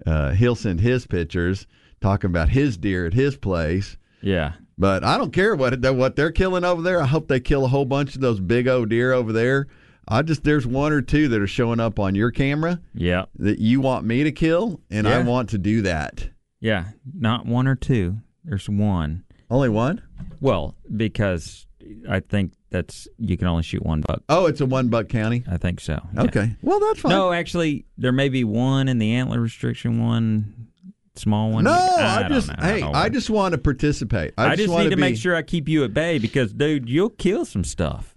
uh, 0.06 0.30
he'll 0.32 0.56
send 0.56 0.80
his 0.80 1.06
pictures 1.06 1.66
talking 2.00 2.30
about 2.30 2.48
his 2.48 2.76
deer 2.76 3.06
at 3.06 3.14
his 3.14 3.36
place. 3.36 3.96
Yeah. 4.22 4.52
But 4.76 5.04
I 5.04 5.18
don't 5.18 5.32
care 5.32 5.54
what 5.54 5.80
what 5.94 6.16
they're 6.16 6.32
killing 6.32 6.64
over 6.64 6.82
there. 6.82 7.00
I 7.00 7.06
hope 7.06 7.28
they 7.28 7.40
kill 7.40 7.64
a 7.64 7.68
whole 7.68 7.84
bunch 7.84 8.14
of 8.14 8.20
those 8.20 8.40
big 8.40 8.66
old 8.66 8.88
deer 8.88 9.12
over 9.12 9.32
there. 9.32 9.68
I 10.08 10.22
just 10.22 10.44
there's 10.44 10.66
one 10.66 10.92
or 10.92 11.00
two 11.02 11.28
that 11.28 11.40
are 11.40 11.46
showing 11.46 11.80
up 11.80 11.98
on 11.98 12.14
your 12.14 12.30
camera 12.30 12.80
Yeah. 12.94 13.24
that 13.36 13.58
you 13.58 13.80
want 13.80 14.04
me 14.04 14.24
to 14.24 14.32
kill, 14.32 14.80
and 14.90 15.08
I 15.08 15.22
want 15.22 15.50
to 15.50 15.58
do 15.58 15.82
that. 15.82 16.28
Yeah. 16.60 16.86
Not 17.12 17.46
one 17.46 17.66
or 17.66 17.74
two. 17.76 18.18
There's 18.44 18.68
one. 18.68 19.24
Only 19.50 19.68
one? 19.68 20.02
Well, 20.40 20.74
because 20.94 21.66
I 22.08 22.20
think 22.20 22.52
that's 22.70 23.06
you 23.18 23.36
can 23.36 23.46
only 23.46 23.62
shoot 23.62 23.84
one 23.84 24.00
buck. 24.00 24.22
Oh, 24.28 24.46
it's 24.46 24.60
a 24.60 24.66
one 24.66 24.88
buck 24.88 25.08
county. 25.08 25.44
I 25.50 25.58
think 25.58 25.80
so. 25.80 26.00
yeah. 26.14 26.22
Okay, 26.22 26.56
well 26.62 26.80
that's 26.80 27.00
fine. 27.00 27.10
No, 27.10 27.32
actually, 27.32 27.86
there 27.98 28.12
may 28.12 28.28
be 28.28 28.44
one 28.44 28.88
in 28.88 28.98
the 28.98 29.12
antler 29.14 29.40
restriction, 29.40 30.02
one 30.04 30.68
small 31.16 31.50
one. 31.52 31.64
no, 31.64 31.70
I, 31.70 32.24
I, 32.24 32.28
just 32.28 32.48
know. 32.48 32.54
hey, 32.60 32.80
don't 32.80 32.94
I 32.96 33.08
just 33.08 33.30
want 33.30 33.52
to 33.52 33.58
participate. 33.58 34.34
I, 34.36 34.48
I 34.48 34.56
just 34.56 34.68
want 34.70 34.84
need 34.84 34.90
to 34.90 34.96
be, 34.96 35.00
make 35.02 35.16
sure 35.16 35.36
I 35.36 35.42
keep 35.42 35.68
you 35.68 35.84
at 35.84 35.94
bay 35.94 36.18
because, 36.18 36.52
dude, 36.52 36.88
you'll 36.88 37.10
kill 37.10 37.44
some 37.44 37.64
stuff. 37.64 38.13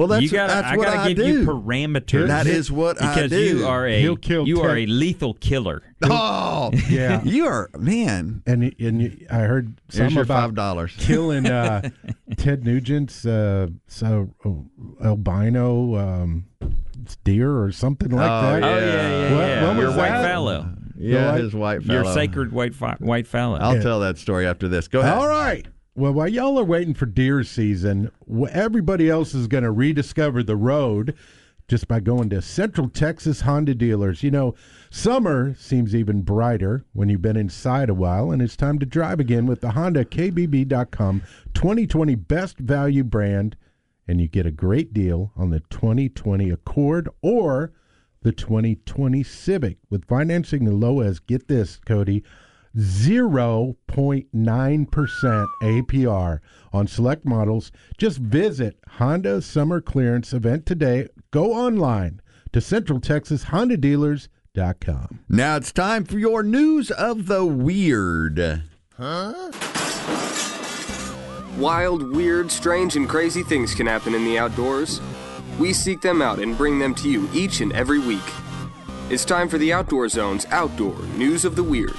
Well, 0.00 0.08
that's 0.08 0.22
you 0.22 0.30
gotta, 0.30 0.52
that's 0.54 0.66
I 0.68 0.76
what 0.78 0.86
gotta 0.86 0.98
I 1.00 1.08
give 1.12 1.16
do. 1.18 1.26
you 1.40 1.46
parameters. 1.46 2.26
That 2.28 2.46
is 2.46 2.72
what 2.72 3.02
I 3.02 3.14
do. 3.14 3.14
because 3.14 3.30
do. 3.30 3.58
you 3.58 3.66
are 3.66 3.86
a 3.86 4.00
He'll 4.00 4.16
kill 4.16 4.48
you 4.48 4.62
are 4.62 4.74
a 4.76 4.86
lethal 4.86 5.34
killer. 5.34 5.82
oh, 6.04 6.70
Yeah. 6.88 7.22
you 7.24 7.44
are 7.46 7.68
man. 7.78 8.42
And 8.46 8.74
and 8.80 9.26
I 9.30 9.40
heard 9.40 9.78
some 9.90 10.08
your 10.08 10.22
about 10.22 10.42
five 10.46 10.54
dollars. 10.54 10.94
killing 10.98 11.46
uh, 11.46 11.90
Ted 12.38 12.64
Nugent's 12.64 13.26
uh, 13.26 13.66
so 13.88 14.34
oh, 14.46 14.64
albino 15.04 15.96
um, 15.96 16.46
deer 17.24 17.62
or 17.62 17.70
something 17.70 18.08
like 18.10 18.30
Oh, 18.30 18.42
that. 18.42 18.62
Oh 18.64 18.66
yeah, 18.78 18.84
yeah, 18.86 19.34
What- 19.34 19.40
yeah. 19.48 19.66
what 19.66 19.76
Your 19.76 19.86
was 19.88 19.96
white 19.96 20.08
that? 20.08 20.32
fallow. 20.32 20.66
Yeah, 20.96 21.32
what? 21.32 21.40
his 21.40 21.54
white 21.54 21.82
fellow. 21.82 22.02
Your 22.02 22.12
sacred 22.14 22.52
white 22.52 22.74
fi- 22.74 22.96
white 23.00 23.26
fallow. 23.26 23.58
I'll 23.58 23.80
tell 23.82 24.00
that 24.00 24.18
story 24.18 24.46
after 24.46 24.66
this. 24.68 24.88
Go 24.88 25.00
ahead. 25.00 25.14
All 25.16 25.28
right. 25.28 25.66
Well, 25.96 26.12
while 26.12 26.28
y'all 26.28 26.58
are 26.58 26.64
waiting 26.64 26.94
for 26.94 27.06
deer 27.06 27.42
season, 27.42 28.12
everybody 28.52 29.10
else 29.10 29.34
is 29.34 29.48
going 29.48 29.64
to 29.64 29.72
rediscover 29.72 30.42
the 30.42 30.56
road 30.56 31.16
just 31.66 31.88
by 31.88 31.98
going 31.98 32.30
to 32.30 32.40
Central 32.40 32.88
Texas 32.88 33.40
Honda 33.40 33.74
dealers. 33.74 34.22
You 34.22 34.30
know, 34.30 34.54
summer 34.90 35.54
seems 35.58 35.92
even 35.94 36.22
brighter 36.22 36.84
when 36.92 37.08
you've 37.08 37.22
been 37.22 37.36
inside 37.36 37.90
a 37.90 37.94
while, 37.94 38.30
and 38.30 38.40
it's 38.40 38.56
time 38.56 38.78
to 38.78 38.86
drive 38.86 39.18
again 39.18 39.46
with 39.46 39.60
the 39.62 39.72
Honda 39.72 40.04
KBB.com 40.04 41.22
2020 41.54 42.14
Best 42.14 42.58
Value 42.58 43.04
brand, 43.04 43.56
and 44.06 44.20
you 44.20 44.28
get 44.28 44.46
a 44.46 44.52
great 44.52 44.92
deal 44.92 45.32
on 45.36 45.50
the 45.50 45.60
2020 45.70 46.50
Accord 46.50 47.08
or 47.20 47.72
the 48.22 48.32
2020 48.32 49.24
Civic 49.24 49.78
with 49.90 50.06
financing 50.06 50.68
as 50.68 50.72
low 50.72 51.00
as 51.00 51.18
get 51.18 51.48
this, 51.48 51.80
Cody. 51.84 52.22
0.9% 52.76 55.46
APR 55.62 56.38
on 56.72 56.86
select 56.86 57.24
models. 57.24 57.72
Just 57.98 58.18
visit 58.18 58.78
Honda 58.88 59.42
Summer 59.42 59.80
Clearance 59.80 60.32
event 60.32 60.66
today. 60.66 61.08
Go 61.30 61.52
online 61.52 62.20
to 62.52 62.60
centraltexashondadealers.com. 62.60 65.20
Now 65.28 65.56
it's 65.56 65.72
time 65.72 66.04
for 66.04 66.18
your 66.18 66.42
news 66.42 66.90
of 66.90 67.26
the 67.26 67.44
weird. 67.44 68.62
Huh? 68.96 69.50
Wild, 71.58 72.14
weird, 72.14 72.50
strange, 72.50 72.96
and 72.96 73.08
crazy 73.08 73.42
things 73.42 73.74
can 73.74 73.86
happen 73.86 74.14
in 74.14 74.24
the 74.24 74.38
outdoors. 74.38 75.00
We 75.58 75.72
seek 75.72 76.00
them 76.00 76.22
out 76.22 76.38
and 76.38 76.56
bring 76.56 76.78
them 76.78 76.94
to 76.96 77.08
you 77.08 77.28
each 77.34 77.60
and 77.60 77.72
every 77.72 77.98
week. 77.98 78.20
It's 79.10 79.24
time 79.24 79.48
for 79.48 79.58
the 79.58 79.72
Outdoor 79.72 80.08
Zone's 80.08 80.46
Outdoor 80.46 80.96
News 81.16 81.44
of 81.44 81.56
the 81.56 81.64
Weird. 81.64 81.94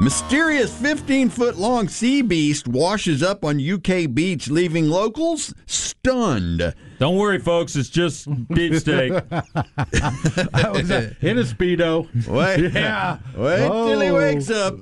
Mysterious 0.00 0.72
15 0.80 1.28
foot 1.28 1.56
long 1.56 1.88
sea 1.88 2.22
beast 2.22 2.68
washes 2.68 3.20
up 3.20 3.44
on 3.44 3.58
UK 3.60 4.12
beach, 4.14 4.48
leaving 4.48 4.88
locals 4.88 5.52
stunned. 5.66 6.72
Don't 7.00 7.16
worry, 7.16 7.40
folks. 7.40 7.74
It's 7.74 7.88
just 7.88 8.28
beef 8.48 8.78
steak. 8.80 9.12
That 9.30 10.70
was 10.72 10.90
a, 10.90 11.16
in 11.20 11.38
a 11.38 11.42
Speedo. 11.42 12.06
Wait, 12.28 12.72
Yeah. 12.72 13.18
wait 13.36 13.66
till 13.66 14.00
he 14.00 14.08
Oh. 14.08 14.14
wakes 14.14 14.50
up. 14.50 14.76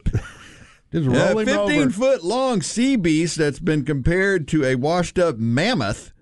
Just 0.93 1.07
A 1.09 1.11
roll 1.11 1.39
him 1.39 1.47
15 1.47 1.81
over. 1.81 1.91
foot 1.91 2.23
long 2.25 2.61
sea 2.61 2.97
beast 2.97 3.37
that's 3.39 3.59
been 3.59 3.85
compared 3.87 4.47
to 4.49 4.65
a 4.65 4.75
washed 4.75 5.19
up 5.19 5.39
mammoth 5.39 6.13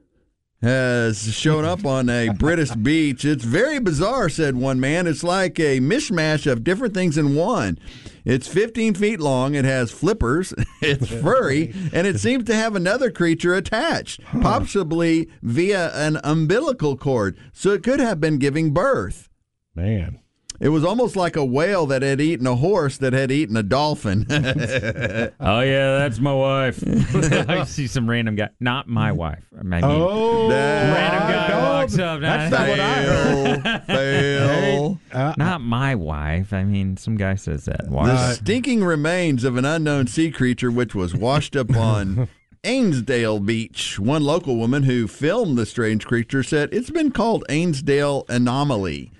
has 0.63 1.35
shown 1.35 1.65
up 1.65 1.85
on 1.85 2.09
a 2.09 2.31
British 2.31 2.71
beach. 2.83 3.25
It's 3.25 3.45
very 3.45 3.79
bizarre, 3.79 4.29
said 4.29 4.57
one 4.57 4.81
man. 4.81 5.07
It's 5.07 5.23
like 5.23 5.59
a 5.61 5.81
mishmash 5.81 6.51
of 6.51 6.65
different 6.65 6.95
things 6.95 7.19
in 7.19 7.35
one. 7.35 7.79
It's 8.25 8.49
15 8.49 8.95
feet 8.95 9.21
long, 9.21 9.55
it 9.55 9.67
has 9.67 9.91
flippers, 9.91 10.55
it's 10.81 11.09
furry, 11.09 11.75
and 11.93 12.07
it 12.07 12.19
seems 12.19 12.45
to 12.45 12.55
have 12.55 12.75
another 12.75 13.11
creature 13.11 13.55
attached, 13.55 14.23
possibly 14.41 15.29
via 15.43 15.91
an 15.95 16.19
umbilical 16.25 16.97
cord. 16.97 17.37
So 17.53 17.71
it 17.73 17.83
could 17.83 18.01
have 18.01 18.21
been 18.21 18.39
giving 18.39 18.73
birth. 18.73 19.29
Man. 19.75 20.21
It 20.61 20.69
was 20.69 20.85
almost 20.85 21.17
like 21.17 21.35
a 21.37 21.45
whale 21.45 21.85
that 21.87 22.03
had 22.03 22.21
eaten 22.21 22.47
a 22.47 22.55
horse 22.55 22.97
that 22.99 23.13
had 23.13 23.31
eaten 23.33 23.57
a 23.57 23.63
dolphin. 23.63 24.25
oh 24.31 25.61
yeah, 25.61 25.99
that's 25.99 26.21
my 26.21 26.33
wife. 26.33 26.83
I 27.49 27.65
see 27.65 27.87
some 27.87 28.09
random 28.09 28.37
guy. 28.37 28.51
Not 28.61 28.89
my 28.89 29.11
wife. 29.13 29.45
I 29.59 29.63
mean, 29.65 29.83
Oh, 29.85 30.49
random 30.49 31.21
guy 31.29 31.49
God. 31.49 31.63
walks 31.81 31.99
up. 31.99 32.21
That's 32.21 32.51
not 32.53 32.69
what 32.69 32.81
I 32.81 32.93
heard. 33.03 33.63
Fail. 33.87 34.49
Fail. 34.49 35.01
Uh, 35.13 35.35
not 35.37 35.61
my 35.61 35.95
wife. 35.97 36.53
I 36.53 36.65
mean, 36.65 36.97
some 36.97 37.17
guy 37.17 37.35
says 37.35 37.65
that. 37.65 37.91
The 37.91 38.35
stinking 38.35 38.85
remains 38.85 39.45
of 39.45 39.57
an 39.57 39.65
unknown 39.65 40.07
sea 40.07 40.31
creature 40.31 40.71
which 40.71 40.95
was 40.95 41.15
washed 41.15 41.57
up 41.57 41.75
on 41.77 42.29
Ainsdale 42.63 43.41
Beach. 43.41 43.99
One 43.99 44.23
local 44.23 44.57
woman 44.57 44.85
who 44.85 45.09
filmed 45.09 45.59
the 45.59 45.67
strange 45.67 46.07
creature 46.07 46.43
said 46.43 46.69
it's 46.73 46.91
been 46.91 47.11
called 47.11 47.45
Ainsdale 47.49 48.25
Anomaly. 48.29 49.11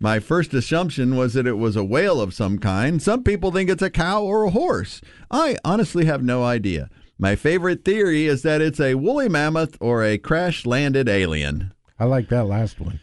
My 0.00 0.18
first 0.20 0.52
assumption 0.52 1.16
was 1.16 1.34
that 1.34 1.46
it 1.46 1.56
was 1.58 1.76
a 1.76 1.84
whale 1.84 2.20
of 2.20 2.34
some 2.34 2.58
kind. 2.58 3.00
Some 3.00 3.22
people 3.22 3.50
think 3.52 3.70
it's 3.70 3.82
a 3.82 3.90
cow 3.90 4.22
or 4.22 4.44
a 4.44 4.50
horse. 4.50 5.00
I 5.30 5.56
honestly 5.64 6.04
have 6.04 6.22
no 6.22 6.44
idea. 6.44 6.90
My 7.18 7.36
favorite 7.36 7.84
theory 7.84 8.26
is 8.26 8.42
that 8.42 8.60
it's 8.60 8.80
a 8.80 8.96
woolly 8.96 9.28
mammoth 9.28 9.76
or 9.80 10.02
a 10.04 10.18
crash 10.18 10.66
landed 10.66 11.08
alien. 11.08 11.72
I 11.98 12.04
like 12.04 12.28
that 12.28 12.44
last 12.44 12.80
one. 12.80 13.00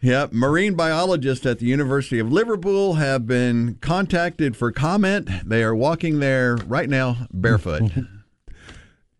Yep. 0.00 0.32
Marine 0.32 0.74
biologists 0.74 1.46
at 1.46 1.60
the 1.60 1.66
University 1.66 2.18
of 2.18 2.30
Liverpool 2.30 2.94
have 2.94 3.26
been 3.26 3.78
contacted 3.80 4.56
for 4.56 4.70
comment. 4.70 5.30
They 5.48 5.62
are 5.62 5.74
walking 5.74 6.18
there 6.18 6.56
right 6.66 6.88
now 6.90 7.26
barefoot. 7.32 7.90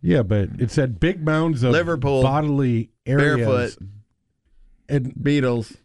Yeah, 0.06 0.22
but 0.22 0.50
it 0.58 0.70
said 0.70 1.00
big 1.00 1.24
mounds 1.24 1.62
of 1.62 1.72
Liverpool, 1.72 2.22
bodily 2.22 2.90
areas. 3.06 3.36
barefoot. 3.38 3.78
And 4.86 5.14
Beatles. 5.14 5.76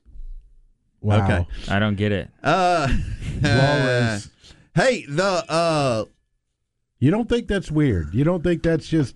Wow. 1.02 1.24
Okay. 1.24 1.48
I 1.70 1.80
don't 1.80 1.96
get 1.96 2.12
it. 2.12 2.30
Uh, 2.44 2.88
Walrus. 3.44 4.30
hey, 4.76 5.06
the 5.08 5.24
uh, 5.50 6.06
You 7.00 7.12
don't 7.12 7.30
think 7.30 7.48
that's 7.48 7.72
weird? 7.72 8.14
You 8.14 8.24
don't 8.24 8.44
think 8.44 8.64
that's 8.64 8.88
just. 8.88 9.16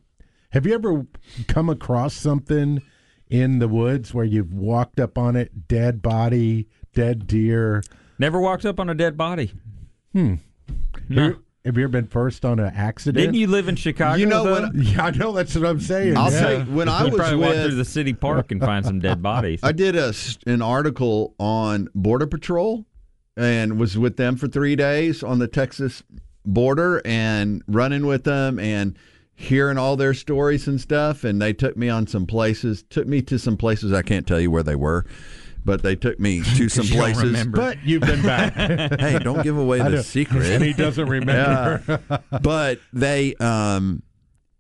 Have 0.52 0.66
you 0.68 0.74
ever 0.76 1.06
come 1.48 1.70
across 1.70 2.14
something 2.14 2.82
in 3.28 3.58
the 3.60 3.68
woods 3.68 4.14
where 4.14 4.26
you've 4.26 4.54
walked 4.54 5.00
up 5.00 5.18
on 5.18 5.36
it, 5.36 5.68
dead 5.68 6.02
body, 6.02 6.68
dead 6.94 7.26
deer? 7.26 7.82
Never 8.20 8.40
walked 8.40 8.64
up 8.66 8.80
on 8.80 8.88
a 8.90 8.94
dead 8.94 9.18
body. 9.18 9.52
Hmm. 10.12 10.36
No. 11.10 11.38
Have, 11.66 11.76
have 11.76 11.80
you 11.80 11.84
ever 11.86 11.92
been 11.92 12.08
first 12.08 12.44
on 12.44 12.60
an 12.60 12.74
accident? 12.76 13.18
Didn't 13.18 13.36
you 13.36 13.48
live 13.48 13.70
in 13.70 13.76
Chicago? 13.76 14.18
You 14.18 14.26
know 14.26 14.44
what? 14.44 14.76
Yeah, 14.76 15.06
I 15.06 15.12
know. 15.12 15.32
That's 15.32 15.56
what 15.56 15.66
I'm 15.66 15.80
saying. 15.80 16.18
I'll 16.18 16.32
yeah. 16.32 16.40
say 16.40 16.64
when 16.64 16.90
I 16.90 17.06
you 17.06 17.12
was 17.12 17.16
probably 17.16 17.38
walk 17.38 17.54
through 17.54 17.64
with 17.66 17.78
the 17.78 17.86
city 17.86 18.14
park 18.14 18.52
and 18.52 18.60
find 18.60 18.86
some 18.86 19.00
dead 19.00 19.22
bodies. 19.22 19.62
I 19.64 19.72
did 19.72 19.96
a 19.96 20.08
s- 20.08 20.38
an 20.46 20.62
article 20.62 21.36
on 21.40 21.88
Border 21.96 22.28
Patrol 22.28 22.86
and 23.38 23.80
was 23.80 23.98
with 23.98 24.18
them 24.18 24.36
for 24.36 24.48
three 24.48 24.76
days 24.76 25.24
on 25.24 25.40
the 25.40 25.48
Texas 25.48 26.04
border 26.46 27.02
and 27.06 27.64
running 27.68 28.06
with 28.06 28.26
them 28.26 28.60
and 28.60 28.98
hearing 29.34 29.78
all 29.78 29.96
their 29.96 30.14
stories 30.14 30.68
and 30.68 30.80
stuff, 30.80 31.24
and 31.24 31.42
they 31.42 31.54
took 31.54 31.78
me 31.78 31.90
on 31.90 32.08
some 32.08 32.26
places. 32.26 32.84
Took 32.90 33.08
me 33.08 33.22
to 33.24 33.40
some 33.40 33.58
places 33.58 33.94
I 33.94 34.02
can't 34.02 34.28
tell 34.28 34.40
you 34.40 34.52
where 34.52 34.64
they 34.64 34.76
were, 34.76 35.06
but 35.66 35.84
they 35.84 35.96
took 35.96 36.20
me 36.20 36.42
to 36.58 36.70
some 36.70 36.86
places. 36.88 37.24
remember. 37.24 37.58
But 37.58 37.84
you've 37.84 38.02
been 38.02 38.22
back. 38.22 38.54
hey, 39.00 39.20
don't 39.20 39.44
give 39.44 39.58
away 39.58 39.80
the 39.80 40.04
secret. 40.04 40.44
And 40.46 40.64
he 40.64 40.74
doesn't 40.74 41.08
remember. 41.10 41.82
Yeah. 42.10 42.18
but 42.42 42.80
they 42.92 43.36
um 43.36 44.04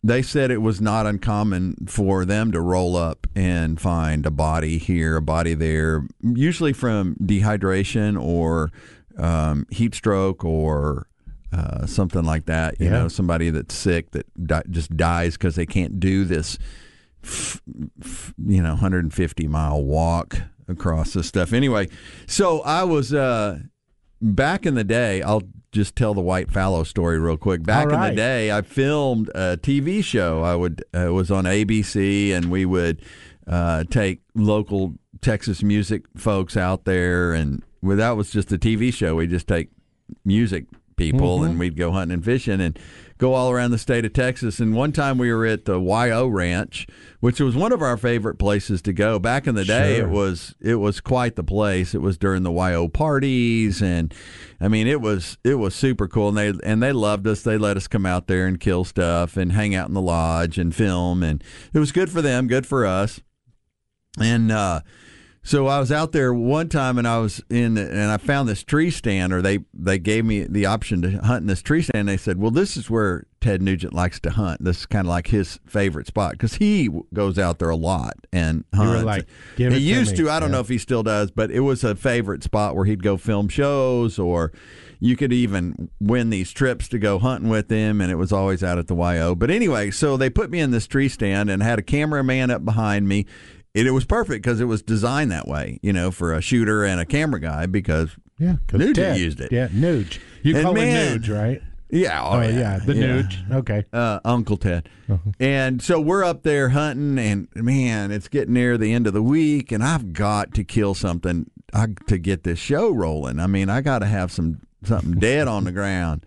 they 0.06 0.22
said 0.22 0.52
it 0.52 0.62
was 0.62 0.82
not 0.82 1.06
uncommon 1.06 1.76
for 1.88 2.26
them 2.26 2.52
to 2.52 2.60
roll 2.60 2.98
up 2.98 3.26
and 3.36 3.80
find 3.80 4.26
a 4.26 4.32
body 4.32 4.78
here, 4.78 5.16
a 5.16 5.22
body 5.22 5.54
there, 5.54 6.06
usually 6.22 6.74
from 6.74 7.16
dehydration 7.24 8.22
or 8.22 8.70
um, 9.18 9.66
heat 9.70 9.96
stroke 9.96 10.44
or 10.44 11.08
uh, 11.54 11.86
something 11.86 12.24
like 12.26 12.48
that. 12.48 12.76
You 12.82 12.88
Yeah. 12.88 12.92
know, 13.04 13.08
somebody 13.08 13.50
that's 13.50 13.74
sick 13.74 14.12
that 14.12 14.26
di- 14.46 14.64
just 14.70 14.98
dies 14.98 15.38
because 15.38 15.56
they 15.56 15.66
can't 15.66 16.02
do 16.02 16.26
this, 16.26 16.58
f- 17.24 17.62
f- 18.04 18.34
you 18.46 18.62
know, 18.62 18.72
150 18.72 19.48
mile 19.48 19.82
walk 19.86 20.36
across 20.68 21.14
this 21.14 21.28
stuff. 21.28 21.54
Anyway, 21.54 21.90
so 22.28 22.62
I 22.62 22.84
was 22.84 23.14
uh, 23.14 23.60
back 24.22 24.66
in 24.66 24.76
the 24.76 24.84
day. 24.84 25.22
I'll 25.22 25.44
just 25.72 25.96
tell 25.96 26.14
the 26.14 26.22
White 26.22 26.52
Fallow 26.52 26.84
story 26.84 27.20
real 27.20 27.38
quick. 27.38 27.64
Back 27.64 27.88
All 27.88 27.96
in 27.96 28.10
the 28.12 28.16
day, 28.16 28.52
I 28.52 28.62
filmed 28.62 29.30
a 29.30 29.58
TV 29.58 30.04
show. 30.04 30.44
I 30.44 30.56
would 30.56 30.84
uh, 30.94 31.08
it 31.08 31.12
was 31.12 31.32
on 31.32 31.46
ABC, 31.46 32.32
and 32.32 32.52
we 32.52 32.66
would 32.66 33.02
uh, 33.48 33.84
take 33.90 34.22
local 34.36 34.96
Texas 35.22 35.64
music 35.64 36.04
folks 36.16 36.56
out 36.56 36.86
there, 36.86 37.34
and 37.34 37.64
well, 37.82 37.98
that 37.98 38.12
was 38.12 38.32
just 38.32 38.52
a 38.52 38.58
TV 38.58 38.94
show. 38.94 39.16
We 39.16 39.28
just 39.28 39.48
take 39.48 39.70
music 40.24 40.66
people, 40.96 41.44
and 41.44 41.60
we'd 41.60 41.78
go 41.78 41.92
hunting 41.92 42.14
and 42.16 42.24
fishing, 42.26 42.62
and 42.62 42.78
go 43.18 43.34
all 43.34 43.52
around 43.52 43.72
the 43.72 43.78
state 43.78 44.04
of 44.06 44.12
Texas. 44.14 44.60
And 44.60 44.76
one 44.76 44.92
time 44.92 45.18
we 45.18 45.32
were 45.32 45.46
at 45.46 45.66
the 45.66 45.80
YO 45.80 46.28
Ranch, 46.28 46.88
which 47.20 47.40
was 47.40 47.56
one 47.56 47.72
of 47.72 47.82
our 47.82 47.96
favorite 47.96 48.38
places 48.38 48.82
to 48.82 48.94
go. 48.94 49.20
Back 49.20 49.48
in 49.48 49.56
the 49.56 49.64
day, 49.64 49.98
Sure. 49.98 50.08
it 50.08 50.10
was 50.12 50.56
it 50.60 50.76
was 50.76 51.00
quite 51.00 51.36
the 51.36 51.44
place. 51.44 51.94
It 51.96 52.02
was 52.02 52.18
during 52.18 52.44
the 52.44 52.52
YO 52.52 52.88
parties, 52.90 53.82
and 53.82 54.14
I 54.60 54.68
mean, 54.68 54.88
it 54.88 55.00
was 55.02 55.38
it 55.44 55.56
was 55.56 55.74
super 55.76 56.08
cool. 56.08 56.30
And 56.30 56.38
they 56.38 56.54
and 56.70 56.82
they 56.84 56.92
loved 56.92 57.28
us. 57.28 57.42
They 57.44 57.58
let 57.58 57.78
us 57.78 57.88
come 57.88 58.06
out 58.06 58.28
there 58.28 58.46
and 58.46 58.60
kill 58.60 58.84
stuff 58.84 59.38
and 59.38 59.52
hang 59.54 59.74
out 59.76 59.88
in 59.88 59.94
the 59.94 60.02
lodge 60.02 60.58
and 60.58 60.74
film, 60.76 61.24
and 61.24 61.44
it 61.74 61.80
was 61.80 61.92
good 61.92 62.10
for 62.10 62.22
them, 62.22 62.48
good 62.48 62.66
for 62.66 62.86
us. 62.86 63.22
And 64.20 64.52
uh, 64.52 64.82
so 65.44 65.68
I 65.68 65.80
was 65.80 65.92
out 65.92 66.14
there 66.14 66.34
one 66.34 66.70
time, 66.70 66.98
and 66.98 67.08
I 67.08 67.20
was 67.20 67.44
in, 67.50 67.78
and 67.78 68.12
I 68.12 68.18
found 68.18 68.48
this 68.48 68.64
tree 68.64 68.90
stand, 68.90 69.34
or 69.34 69.42
they 69.42 69.60
they 69.74 70.00
gave 70.00 70.24
me 70.26 70.44
the 70.44 70.66
option 70.66 71.02
to 71.02 71.18
hunt 71.20 71.42
in 71.42 71.48
this 71.48 71.62
tree 71.62 71.82
stand. 71.82 72.08
They 72.08 72.18
said, 72.18 72.40
"Well, 72.40 72.52
this 72.52 72.78
is 72.78 72.90
where 72.90 73.26
Ted 73.42 73.62
Nugent 73.62 73.94
likes 73.94 74.20
to 74.22 74.32
hunt. 74.32 74.64
This 74.64 74.80
is 74.80 74.86
kind 74.86 75.06
of 75.06 75.10
like 75.10 75.28
his 75.28 75.60
favorite 75.66 76.08
spot 76.08 76.32
because 76.32 76.56
he 76.56 76.90
goes 77.14 77.38
out 77.38 77.60
there 77.60 77.70
a 77.70 77.76
lot 77.76 78.14
and 78.32 78.64
hunts." 78.74 79.04
like, 79.04 79.26
"Give 79.58 79.74
he 79.74 79.80
to 79.80 79.84
used 79.86 80.12
me." 80.12 80.18
to. 80.20 80.30
I 80.30 80.40
don't 80.40 80.50
Yeah. 80.50 80.54
know 80.56 80.62
if 80.62 80.70
he 80.70 80.78
still 80.78 81.04
does, 81.04 81.30
but 81.30 81.52
it 81.52 81.60
was 81.62 81.84
a 81.84 81.94
favorite 81.96 82.42
spot 82.44 82.76
where 82.76 82.86
he'd 82.86 83.04
go 83.04 83.18
film 83.18 83.50
shows, 83.50 84.18
or 84.18 84.54
you 85.02 85.18
could 85.18 85.34
even 85.34 85.90
win 86.00 86.30
these 86.30 86.52
trips 86.54 86.88
to 86.88 86.98
go 86.98 87.20
hunting 87.20 87.50
with 87.50 87.70
him, 87.70 88.00
and 88.00 88.10
it 88.10 88.16
was 88.16 88.32
always 88.32 88.64
out 88.64 88.78
at 88.78 88.88
the 88.88 88.96
YO. 88.96 89.36
But 89.36 89.52
anyway, 89.52 89.92
so 89.92 90.16
they 90.16 90.30
put 90.30 90.50
me 90.50 90.62
in 90.62 90.72
this 90.72 90.88
tree 90.88 91.10
stand 91.10 91.50
and 91.50 91.62
had 91.62 91.78
a 91.80 91.82
cameraman 91.84 92.50
up 92.50 92.64
behind 92.64 93.10
me. 93.10 93.26
And 93.76 93.88
it 93.88 93.92
was 93.92 94.06
perfect 94.06 94.44
because 94.44 94.60
it 94.62 94.66
was 94.66 94.82
designed 94.84 95.32
that 95.32 95.48
way, 95.48 95.80
you 95.82 95.94
know, 95.94 96.12
for 96.12 96.34
a 96.34 96.42
shooter 96.42 96.84
and 96.86 97.00
a 97.02 97.06
camera 97.06 97.40
guy 97.40 97.66
because 97.66 98.12
Yeah, 98.38 98.58
Nugent 98.72 98.96
Ted- 98.96 99.18
used 99.18 99.40
it. 99.42 99.52
Yeah, 99.52 99.68
Nuge. 99.70 100.20
You 100.44 100.56
And 100.56 100.64
call 100.66 100.74
man- 100.76 101.16
it 101.16 101.22
Nuge, 101.24 101.36
right? 101.36 101.62
Yeah, 101.90 102.24
oh, 102.24 102.38
Oh, 102.38 102.42
yeah. 102.42 102.80
the 102.84 102.96
yeah. 102.96 103.06
Nuge. 103.22 103.52
Okay. 103.52 103.84
uh, 103.94 104.20
Uncle 104.26 104.58
Ted. 104.58 104.90
Uh-huh. 105.10 105.32
And 105.40 105.82
so 105.82 106.00
we're 106.02 106.24
up 106.24 106.42
there 106.44 106.70
hunting, 106.70 107.18
and 107.20 107.48
man, 107.56 108.12
it's 108.12 108.28
getting 108.28 108.54
near 108.56 108.78
the 108.80 108.94
end 108.94 109.06
of 109.08 109.14
the 109.14 109.22
week, 109.24 109.72
and 109.72 109.84
I've 109.84 110.12
got 110.14 110.54
to 110.56 110.64
kill 110.64 110.94
something 110.96 111.50
I, 111.74 111.88
to 112.08 112.18
get 112.18 112.44
this 112.44 112.58
show 112.60 112.90
rolling. 112.92 113.40
I 113.40 113.48
mean, 113.48 113.70
I 113.70 113.82
got 113.82 114.00
to 114.00 114.06
have 114.08 114.32
some 114.32 114.62
something 114.84 115.14
dead 115.14 115.48
on 115.48 115.64
the 115.66 115.72
ground. 115.80 116.26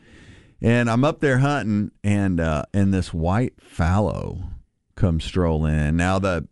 And 0.63 0.89
I'm 0.89 1.05
up 1.05 1.21
there 1.21 1.39
hunting, 1.39 1.91
and 2.05 2.41
uh, 2.41 2.65
and 2.73 2.93
this 2.95 3.13
white 3.13 3.55
fallow 3.61 4.45
comes 4.95 5.25
strolling 5.25 5.75
in. 5.79 5.97
Now 5.97 6.19
the 6.19 6.47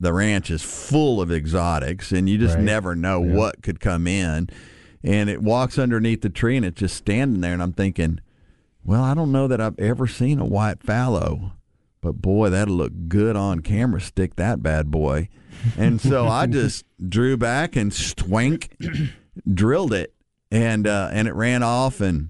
the 0.00 0.12
ranch 0.12 0.50
is 0.50 0.62
full 0.62 1.20
of 1.20 1.32
exotics, 1.32 2.12
and 2.12 2.28
you 2.28 2.38
just 2.38 2.56
Right. 2.56 2.64
never 2.64 2.94
know 2.94 3.22
Yeah. 3.22 3.34
what 3.34 3.62
could 3.62 3.80
come 3.80 4.06
in. 4.06 4.48
And 5.02 5.30
it 5.30 5.42
walks 5.42 5.78
underneath 5.78 6.22
the 6.22 6.28
tree, 6.30 6.56
and 6.56 6.66
it's 6.66 6.80
just 6.80 6.96
standing 6.96 7.40
there, 7.40 7.52
and 7.52 7.62
I'm 7.62 7.72
thinking. 7.72 8.20
Well, 8.84 9.02
I 9.02 9.14
don't 9.14 9.32
know 9.32 9.48
that 9.48 9.60
I've 9.60 9.78
ever 9.80 10.06
seen 10.06 10.38
a 10.38 10.44
white 10.44 10.80
fallow, 10.82 11.52
but 12.00 12.22
boy, 12.22 12.50
that'll 12.50 12.76
look 12.76 12.92
good 13.08 13.34
on 13.34 13.58
camera. 13.60 14.00
Stick 14.00 14.36
that 14.36 14.62
bad 14.62 14.90
boy. 14.92 15.28
And 15.76 16.00
so 16.00 16.28
I 16.28 16.46
just 16.46 16.84
drew 17.08 17.36
back 17.36 17.74
and 17.74 17.90
stwank, 17.90 18.68
drilled 19.52 19.92
it, 19.92 20.14
and 20.52 20.86
uh, 20.86 21.08
and 21.12 21.26
it 21.26 21.34
ran 21.34 21.62
off, 21.64 22.00
and 22.00 22.28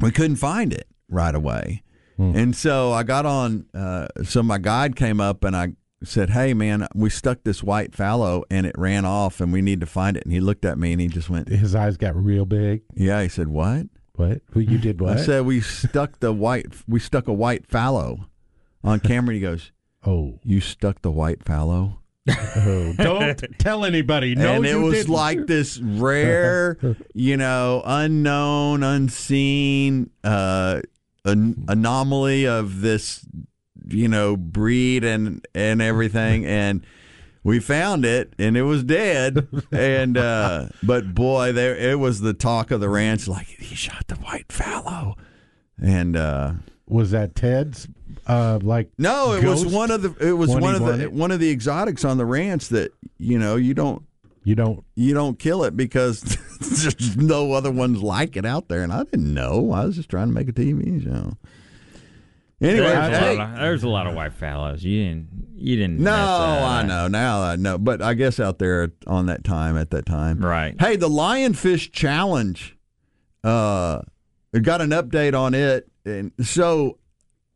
we 0.00 0.10
couldn't 0.12 0.36
find 0.36 0.72
it 0.72 0.86
right 1.08 1.34
away. 1.34 1.82
And 2.16 2.54
so 2.54 2.92
I 2.92 3.02
got 3.02 3.26
on. 3.26 3.66
Uh, 3.74 4.06
so 4.22 4.44
my 4.44 4.58
guide 4.58 4.94
came 4.94 5.20
up, 5.20 5.42
and 5.42 5.56
I 5.56 5.72
said, 6.02 6.30
"Hey, 6.30 6.54
man, 6.54 6.86
we 6.94 7.10
stuck 7.10 7.44
this 7.44 7.62
white 7.62 7.94
fallow, 7.94 8.44
and 8.50 8.66
it 8.66 8.74
ran 8.76 9.04
off, 9.04 9.40
and 9.40 9.52
we 9.52 9.62
need 9.62 9.80
to 9.80 9.86
find 9.86 10.16
it." 10.16 10.24
And 10.24 10.32
he 10.32 10.40
looked 10.40 10.64
at 10.64 10.78
me, 10.78 10.92
and 10.92 11.00
he 11.00 11.08
just 11.08 11.30
went, 11.30 11.48
His 11.48 11.74
eyes 11.74 11.96
got 11.96 12.16
real 12.16 12.44
big. 12.44 12.82
"Yeah." 12.94 13.22
He 13.22 13.28
said, 13.28 13.48
"What?" 13.48 13.86
What? 14.16 14.42
Who 14.52 14.60
you 14.60 14.78
did 14.78 15.00
what? 15.00 15.18
I 15.18 15.20
said 15.20 15.44
we 15.44 15.60
stuck 15.60 16.20
the 16.20 16.32
white 16.32 16.66
we 16.86 17.00
stuck 17.00 17.26
a 17.28 17.32
white 17.32 17.66
fallow 17.66 18.28
on 18.82 19.00
camera. 19.00 19.34
He 19.34 19.40
goes, 19.40 19.72
oh, 20.06 20.38
"You 20.44 20.60
stuck 20.60 21.02
the 21.02 21.10
white 21.10 21.42
fallow?" 21.42 22.00
oh, 22.30 22.94
don't 22.96 23.42
tell 23.58 23.84
anybody. 23.84 24.34
No, 24.34 24.54
and 24.54 24.64
it 24.66 24.76
was 24.76 24.94
didn't. 24.94 25.12
like 25.12 25.46
this 25.46 25.78
rare, 25.78 26.78
you 27.12 27.36
know, 27.36 27.82
unknown, 27.84 28.82
unseen 28.82 30.10
uh, 30.22 30.80
an 31.26 31.64
anomaly 31.68 32.46
of 32.46 32.80
this, 32.80 33.26
you 33.88 34.08
know, 34.08 34.36
breed 34.36 35.04
and 35.04 35.46
and 35.54 35.80
everything, 35.82 36.44
and. 36.62 36.84
We 37.46 37.60
found 37.60 38.06
it 38.06 38.32
and 38.38 38.56
it 38.56 38.62
was 38.62 38.82
dead, 38.84 39.46
and 39.70 40.16
uh, 40.16 40.68
but 40.82 41.14
boy, 41.14 41.52
there 41.52 41.76
it 41.76 41.98
was 41.98 42.22
the 42.22 42.32
talk 42.32 42.70
of 42.70 42.80
the 42.80 42.88
ranch. 42.88 43.28
Like 43.28 43.44
he 43.46 43.74
shot 43.74 44.06
the 44.08 44.14
white 44.14 44.50
fallow, 44.50 45.16
and 45.78 46.16
uh, 46.16 46.52
Was 46.88 47.10
that 47.10 47.34
Ted's? 47.34 47.86
Uh, 48.26 48.60
like 48.62 48.88
no, 48.96 49.34
it 49.34 49.44
was 49.44 49.66
one 49.66 49.90
of 49.90 50.00
the 50.00 50.14
it 50.26 50.32
was 50.32 50.48
one 50.56 50.74
of 50.74 50.86
the 50.86 51.10
one 51.10 51.30
of 51.30 51.38
the 51.38 51.50
exotics 51.50 52.02
on 52.02 52.16
the 52.16 52.24
ranch 52.24 52.70
that 52.70 52.92
you 53.18 53.38
know 53.38 53.56
you 53.56 53.74
don't 53.74 54.02
You 54.44 54.54
don't. 54.54 54.82
you 54.94 55.12
don't 55.12 55.38
kill 55.38 55.64
it 55.64 55.76
because 55.76 56.22
there's 56.60 57.14
no 57.18 57.52
other 57.52 57.70
ones 57.70 58.02
like 58.02 58.38
it 58.38 58.46
out 58.46 58.68
there, 58.68 58.82
and 58.82 58.90
I 58.90 59.02
didn't 59.02 59.34
know. 59.34 59.70
I 59.72 59.84
was 59.84 59.96
just 59.96 60.08
trying 60.08 60.28
to 60.28 60.32
make 60.32 60.48
a 60.48 60.52
TV 60.54 61.04
show. 61.04 61.36
Anyway, 62.64 62.86
There's, 62.86 63.16
a 63.16 63.18
hey, 63.18 63.36
lot 63.36 63.50
of, 63.50 63.56
there's 63.58 63.82
a 63.82 63.88
lot 63.88 64.06
of 64.06 64.14
white 64.14 64.32
fallows. 64.32 64.82
You 64.84 65.04
didn't. 65.04 65.28
You 65.56 65.76
didn't. 65.76 66.00
no, 66.00 66.12
I 66.12 66.82
know 66.82 67.08
now. 67.08 67.42
I 67.42 67.56
know, 67.56 67.78
but 67.78 68.02
I 68.02 68.14
guess 68.14 68.38
out 68.40 68.58
there 68.58 68.90
on 69.06 69.26
that 69.26 69.44
time 69.44 69.76
at 69.76 69.90
that 69.90 70.04
time, 70.06 70.40
Right. 70.44 70.74
Hey, 70.80 70.96
the 70.96 71.08
Lionfish 71.08 71.90
Challenge. 71.92 72.76
Uh, 73.42 74.00
got 74.62 74.80
an 74.80 74.90
update 74.90 75.38
on 75.38 75.54
it, 75.54 75.90
and 76.04 76.32
so 76.42 76.98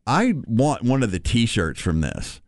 I 0.07 0.33
want 0.47 0.83
one 0.83 1.01
of 1.03 1.11
the 1.11 1.19
T-shirts 1.19 1.81
from 1.81 2.01
this. 2.01 2.41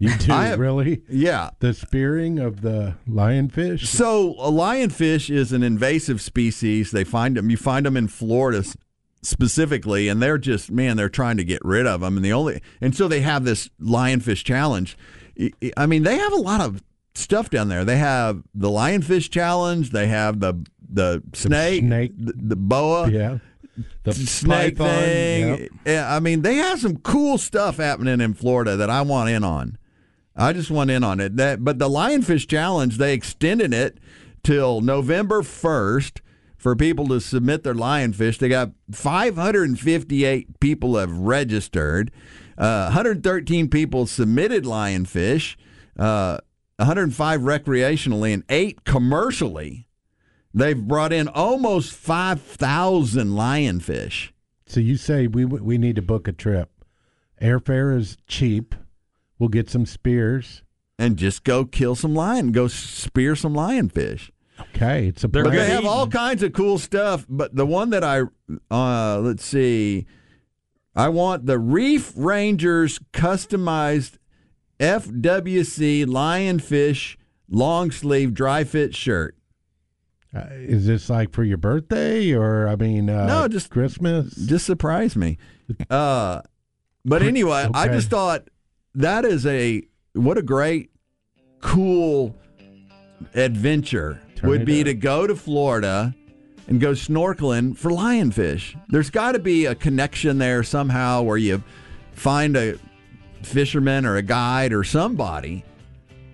You 0.00 0.16
do 0.16 0.32
I 0.32 0.46
have- 0.46 0.58
really 0.60 1.02
Yeah, 1.08 1.50
the 1.58 1.74
spearing 1.74 2.38
of 2.38 2.60
the 2.60 2.94
lionfish. 3.08 3.86
So 3.86 4.34
a 4.38 4.50
lionfish 4.50 5.28
is 5.34 5.52
an 5.52 5.62
invasive 5.64 6.20
species. 6.20 6.92
They 6.92 7.02
find 7.04 7.36
them. 7.36 7.50
You 7.50 7.56
find 7.56 7.84
them 7.84 7.96
in 7.96 8.06
Florida 8.06 8.58
s- 8.58 8.76
specifically, 9.22 10.08
and 10.08 10.22
they're 10.22 10.38
just 10.38 10.70
man. 10.70 10.96
They're 10.96 11.08
trying 11.08 11.36
to 11.38 11.44
get 11.44 11.64
rid 11.64 11.86
of 11.86 12.00
them, 12.00 12.16
and 12.16 12.24
the 12.24 12.32
only 12.32 12.60
and 12.80 12.94
so 12.94 13.08
they 13.08 13.20
have 13.20 13.44
this 13.44 13.68
lionfish 13.80 14.44
challenge. 14.44 14.96
I- 15.76 15.86
mean, 15.86 16.02
they 16.02 16.16
have 16.18 16.32
a 16.32 16.36
lot 16.36 16.60
of 16.60 16.82
stuff 17.14 17.50
down 17.50 17.68
there. 17.68 17.84
They 17.84 17.96
have 17.98 18.42
the 18.54 18.68
lionfish 18.68 19.30
challenge. 19.30 19.90
They 19.90 20.08
have 20.08 20.40
the 20.40 20.64
the 20.90 21.22
snake, 21.34 21.80
snake. 21.80 22.12
the, 22.16 22.32
the 22.34 22.56
boa, 22.56 23.10
yeah, 23.10 23.38
the 24.04 24.14
snake 24.14 24.78
python, 24.78 25.00
thing. 25.04 25.48
yep. 25.58 25.70
Yeah, 25.84 26.14
I 26.14 26.20
mean, 26.20 26.42
they 26.42 26.54
have 26.56 26.80
some 26.80 26.96
cool 26.98 27.38
stuff 27.38 27.76
happening 27.76 28.20
in 28.20 28.34
Florida 28.34 28.76
that 28.76 28.90
I 28.90 29.02
want 29.02 29.30
in 29.30 29.44
on. 29.44 29.78
I 30.34 30.52
just 30.52 30.70
want 30.70 30.90
in 30.90 31.02
on 31.02 31.18
it. 31.18 31.36
That, 31.36 31.64
but 31.64 31.80
the 31.80 31.88
Lionfish 31.88 32.46
Challenge, 32.46 32.96
they 32.96 33.12
extended 33.12 33.74
it 33.74 33.98
till 34.44 34.80
November 34.80 35.42
first 35.42 36.22
for 36.58 36.76
people 36.76 37.06
to 37.08 37.20
submit 37.20 37.62
their 37.62 37.74
lionfish. 37.74 38.38
They 38.38 38.48
got 38.48 38.72
558 38.92 40.60
people 40.60 40.96
have 40.96 41.12
registered. 41.12 42.10
Uh, 42.58 42.84
113 42.86 43.68
people 43.68 44.06
submitted 44.06 44.64
lionfish. 44.64 45.56
Uh, 45.98 46.38
105 46.76 47.40
recreationally 47.40 48.34
and 48.34 48.44
eight 48.48 48.84
commercially. 48.84 49.88
They've 50.52 50.80
brought 50.80 51.12
in 51.12 51.28
almost 51.28 51.92
5,000 51.92 53.28
lionfish. 53.28 54.30
So 54.66 54.80
you 54.80 54.96
say 54.96 55.26
we 55.26 55.44
we 55.44 55.78
need 55.78 55.96
to 55.96 56.02
book 56.02 56.28
a 56.28 56.32
trip 56.32 56.70
Airfare 57.40 57.96
is 57.96 58.16
cheap. 58.26 58.74
We'll 59.38 59.48
get 59.48 59.70
some 59.70 59.86
spears. 59.86 60.62
and 60.98 61.16
just 61.16 61.44
go 61.44 61.64
kill 61.64 61.94
some 61.94 62.12
lion, 62.12 62.50
go 62.50 62.66
spear 62.66 63.36
some 63.36 63.54
lionfish. 63.54 64.30
Okay, 64.74 65.08
it's 65.08 65.24
a 65.24 65.28
They're 65.28 65.44
But 65.44 65.52
they 65.52 65.66
have 65.70 65.84
all 65.84 66.06
kinds 66.06 66.42
of 66.42 66.52
cool 66.52 66.78
stuff. 66.78 67.26
But 67.28 67.54
the 67.54 67.66
one 67.66 67.90
that 67.90 68.04
I, 68.04 68.22
uh, 68.70 69.18
let's 69.20 69.44
see, 69.44 70.06
I 70.94 71.08
want 71.08 71.46
the 71.46 71.58
Reef 71.58 72.12
Rangers 72.16 73.00
customized 73.12 74.18
FWC 74.80 76.06
lionfish 76.06 77.16
long 77.48 77.90
sleeve 77.90 78.34
dry 78.34 78.64
fit 78.64 78.94
shirt. 78.94 79.34
Uh, 80.34 80.44
is 80.52 80.86
this 80.86 81.08
like 81.08 81.32
for 81.32 81.42
your 81.42 81.56
birthday 81.56 82.32
or 82.32 82.68
I 82.68 82.76
mean, 82.76 83.08
uh, 83.08 83.26
No, 83.26 83.48
just- 83.48 83.70
Christmas? 83.70 84.34
Just 84.34 84.66
surprised 84.66 85.16
me. 85.16 85.38
Uh, 85.90 86.42
but 87.04 87.22
anyway, 87.22 87.68
I 87.74 87.88
just 87.88 88.10
thought 88.10 88.48
that 88.94 89.24
is 89.24 89.46
a 89.46 89.82
what 90.12 90.36
a 90.38 90.42
great, 90.42 90.90
cool 91.60 92.34
adventure 93.34 94.20
Turn 94.38 94.50
would 94.50 94.64
be 94.64 94.80
up. 94.80 94.86
to 94.86 94.94
go 94.94 95.26
to 95.26 95.34
Florida 95.36 96.14
and 96.68 96.80
go 96.80 96.92
snorkeling 96.92 97.76
for 97.76 97.90
lionfish. 97.90 98.78
There's 98.88 99.10
got 99.10 99.32
to 99.32 99.38
be 99.38 99.66
a 99.66 99.74
connection 99.74 100.38
there 100.38 100.62
somehow 100.62 101.22
where 101.22 101.36
you 101.36 101.62
find 102.12 102.56
a 102.56 102.78
fisherman 103.42 104.04
or 104.04 104.16
a 104.16 104.22
guide 104.22 104.72
or 104.72 104.84
somebody. 104.84 105.64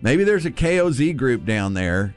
Maybe 0.02 0.24
there's 0.24 0.44
a 0.46 0.50
KOZ 0.50 1.16
group 1.16 1.44
down 1.44 1.74
there 1.74 2.14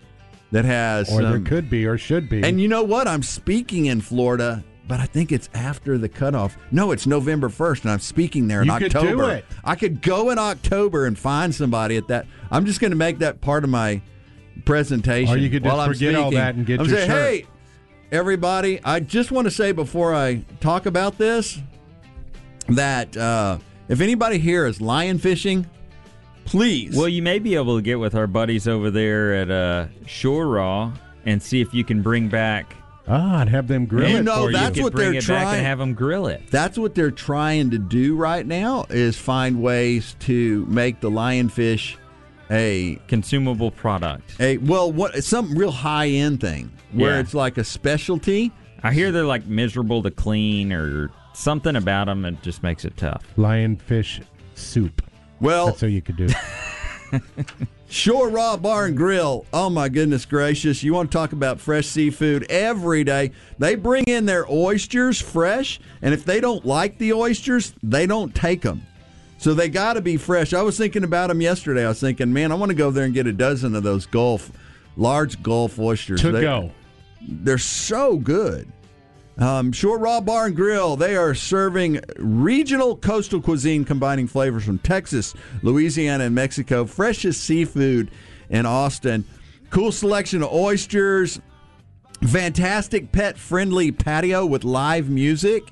that 0.51 0.65
has 0.65 1.11
or 1.11 1.21
there 1.21 1.39
could 1.39 1.69
be 1.69 1.85
or 1.85 1.97
should 1.97 2.29
be. 2.29 2.43
and 2.43 2.59
you 2.59 2.67
know 2.67 2.83
what? 2.83 3.07
I'm 3.07 3.23
speaking 3.23 3.85
in 3.85 4.01
Florida, 4.01 4.63
but 4.87 4.99
I 4.99 5.05
think 5.05 5.31
it's 5.31 5.49
after 5.53 5.97
the 5.97 6.09
cutoff. 6.09 6.57
No, 6.71 6.91
it's 6.91 7.05
November 7.05 7.49
1st, 7.49 7.83
and 7.83 7.91
I'm 7.91 7.99
speaking 7.99 8.47
there 8.47 8.61
in 8.61 8.67
You 8.67 8.77
could 8.77 8.95
October. 8.95 9.31
it. 9.31 9.45
I 9.63 9.75
could 9.75 10.01
go 10.01 10.29
in 10.29 10.39
October 10.39 11.05
and 11.05 11.17
find 11.19 11.53
somebody 11.53 11.97
at 11.97 12.07
that. 12.07 12.25
I'm 12.49 12.65
just 12.65 12.79
going 12.79 12.91
to 12.91 12.97
make 12.97 13.19
that 13.19 13.41
part 13.41 13.63
of 13.63 13.69
my 13.69 14.01
presentation. 14.65 15.33
Or 15.33 15.37
you 15.37 15.49
could 15.49 15.63
just 15.63 15.71
while 15.75 15.81
I'm 15.81 15.89
all 15.89 15.95
speaking. 15.95 16.31
that 16.31 16.55
and 16.55 16.65
get 16.65 16.79
I'm 16.79 16.87
your 16.87 16.97
saying, 16.97 17.09
shirt. 17.09 17.33
hey, 17.41 17.45
everybody, 18.11 18.79
I 18.83 18.99
just 18.99 19.31
want 19.31 19.45
to 19.45 19.51
say 19.51 19.71
before 19.71 20.13
I 20.15 20.43
talk 20.59 20.85
about 20.85 21.17
this 21.17 21.59
that 22.69 23.15
uh, 23.15 23.57
if 23.87 24.01
anybody 24.01 24.37
here 24.37 24.65
is 24.65 24.81
lion 24.81 25.19
fishing, 25.19 25.65
please. 26.45 26.95
Well, 26.95 27.07
you 27.09 27.21
may 27.21 27.39
be 27.39 27.55
able 27.55 27.77
to 27.77 27.81
get 27.81 27.99
with 27.99 28.15
our 28.15 28.27
buddies 28.27 28.67
over 28.67 28.91
there 28.91 29.33
at 29.35 29.49
uh, 29.51 29.87
Shore 30.05 30.47
Raw 30.47 30.91
and 31.25 31.41
see 31.41 31.61
if 31.61 31.73
you 31.73 31.83
can 31.83 32.01
bring 32.01 32.27
back. 32.29 32.73
ah, 33.07 33.39
I'd 33.39 33.49
have 33.49 33.67
them 33.67 33.85
grill 33.85 34.09
You 34.09 34.17
it 34.17 34.23
know, 34.23 34.45
for 34.47 34.51
that's 34.51 34.77
you 34.77 34.83
you. 34.83 34.89
could 34.89 34.93
what 34.93 34.93
bring 34.93 35.11
they're 35.13 35.21
trying- 35.21 35.57
and 35.57 35.65
have 35.65 35.77
them 35.79 35.93
grill 35.93 36.27
it. 36.27 36.41
That's 36.51 36.77
what 36.77 36.93
they're 36.95 37.11
trying 37.11 37.69
to 37.71 37.77
do 37.77 38.15
right 38.15 38.45
now 38.45 38.85
is 38.89 39.17
find 39.17 39.61
ways 39.61 40.15
to 40.21 40.65
make 40.67 40.99
the 40.99 41.09
lionfish 41.09 41.95
a 42.51 42.99
Consumable 43.07 43.71
product. 43.71 44.35
a 44.39 44.57
well 44.59 44.91
what 44.91 45.23
some 45.23 45.53
real 45.57 45.71
high 45.71 46.07
end 46.07 46.39
thing 46.41 46.71
where 46.91 47.15
Yeah. 47.15 47.19
it's 47.19 47.33
like 47.33 47.57
a 47.57 47.63
specialty. 47.63 48.51
I 48.83 48.93
hear 48.93 49.11
they're 49.11 49.23
like 49.25 49.45
miserable 49.47 50.03
to 50.03 50.11
clean 50.11 50.71
or 50.71 51.09
something 51.33 51.75
about 51.75 52.05
them. 52.05 52.25
It 52.25 52.41
just 52.41 52.63
makes 52.63 52.85
it 52.85 52.95
tough. 52.97 53.23
Lionfish 53.37 54.21
soup. 54.55 55.01
Well, 55.39 55.67
That's 55.67 55.81
how 55.81 55.87
you 55.87 56.01
could 56.01 56.17
do 56.17 56.27
it. 56.29 57.21
Shore 57.89 58.27
Raw 58.29 58.57
Bar 58.57 58.87
and 58.87 58.97
Grill. 58.97 59.45
Oh 59.53 59.69
my 59.69 59.87
goodness 59.87 60.25
gracious! 60.25 60.83
You 60.83 60.93
want 60.93 61.09
to 61.09 61.17
talk 61.17 61.31
about 61.31 61.59
fresh 61.61 61.87
seafood 61.87 62.45
every 62.49 63.05
day? 63.05 63.31
They 63.59 63.75
bring 63.75 64.03
in 64.07 64.25
their 64.25 64.45
oysters 64.51 65.21
fresh, 65.21 65.79
and 66.01 66.13
if 66.13 66.25
they 66.25 66.41
don't 66.41 66.65
like 66.65 66.97
the 66.97 67.13
oysters, 67.13 67.73
they 67.81 68.05
don't 68.05 68.35
take 68.35 68.61
them. 68.61 68.81
So 69.37 69.53
they 69.53 69.69
got 69.69 69.93
to 69.93 70.01
be 70.01 70.17
fresh. 70.17 70.53
I 70.53 70.61
was 70.63 70.77
thinking 70.77 71.03
about 71.03 71.27
them 71.27 71.41
yesterday. 71.41 71.85
I 71.85 71.89
was 71.89 71.99
thinking, 71.99 72.33
man, 72.33 72.51
I 72.51 72.55
want 72.55 72.69
to 72.71 72.75
go 72.75 72.89
there 72.91 73.05
and 73.05 73.13
get 73.13 73.27
a 73.27 73.33
dozen 73.33 73.75
of 73.75 73.83
those 73.83 74.05
Gulf, 74.05 74.51
large 74.95 75.41
Gulf 75.43 75.77
oysters. 75.79 76.21
to 76.21 76.31
They- 76.31 76.41
go. 76.41 76.71
They're 77.21 77.57
so 77.57 78.17
good. 78.17 78.67
Um, 79.37 79.71
Shore 79.71 79.99
Raw 79.99 80.19
Bar 80.21 80.47
and 80.47 80.55
Grill, 80.55 80.95
they 80.95 81.15
are 81.15 81.35
serving 81.35 81.99
regional 82.17 82.95
coastal 82.95 83.39
cuisine 83.39 83.85
combining 83.85 84.25
flavors 84.27 84.63
from 84.63 84.79
Texas, 84.79 85.35
Louisiana, 85.61 86.23
and 86.25 86.33
Mexico. 86.35 86.85
Freshest 86.85 87.43
seafood 87.43 88.09
in 88.49 88.65
Austin. 88.65 89.25
Cool 89.69 89.91
selection 89.91 90.41
of 90.41 90.51
oysters. 90.51 91.39
Fantastic 92.25 93.11
pet 93.11 93.37
friendly 93.37 93.91
patio 93.91 94.45
with 94.45 94.63
live 94.63 95.09
music. 95.09 95.67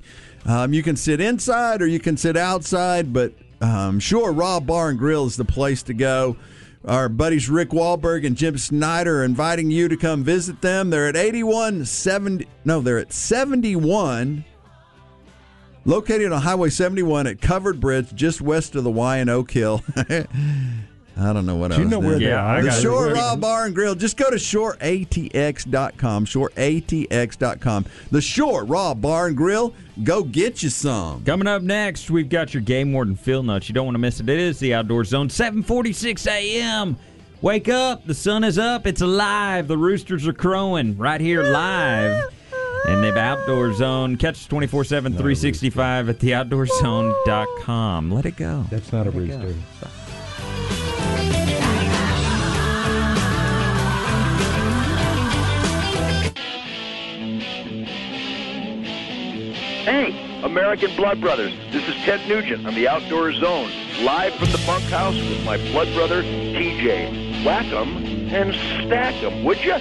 Um, 0.45 0.73
you 0.73 0.83
can 0.83 0.95
sit 0.95 1.19
inside 1.19 1.81
or 1.81 1.87
you 1.87 1.99
can 1.99 2.17
sit 2.17 2.37
outside, 2.37 3.11
but 3.11 3.33
um, 3.65 3.99
Shore 3.99 4.31
Raw 4.31 4.59
Bar 4.59 4.89
and 4.89 4.99
Grill 4.99 5.25
is 5.25 5.37
the 5.37 5.45
place 5.45 5.83
to 5.83 5.93
go. 5.93 6.37
Our 6.85 7.09
buddies 7.09 7.49
Rick 7.49 7.69
Wahlberg 7.69 8.25
and 8.25 8.37
Jim 8.37 8.59
Snyder 8.59 9.21
are 9.21 9.25
inviting 9.25 9.71
you 9.71 9.87
to 9.87 9.97
come 9.97 10.23
visit 10.23 10.61
them. 10.61 10.91
They're 10.91 11.07
at 11.07 11.15
8170. 11.15 12.47
No, 12.63 12.81
they're 12.81 12.99
at 12.99 13.11
71. 13.11 14.45
Located 15.83 16.31
on 16.31 16.41
Highway 16.41 16.69
71 16.69 17.27
at 17.27 17.41
Covered 17.41 17.79
Bridge, 17.79 18.13
just 18.13 18.39
west 18.39 18.75
of 18.75 18.83
the 18.83 18.91
Y 18.91 19.17
and 19.17 19.29
Oak 19.29 19.51
Hill. 19.51 19.83
I 21.17 21.31
don't 21.31 21.45
know 21.45 21.55
what 21.55 21.69
Do 21.69 21.75
else. 21.75 21.83
you 21.83 21.89
know 21.89 21.99
where 21.99 22.19
they 22.19 22.25
Yeah, 22.25 22.45
I 22.45 22.59
are? 22.59 22.63
The. 22.63 22.71
Shore 22.71 23.07
Raw 23.13 23.37
Bar 23.37 23.65
and 23.67 23.73
Grill. 23.75 23.95
Just 23.95 24.17
go 24.17 24.29
to 24.29 24.35
shoreatx.com. 24.35 26.25
Shoreatx.com. 26.25 27.85
The 28.11 28.21
Shore 28.21 28.65
Raw 28.65 28.93
Bar 28.93 29.27
and 29.27 29.37
Grill. 29.37 29.73
Go 30.03 30.23
get 30.23 30.61
you 30.61 30.69
some. 30.69 31.23
Coming 31.23 31.47
up 31.47 31.61
next, 31.61 32.11
we've 32.11 32.27
got 32.27 32.53
your 32.53 32.61
game 32.61 32.91
warden 32.91 33.15
field 33.15 33.45
notes. 33.45 33.69
You 33.69 33.73
don't 33.75 33.85
want 33.85 33.95
to 33.95 33.99
miss 33.99 34.19
it. 34.19 34.27
It 34.27 34.39
is 34.39 34.59
the 34.59 34.73
Outdoor 34.73 35.05
Zone, 35.05 35.29
746 35.29 36.27
a.m. 36.27 36.97
Wake 37.41 37.69
up. 37.69 38.05
The 38.05 38.13
sun 38.13 38.43
is 38.43 38.57
up. 38.57 38.85
It's 38.87 39.01
alive. 39.01 39.67
The 39.69 39.77
roosters 39.77 40.27
are 40.27 40.33
crowing 40.33 40.97
right 40.97 41.21
here 41.21 41.43
live 41.43 42.25
in 42.87 43.01
the 43.01 43.17
Outdoor 43.17 43.73
Zone. 43.73 44.17
Catch 44.17 44.35
us 44.35 44.47
24 44.47 44.83
7, 44.83 45.11
365 45.13 46.09
at 46.09 46.19
theoutdoorzone.com. 46.19 48.11
Let 48.11 48.25
it 48.25 48.35
go. 48.35 48.65
That's 48.69 48.91
not 48.91 49.07
a 49.07 49.11
rooster. 49.11 49.53
American 60.55 60.95
Blood 60.95 61.19
Brothers. 61.19 61.51
This 61.73 61.85
is 61.85 61.95
Ted 62.05 62.25
Nugent 62.29 62.65
on 62.65 62.73
the 62.75 62.87
Outdoor 62.87 63.33
Zone, 63.33 63.69
live 64.05 64.33
from 64.35 64.49
the 64.53 64.63
bunkhouse 64.65 65.15
with 65.15 65.43
my 65.43 65.57
blood 65.57 65.93
brother, 65.93 66.23
TJ. 66.23 67.43
Whack 67.43 67.65
'em 67.73 67.97
and 68.33 68.55
stack 68.55 69.21
'em, 69.21 69.43
would 69.43 69.61
you? 69.61 69.73
All 69.73 69.79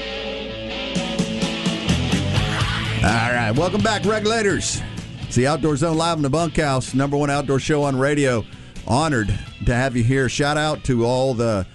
right, 3.04 3.52
welcome 3.52 3.82
back, 3.82 4.04
regulators. 4.04 4.82
It's 5.22 5.36
the 5.36 5.46
Outdoor 5.46 5.76
Zone 5.76 5.96
live 5.96 6.16
in 6.16 6.24
the 6.24 6.28
bunkhouse, 6.30 6.92
number 6.92 7.16
one 7.16 7.30
outdoor 7.30 7.60
show 7.60 7.84
on 7.84 7.96
radio. 7.96 8.44
Honored 8.84 9.32
to 9.66 9.72
have 9.72 9.96
you 9.96 10.02
here. 10.02 10.28
Shout 10.28 10.56
out 10.56 10.82
to 10.86 11.04
all 11.04 11.34
the 11.34 11.66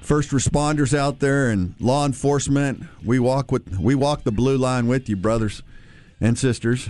first 0.00 0.30
responders 0.30 0.98
out 0.98 1.20
there 1.20 1.48
and 1.48 1.76
law 1.78 2.04
enforcement. 2.04 2.82
We 3.04 3.20
walk 3.20 3.52
with 3.52 3.78
we 3.78 3.94
walk 3.94 4.24
the 4.24 4.32
blue 4.32 4.56
line 4.56 4.88
with 4.88 5.08
you, 5.08 5.14
brothers 5.14 5.62
and 6.20 6.36
sisters. 6.36 6.88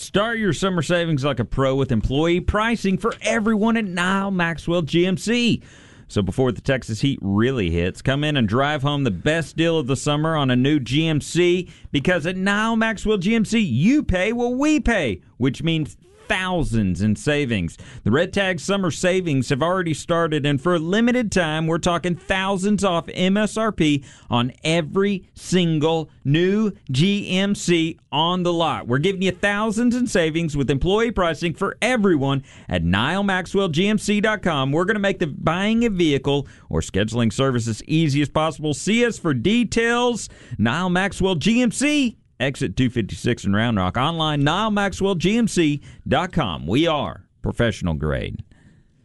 Start 0.00 0.38
your 0.38 0.54
summer 0.54 0.80
savings 0.80 1.24
like 1.24 1.40
a 1.40 1.44
pro 1.44 1.74
with 1.74 1.92
employee 1.92 2.40
pricing 2.40 2.96
for 2.96 3.14
everyone 3.20 3.76
at 3.76 3.84
Nyle 3.84 4.30
Maxwell 4.30 4.82
GMC. 4.82 5.62
So 6.08 6.22
before 6.22 6.52
the 6.52 6.62
Texas 6.62 7.02
heat 7.02 7.18
really 7.20 7.70
hits, 7.70 8.00
come 8.00 8.24
in 8.24 8.38
and 8.38 8.48
drive 8.48 8.80
home 8.80 9.04
the 9.04 9.10
best 9.10 9.58
deal 9.58 9.78
of 9.78 9.88
the 9.88 9.96
summer 9.96 10.36
on 10.36 10.50
a 10.50 10.56
new 10.56 10.80
GMC 10.80 11.70
because 11.92 12.24
at 12.24 12.38
Nyle 12.38 12.76
Maxwell 12.76 13.18
GMC, 13.18 13.62
you 13.62 14.02
pay 14.02 14.32
what 14.32 14.54
we 14.54 14.80
pay, 14.80 15.20
which 15.36 15.62
means 15.62 15.98
thousands 16.30 17.02
in 17.02 17.16
savings. 17.16 17.76
The 18.04 18.12
Red 18.12 18.32
Tag 18.32 18.60
summer 18.60 18.92
savings 18.92 19.48
have 19.48 19.64
already 19.64 19.92
started, 19.92 20.46
and 20.46 20.62
for 20.62 20.76
a 20.76 20.78
limited 20.78 21.32
time, 21.32 21.66
we're 21.66 21.78
talking 21.78 22.14
thousands 22.14 22.84
off 22.84 23.08
MSRP 23.08 24.04
on 24.30 24.52
every 24.62 25.28
single 25.34 26.08
new 26.24 26.70
GMC 26.92 27.98
on 28.12 28.44
the 28.44 28.52
lot. 28.52 28.86
We're 28.86 28.98
giving 28.98 29.22
you 29.22 29.32
thousands 29.32 29.96
in 29.96 30.06
savings 30.06 30.56
with 30.56 30.70
employee 30.70 31.10
pricing 31.10 31.52
for 31.52 31.76
everyone 31.82 32.44
at 32.68 32.84
NyleMaxwellGMC.com. 32.84 34.70
We're 34.70 34.84
going 34.84 34.94
to 34.94 35.00
make 35.00 35.18
the 35.18 35.26
buying 35.26 35.84
a 35.84 35.90
vehicle 35.90 36.46
or 36.68 36.80
scheduling 36.80 37.32
service 37.32 37.66
as 37.66 37.82
easy 37.88 38.22
as 38.22 38.28
possible. 38.28 38.72
See 38.72 39.04
us 39.04 39.18
for 39.18 39.34
details. 39.34 40.28
Nyle 40.58 40.90
Maxwell 40.90 41.34
GMC 41.34 42.19
exit 42.40 42.76
256 42.76 43.44
in 43.44 43.54
Round 43.54 43.76
Rock. 43.76 43.96
Online, 43.96 44.42
NyleMaxwellGMC.com. 44.42 46.66
We 46.66 46.86
are 46.86 47.24
professional 47.42 47.94
grade. 47.94 48.42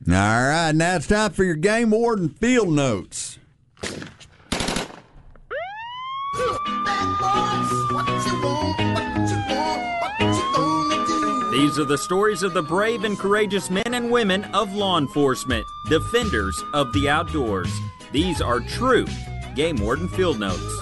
All 0.07 0.13
right, 0.13 0.71
now 0.73 0.95
it's 0.95 1.07
time 1.07 1.31
for 1.31 1.43
your 1.43 1.55
game 1.55 1.91
warden 1.91 2.29
field 2.29 2.69
notes. 2.69 3.39
These 11.51 11.79
are 11.79 11.85
the 11.85 11.97
stories 11.97 12.43
of 12.43 12.53
the 12.53 12.61
brave 12.61 13.03
and 13.05 13.17
courageous 13.17 13.69
men 13.69 13.93
and 13.93 14.11
women 14.11 14.43
of 14.53 14.75
law 14.75 14.97
enforcement, 14.97 15.65
defenders 15.89 16.61
of 16.73 16.91
the 16.93 17.09
outdoors. 17.09 17.71
These 18.11 18.41
are 18.41 18.59
true 18.59 19.07
Game 19.55 19.77
Warden 19.77 20.09
Field 20.09 20.39
Notes. 20.39 20.81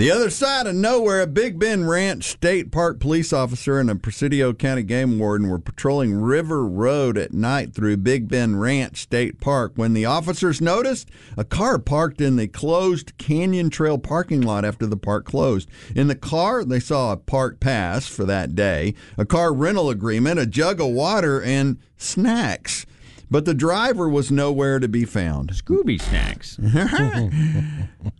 The 0.00 0.10
other 0.10 0.30
side 0.30 0.66
of 0.66 0.74
nowhere, 0.74 1.20
a 1.20 1.26
Big 1.26 1.58
Bend 1.58 1.86
Ranch 1.86 2.24
State 2.24 2.72
Park 2.72 3.00
police 3.00 3.34
officer 3.34 3.78
and 3.78 3.90
a 3.90 3.94
Presidio 3.94 4.54
County 4.54 4.82
game 4.82 5.18
warden 5.18 5.50
were 5.50 5.58
patrolling 5.58 6.14
River 6.14 6.66
Road 6.66 7.18
at 7.18 7.34
night 7.34 7.74
through 7.74 7.98
Big 7.98 8.26
Bend 8.26 8.62
Ranch 8.62 8.96
State 8.96 9.42
Park 9.42 9.72
when 9.76 9.92
the 9.92 10.06
officers 10.06 10.58
noticed 10.58 11.10
a 11.36 11.44
car 11.44 11.78
parked 11.78 12.22
in 12.22 12.36
the 12.36 12.48
closed 12.48 13.12
Canyon 13.18 13.68
Trail 13.68 13.98
parking 13.98 14.40
lot 14.40 14.64
after 14.64 14.86
the 14.86 14.96
park 14.96 15.26
closed. 15.26 15.68
In 15.94 16.06
the 16.06 16.14
car, 16.14 16.64
they 16.64 16.80
saw 16.80 17.12
a 17.12 17.18
park 17.18 17.60
pass 17.60 18.06
for 18.06 18.24
that 18.24 18.54
day, 18.54 18.94
a 19.18 19.26
car 19.26 19.52
rental 19.52 19.90
agreement, 19.90 20.40
a 20.40 20.46
jug 20.46 20.80
of 20.80 20.88
water, 20.88 21.42
and 21.42 21.76
snacks. 21.98 22.86
But 23.30 23.44
the 23.44 23.54
driver 23.54 24.08
was 24.08 24.30
nowhere 24.30 24.80
to 24.80 24.88
be 24.88 25.04
found. 25.04 25.52
Scooby 25.52 26.00
snacks. 26.00 26.56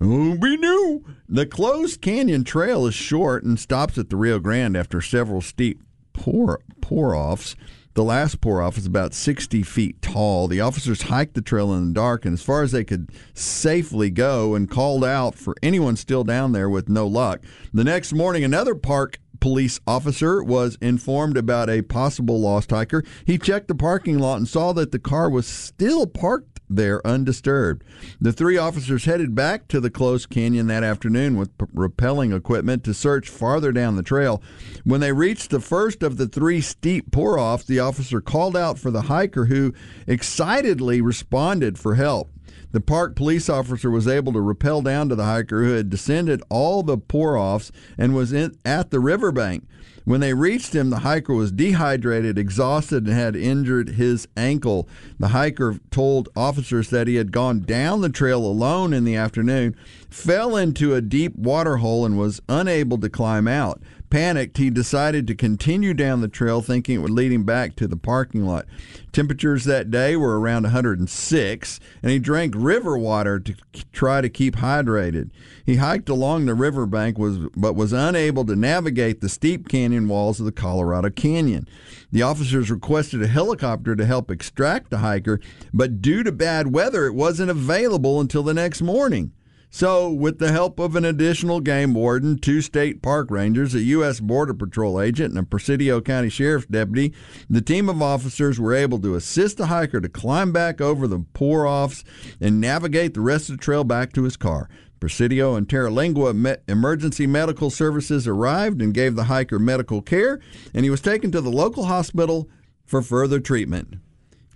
Scooby 0.01 0.61
Doo. 0.61 1.05
The 1.29 1.47
closed 1.47 2.01
canyon 2.01 2.45
trail 2.45 2.87
is 2.87 2.95
short 2.95 3.43
and 3.43 3.59
stops 3.59 3.99
at 3.99 4.09
the 4.09 4.17
Rio 4.17 4.39
Grande 4.39 4.77
after 4.77 5.01
several 5.01 5.41
steep 5.41 5.83
pour 6.13 6.61
pour 6.81 7.15
offs. 7.15 7.57
The 7.95 8.05
last 8.05 8.41
pour 8.41 8.63
off 8.63 8.79
is 8.79 8.87
about 8.87 9.15
60 9.15 9.65
feet 9.65 10.01
tall. 10.01 10.47
The 10.47 10.61
officers 10.61 11.03
hiked 11.03 11.35
the 11.35 11.43
trail 11.43 11.75
in 11.75 11.89
the 11.89 11.95
dark 11.95 12.25
and 12.25 12.35
as 12.35 12.43
far 12.43 12.63
as 12.63 12.71
they 12.71 12.85
could 12.85 13.11
safely 13.35 14.11
go 14.11 14.55
and 14.55 14.71
called 14.71 15.05
out 15.05 15.35
for 15.35 15.57
anyone 15.61 15.97
still 15.97 16.23
down 16.23 16.53
there 16.53 16.71
with 16.71 16.89
no 16.89 17.09
luck. 17.09 17.41
The 17.75 17.83
next 17.83 18.13
morning, 18.13 18.45
another 18.45 18.77
park 18.77 19.19
police 19.41 19.81
officer 19.87 20.43
was 20.43 20.77
informed 20.81 21.37
about 21.37 21.71
a 21.71 21.83
possible 21.83 22.41
lost 22.41 22.71
hiker. 22.71 23.03
He 23.25 23.39
checked 23.39 23.69
the 23.69 23.75
parking 23.75 24.19
lot 24.19 24.37
and 24.37 24.49
saw 24.49 24.73
that 24.75 24.93
the 24.93 24.99
car 24.99 25.29
was 25.31 25.47
still 25.47 26.07
parked 26.07 26.61
there 26.71 27.05
undisturbed. 27.07 27.83
The 28.21 28.33
three 28.33 28.57
officers 28.57 29.05
headed 29.05 29.35
back 29.35 29.67
to 29.69 29.81
the 29.81 29.91
closed 29.91 30.31
canyon 30.31 30.69
that 30.69 30.85
afternoon 30.85 31.37
with 31.37 31.57
p- 31.59 31.67
rappelling 31.75 32.35
equipment 32.35 32.85
to 32.85 32.95
search 32.95 33.29
farther 33.29 33.73
down 33.73 33.97
the 33.97 34.03
trail. 34.03 34.41
When 34.85 35.01
they 35.01 35.13
reached 35.13 35.51
the 35.51 35.61
first 35.61 36.03
of 36.03 36.17
the 36.17 36.29
three 36.29 36.61
steep 36.61 37.11
pour 37.11 37.39
offs, 37.39 37.65
the 37.65 37.81
officer 37.81 38.21
called 38.21 38.57
out 38.57 38.79
for 38.79 38.91
the 38.91 39.03
hiker 39.03 39.47
who 39.47 39.75
excitedly 40.07 41.01
responded 41.01 41.79
for 41.79 41.97
help. 41.97 42.31
The 42.73 42.81
park 42.81 43.17
police 43.17 43.49
officer 43.49 43.91
was 43.91 44.07
able 44.07 44.33
to 44.33 44.41
rappel 44.41 44.83
down 44.83 45.09
to 45.09 45.17
the 45.17 45.25
hiker 45.25 45.65
who 45.65 45.73
had 45.73 45.91
descended 45.91 46.43
all 46.49 46.83
the 46.83 46.99
pour 46.99 47.37
offs 47.37 47.73
and 47.99 48.15
was 48.15 48.33
in, 48.33 48.57
at 48.65 48.91
the 48.91 49.01
riverbank. 49.01 49.67
When 50.05 50.21
they 50.21 50.35
reached 50.35 50.75
him, 50.75 50.91
the 50.91 51.01
hiker 51.01 51.35
was 51.35 51.53
dehydrated, 51.53 52.39
exhausted, 52.39 53.07
and 53.07 53.15
had 53.15 53.37
injured 53.37 53.91
his 53.91 54.27
ankle. 54.37 54.89
The 55.19 55.29
hiker 55.29 55.79
told 55.91 56.29
officers 56.35 56.91
that 56.91 57.07
he 57.07 57.17
had 57.17 57.33
gone 57.33 57.61
down 57.61 58.01
the 58.01 58.09
trail 58.09 58.45
alone 58.45 58.93
in 58.93 59.05
the 59.05 59.17
afternoon, 59.17 59.77
fell 60.09 60.57
into 60.57 60.95
a 60.95 61.01
deep 61.01 61.37
water 61.37 61.79
hole, 61.79 62.07
and 62.07 62.19
was 62.19 62.41
unable 62.49 62.99
to 62.99 63.09
climb 63.09 63.47
out. 63.47 63.83
Panicked, 64.11 64.57
he 64.57 64.71
decided 64.71 65.29
to 65.29 65.37
continue 65.37 65.95
down 65.95 66.21
the 66.21 66.27
trail, 66.27 66.61
thinking 66.61 66.97
it 66.97 67.03
would 67.03 67.13
lead 67.13 67.31
him 67.31 67.45
back 67.45 67.77
to 67.77 67.87
the 67.87 67.97
parking 67.97 68.45
lot. 68.45 68.67
Temperatures 69.13 69.65
that 69.65 69.89
day 69.89 70.17
were 70.17 70.41
around 70.41 70.65
106, 70.65 71.81
and 72.03 72.11
he 72.11 72.19
drank 72.19 72.55
river 72.57 72.99
water 72.99 73.39
to 73.39 73.55
try 73.93 74.21
to 74.21 74.29
keep 74.29 74.57
hydrated. 74.57 75.31
He 75.65 75.77
hiked 75.77 76.09
along 76.09 76.47
the 76.47 76.55
riverbank, 76.55 77.19
was 77.19 77.39
but 77.57 77.77
was 77.77 77.93
unable 77.93 78.45
to 78.47 78.57
navigate 78.57 79.21
the 79.21 79.29
steep 79.29 79.69
canyon 79.69 80.09
walls 80.09 80.41
of 80.41 80.47
the 80.47 80.53
Colorado 80.53 81.11
Canyon. 81.11 81.69
The 82.11 82.23
officers 82.23 82.69
requested 82.69 83.23
a 83.23 83.29
helicopter 83.29 83.95
to 83.95 84.05
help 84.05 84.29
extract 84.29 84.91
the 84.91 84.99
hiker, 84.99 85.39
but 85.73 86.03
due 86.03 86.25
to 86.25 86.33
bad 86.33 86.73
weather, 86.73 87.07
it 87.07 87.15
wasn't 87.15 87.51
available 87.51 88.21
until 88.21 88.43
the 88.43 88.55
next 88.55 88.83
morning. 88.83 89.31
So, 89.73 90.11
with 90.11 90.41
the 90.41 90.51
help 90.51 90.81
of 90.81 90.97
an 90.97 91.05
additional 91.05 91.61
game 91.61 91.95
warden, 91.95 92.39
two 92.39 92.61
state 92.61 93.03
park 93.03 93.31
rangers, 93.31 93.73
a 93.73 93.81
U.S. 93.83 94.19
Border 94.19 94.53
Patrol 94.53 95.01
agent, 95.01 95.31
and 95.31 95.39
a 95.39 95.45
Presidio 95.45 96.01
County 96.01 96.29
Sheriff's 96.29 96.67
deputy, 96.67 97.15
the 97.49 97.61
team 97.61 97.89
of 97.89 98.03
officers 98.03 98.59
were 98.59 98.75
able 98.75 98.99
to 98.99 99.15
assist 99.15 99.59
the 99.59 99.67
hiker 99.67 100.01
to 100.01 100.09
climb 100.09 100.51
back 100.51 100.81
over 100.81 101.07
the 101.07 101.21
pour 101.35 101.69
offs 101.69 102.03
and 102.41 102.61
navigate 102.61 103.15
the 103.15 103.21
rest 103.21 103.49
of 103.49 103.59
the 103.59 103.63
trail 103.63 103.85
back 103.85 104.13
to 104.15 104.25
his 104.25 104.37
car. 104.37 104.69
Presidio 104.99 105.55
and 105.55 105.69
Terlingua 105.69 106.35
Me- 106.35 106.57
Emergency 106.67 107.29
Medical 107.29 107.71
Services 107.71 108.27
arrived 108.27 108.83
and 108.83 108.93
gave 108.93 109.15
the 109.15 109.25
hiker 109.25 109.61
medical 109.61 110.03
care, 110.03 110.41
and 110.75 110.83
he 110.85 110.91
was 110.91 111.01
taken 111.01 111.31
to 111.31 111.41
the 111.41 111.49
local 111.49 111.85
hospital 111.85 112.49
for 112.85 113.03
further 113.03 113.39
treatment. 113.39 113.95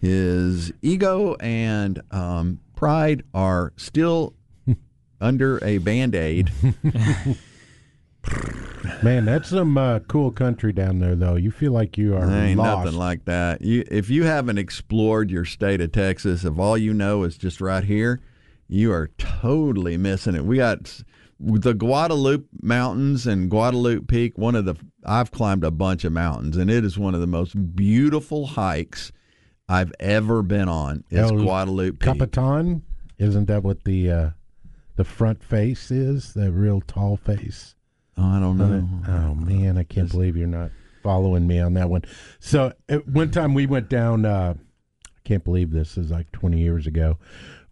His 0.00 0.72
ego 0.82 1.36
and 1.36 2.02
um, 2.10 2.58
pride 2.74 3.22
are 3.32 3.72
still 3.76 4.34
under 5.20 5.62
a 5.64 5.78
band 5.78 6.14
aid. 6.14 6.50
Man, 9.02 9.24
that's 9.24 9.48
some 9.50 9.76
uh, 9.76 10.00
cool 10.00 10.30
country 10.30 10.72
down 10.72 10.98
there, 10.98 11.14
though. 11.14 11.36
You 11.36 11.50
feel 11.50 11.72
like 11.72 11.98
you 11.98 12.16
are 12.16 12.30
Ain't 12.30 12.58
lost. 12.58 12.84
nothing 12.84 12.98
like 12.98 13.24
that. 13.26 13.62
You, 13.62 13.84
if 13.90 14.08
you 14.10 14.24
haven't 14.24 14.58
explored 14.58 15.30
your 15.30 15.44
state 15.44 15.80
of 15.80 15.92
Texas, 15.92 16.44
if 16.44 16.58
all 16.58 16.76
you 16.78 16.92
know 16.94 17.22
is 17.24 17.36
just 17.36 17.60
right 17.60 17.84
here, 17.84 18.20
you 18.68 18.92
are 18.92 19.08
totally 19.18 19.96
missing 19.96 20.34
it. 20.34 20.44
We 20.44 20.56
got 20.56 21.02
the 21.40 21.74
Guadalupe 21.74 22.46
Mountains 22.62 23.26
and 23.26 23.50
Guadalupe 23.50 24.06
Peak. 24.06 24.38
One 24.38 24.54
of 24.54 24.64
the 24.64 24.76
I've 25.04 25.30
climbed 25.30 25.64
a 25.64 25.70
bunch 25.70 26.04
of 26.04 26.12
mountains, 26.12 26.56
and 26.56 26.70
it 26.70 26.84
is 26.84 26.98
one 26.98 27.14
of 27.14 27.20
the 27.20 27.26
most 27.26 27.76
beautiful 27.76 28.46
hikes 28.46 29.12
I've 29.68 29.92
ever 30.00 30.42
been 30.42 30.68
on. 30.68 31.04
It's 31.10 31.30
El 31.30 31.38
Guadalupe 31.42 31.98
Peak. 31.98 32.06
Capitan, 32.18 32.82
isn't 33.18 33.46
that 33.46 33.62
what 33.62 33.84
the 33.84 34.10
uh, 34.10 34.30
the 34.96 35.04
front 35.04 35.42
face 35.42 35.90
is? 35.90 36.34
The 36.34 36.52
real 36.52 36.80
tall 36.80 37.16
face. 37.16 37.74
Oh, 38.16 38.22
I 38.22 38.40
don't 38.40 38.58
know. 38.58 38.88
Oh 39.08 39.34
man, 39.34 39.76
I 39.76 39.82
can't 39.82 40.10
believe 40.10 40.36
you're 40.36 40.46
not 40.46 40.70
following 41.02 41.46
me 41.46 41.58
on 41.60 41.74
that 41.74 41.90
one. 41.90 42.02
So 42.38 42.72
at 42.88 43.06
one 43.08 43.30
time 43.30 43.54
we 43.54 43.66
went 43.66 43.88
down. 43.88 44.24
Uh, 44.24 44.54
I 45.06 45.28
can't 45.28 45.44
believe 45.44 45.70
this 45.70 45.96
is 45.96 46.10
like 46.10 46.30
20 46.32 46.58
years 46.58 46.86
ago, 46.86 47.18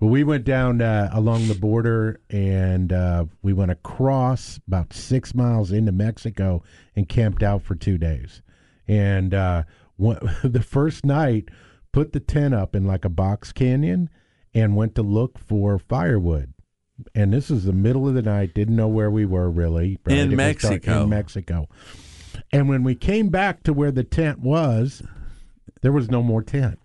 but 0.00 0.06
we 0.06 0.24
went 0.24 0.44
down 0.44 0.80
uh, 0.80 1.10
along 1.12 1.48
the 1.48 1.54
border 1.54 2.20
and 2.30 2.92
uh, 2.92 3.26
we 3.42 3.52
went 3.52 3.70
across 3.70 4.58
about 4.66 4.92
six 4.92 5.34
miles 5.34 5.70
into 5.70 5.92
Mexico 5.92 6.62
and 6.96 7.08
camped 7.08 7.42
out 7.42 7.62
for 7.62 7.74
two 7.74 7.98
days. 7.98 8.42
And 8.88 9.32
uh, 9.34 9.62
one, 9.96 10.18
the 10.42 10.62
first 10.62 11.04
night, 11.06 11.50
put 11.92 12.12
the 12.12 12.20
tent 12.20 12.54
up 12.54 12.74
in 12.74 12.84
like 12.84 13.04
a 13.04 13.10
box 13.10 13.52
canyon 13.52 14.08
and 14.54 14.76
went 14.76 14.94
to 14.96 15.02
look 15.02 15.38
for 15.38 15.78
firewood 15.78 16.52
and 17.14 17.32
this 17.32 17.50
is 17.50 17.64
the 17.64 17.72
middle 17.72 18.08
of 18.08 18.14
the 18.14 18.22
night. 18.22 18.54
Didn't 18.54 18.76
know 18.76 18.88
where 18.88 19.10
we 19.10 19.24
were 19.26 19.50
really. 19.50 19.98
In 20.08 20.32
It 20.32 20.36
Mexico. 20.36 21.02
In 21.04 21.08
Mexico. 21.10 21.68
And 22.52 22.68
when 22.68 22.82
we 22.82 22.94
came 22.94 23.28
back 23.28 23.62
to 23.64 23.72
where 23.72 23.90
the 23.90 24.04
tent 24.04 24.40
was, 24.40 25.02
there 25.82 25.92
was 25.92 26.10
no 26.10 26.22
more 26.22 26.42
tent. 26.42 26.78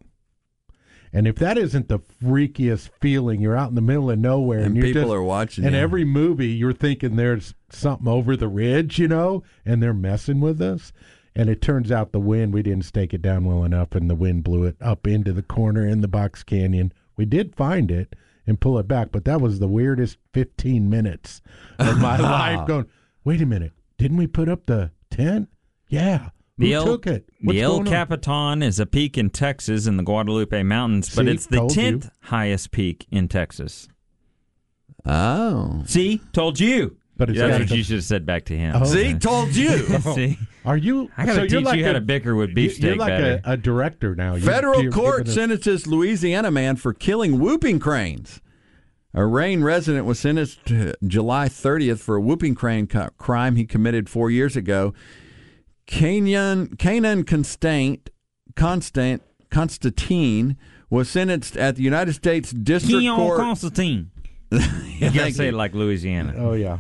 And 1.14 1.26
if 1.26 1.36
that 1.38 1.58
isn't 1.58 1.88
the 1.88 2.00
freakiest 2.00 2.90
feeling, 3.00 3.40
you're 3.40 3.56
out 3.56 3.70
in 3.70 3.76
the 3.76 3.82
middle 3.82 4.12
of 4.12 4.20
nowhere, 4.20 4.60
And 4.60 4.68
and, 4.68 4.76
you're 4.78 4.86
people 4.88 5.02
just- 5.04 5.14
are 5.14 5.24
watching 5.24 5.64
And 5.66 5.74
you. 5.74 5.80
every 5.82 6.04
movie, 6.04 6.50
you're 6.50 6.74
thinking 6.74 7.16
there's 7.16 7.54
something 7.70 8.08
over 8.10 8.36
the 8.36 8.50
ridge, 8.50 9.00
you 9.00 9.08
know, 9.08 9.42
and 9.66 9.82
they're 9.82 9.94
messing 9.94 10.42
with 10.42 10.62
us. 10.62 10.92
And 11.34 11.50
it 11.50 11.62
turns 11.62 11.92
out 11.92 12.12
the 12.12 12.20
wind, 12.20 12.54
we 12.54 12.62
didn't 12.64 12.86
stake 12.86 13.14
it 13.14 13.22
down 13.22 13.46
well 13.46 13.64
enough, 13.64 13.94
and 13.96 14.10
the 14.10 14.16
wind 14.16 14.44
blew 14.44 14.64
it 14.66 14.76
up 14.82 15.08
into 15.08 15.32
the 15.32 15.44
corner 15.44 15.86
in 15.88 16.02
the 16.02 16.08
box 16.08 16.44
canyon. 16.44 16.92
We 17.16 17.26
did 17.26 17.56
find 17.56 17.90
it 17.90 18.16
and 18.48 18.60
pull 18.60 18.80
it 18.80 18.88
back, 18.88 19.12
but 19.12 19.26
that 19.26 19.42
was 19.42 19.60
the 19.60 19.68
weirdest 19.68 20.18
15 20.34 20.90
minutes 20.90 21.42
of 21.78 22.00
my 22.00 22.18
life 22.20 22.66
going, 22.68 22.88
wait 23.24 23.42
a 23.42 23.46
minute, 23.46 23.74
didn't 23.98 24.18
we 24.18 24.26
put 24.26 24.48
up 24.50 24.66
the 24.66 24.92
tent? 25.12 25.50
Yeah. 25.90 26.30
Who 26.58 26.64
The 26.66 26.74
El, 26.74 26.86
took 26.86 27.08
it? 27.08 27.30
What's 27.42 27.56
the 27.58 27.62
El 27.62 27.72
going 27.78 27.88
on? 27.88 27.94
Capitan 27.94 28.64
is 28.64 28.80
a 28.80 28.86
peak 28.86 29.18
in 29.18 29.30
Texas 29.30 29.86
in 29.86 29.98
the 29.98 30.04
Guadalupe 30.04 30.64
Mountains, 30.64 31.14
but 31.16 31.28
it's 31.28 31.46
the 31.46 31.58
told 31.58 31.76
you. 31.76 31.82
10th 32.00 32.10
highest 32.24 32.72
peak 32.72 33.06
in 33.12 33.28
Texas. 33.28 33.88
Oh. 35.06 35.84
See? 35.86 36.22
Told 36.34 36.60
you. 36.60 36.98
But 37.18 37.30
it's 37.32 37.40
That's 37.40 37.52
got 37.52 37.60
what 37.62 37.72
you 37.78 37.84
should 37.84 37.96
have 37.96 38.04
said 38.04 38.26
back 38.26 38.46
to 38.46 38.58
him. 38.58 38.76
Oh. 38.76 38.86
See, 38.86 39.14
told 39.16 39.56
you. 39.56 39.86
Oh. 40.06 40.16
See? 40.16 40.38
Are 40.66 40.78
you? 40.78 41.10
I 41.18 41.26
gotta 41.26 41.42
so 41.42 41.48
teach 41.48 41.64
like 41.66 41.78
you 41.80 41.84
how 41.86 41.92
a- 41.92 41.94
to 41.96 42.02
bicker 42.02 42.36
with 42.36 42.50
you- 42.50 42.56
beefsteak 42.56 42.84
You're 42.84 42.96
like 42.98 43.12
a, 43.12 43.42
a 43.44 43.58
director 43.58 44.16
now. 44.16 44.36
You're- 44.36 44.42
Federal 44.54 44.84
you're 44.84 44.92
court 44.92 45.26
giving 45.26 45.30
us- 45.30 45.36
sentences 45.36 45.88
Louisiana 45.88 46.52
man 46.52 46.76
for 46.76 46.94
killing 46.94 47.40
whooping 47.40 47.80
cranes. 47.80 48.42
A 49.14 49.26
Rayne 49.26 49.64
resident 49.64 50.06
was 50.06 50.20
sentenced 50.20 50.64
to 50.68 50.94
July 51.08 51.48
30th 51.50 52.00
for 52.00 52.18
a 52.18 52.22
whooping 52.22 52.54
crane 52.54 52.86
co- 52.86 53.10
crime 53.18 53.56
he 53.56 53.66
committed 53.66 54.10
four 54.10 54.30
years 54.30 54.56
ago. 54.56 54.94
Canaan, 55.86 56.76
Canaan 56.76 57.24
Constant, 57.24 58.10
Constant, 58.56 59.24
Constantine 59.50 60.58
was 60.90 61.10
sentenced 61.10 61.56
at 61.58 61.78
the 61.78 61.84
United 61.84 62.14
States 62.14 62.52
District 62.52 63.00
Keon 63.00 63.16
Court. 63.18 63.40
Constantine. 63.40 64.12
You 64.52 65.12
gotta 65.12 65.32
say 65.32 65.50
it 65.50 65.54
like 65.54 65.74
Louisiana. 65.76 66.34
Oh 66.38 66.54
yeah. 66.54 66.80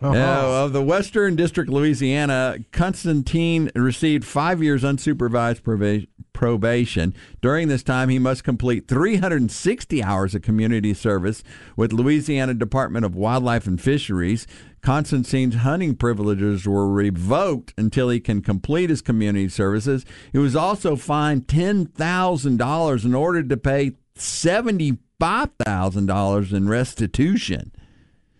Uh, 0.00 0.64
of 0.64 0.72
the 0.72 0.82
Western 0.82 1.36
District, 1.36 1.68
Louisiana, 1.68 2.58
Constantine 2.72 3.70
received 3.74 4.24
five 4.24 4.62
years 4.62 4.82
unsupervised 4.82 5.60
proba- 5.62 6.06
probation. 6.32 7.12
During 7.40 7.66
this 7.66 7.82
time, 7.82 8.08
he 8.08 8.20
must 8.20 8.44
complete 8.44 8.86
360 8.86 10.04
hours 10.04 10.36
of 10.36 10.42
community 10.42 10.94
service 10.94 11.42
with 11.76 11.92
Louisiana 11.92 12.54
Department 12.54 13.04
of 13.04 13.16
Wildlife 13.16 13.66
and 13.66 13.80
Fisheries. 13.80 14.46
Constantine's 14.80 15.56
hunting 15.56 15.96
privileges 15.96 16.64
were 16.64 16.88
revoked 16.88 17.74
until 17.76 18.08
he 18.08 18.20
can 18.20 18.40
complete 18.40 18.90
his 18.90 19.02
community 19.02 19.48
services. 19.48 20.06
He 20.30 20.38
was 20.38 20.54
also 20.54 20.94
fined 20.94 21.48
$10,000 21.48 23.04
in 23.04 23.14
order 23.14 23.42
to 23.42 23.56
pay 23.56 23.96
$75,000 24.16 26.52
in 26.52 26.68
restitution. 26.68 27.72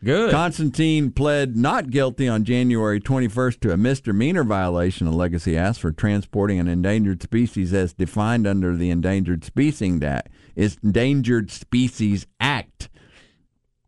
Good. 0.02 0.30
Constantine 0.30 1.10
pled 1.10 1.56
not 1.56 1.90
guilty 1.90 2.28
on 2.28 2.44
January 2.44 3.00
21st 3.00 3.60
to 3.60 3.72
a 3.72 3.76
misdemeanor 3.76 4.44
violation 4.44 5.08
of 5.08 5.14
Lacey 5.14 5.56
Act 5.56 5.78
for 5.78 5.90
transporting 5.90 6.60
an 6.60 6.68
endangered 6.68 7.22
species 7.22 7.74
as 7.74 7.94
defined 7.94 8.46
under 8.46 8.76
the 8.76 8.90
Endangered 8.90 9.44
Species 9.44 10.02
Act. 10.02 10.28
It's 10.54 10.76
Endangered 10.84 11.50
Species 11.50 12.26
Act. 12.38 12.88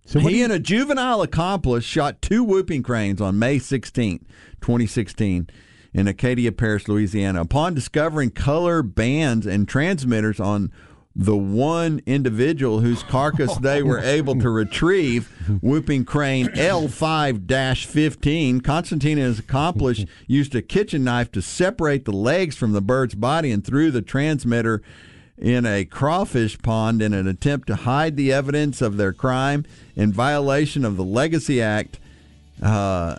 So 0.05 0.19
he 0.19 0.39
you- 0.39 0.45
and 0.45 0.53
a 0.53 0.59
juvenile 0.59 1.23
accomplice 1.23 1.85
shot 1.85 2.21
two 2.21 2.43
whooping 2.43 2.83
cranes 2.83 3.21
on 3.21 3.39
May 3.39 3.61
16, 3.61 4.27
2016, 4.61 5.49
in 5.95 6.09
Acadia 6.09 6.51
Parish, 6.51 6.89
Louisiana. 6.89 7.43
Upon 7.43 7.75
discovering 7.75 8.31
color 8.31 8.83
bands 8.83 9.47
and 9.47 9.69
transmitters 9.69 10.41
on 10.41 10.73
the 11.21 11.37
one 11.37 12.01
individual 12.07 12.81
whose 12.81 13.03
carcass 13.03 13.55
they 13.61 13.83
were 13.83 13.99
able 13.99 14.41
to 14.41 14.49
retrieve, 14.49 15.29
whooping 15.61 16.07
crane 16.07 16.47
L5 16.47 17.85
15, 17.85 18.63
Constantine 18.63 19.19
and 19.19 19.27
his 19.27 19.39
accomplice 19.39 20.07
used 20.27 20.55
a 20.55 20.63
kitchen 20.63 21.05
knife 21.05 21.31
to 21.33 21.43
separate 21.43 22.07
the 22.07 22.13
legs 22.13 22.57
from 22.57 22.73
the 22.73 22.81
bird's 22.81 23.15
body 23.15 23.53
and 23.53 23.63
threw 23.63 23.91
the 23.91 24.01
transmitter 24.01 24.81
in 25.37 25.67
a 25.67 25.85
crawfish 25.85 26.59
pond 26.63 27.03
in 27.03 27.13
an 27.13 27.27
attempt 27.27 27.67
to 27.67 27.77
hide 27.77 28.17
the 28.17 28.33
evidence 28.33 28.81
of 28.81 28.97
their 28.97 29.13
crime 29.13 29.67
in 29.95 30.13
violation 30.13 30.87
of 30.87 30.97
the 30.97 31.05
Lacey 31.05 31.61
Act. 31.61 31.99
Uh, 32.63 33.17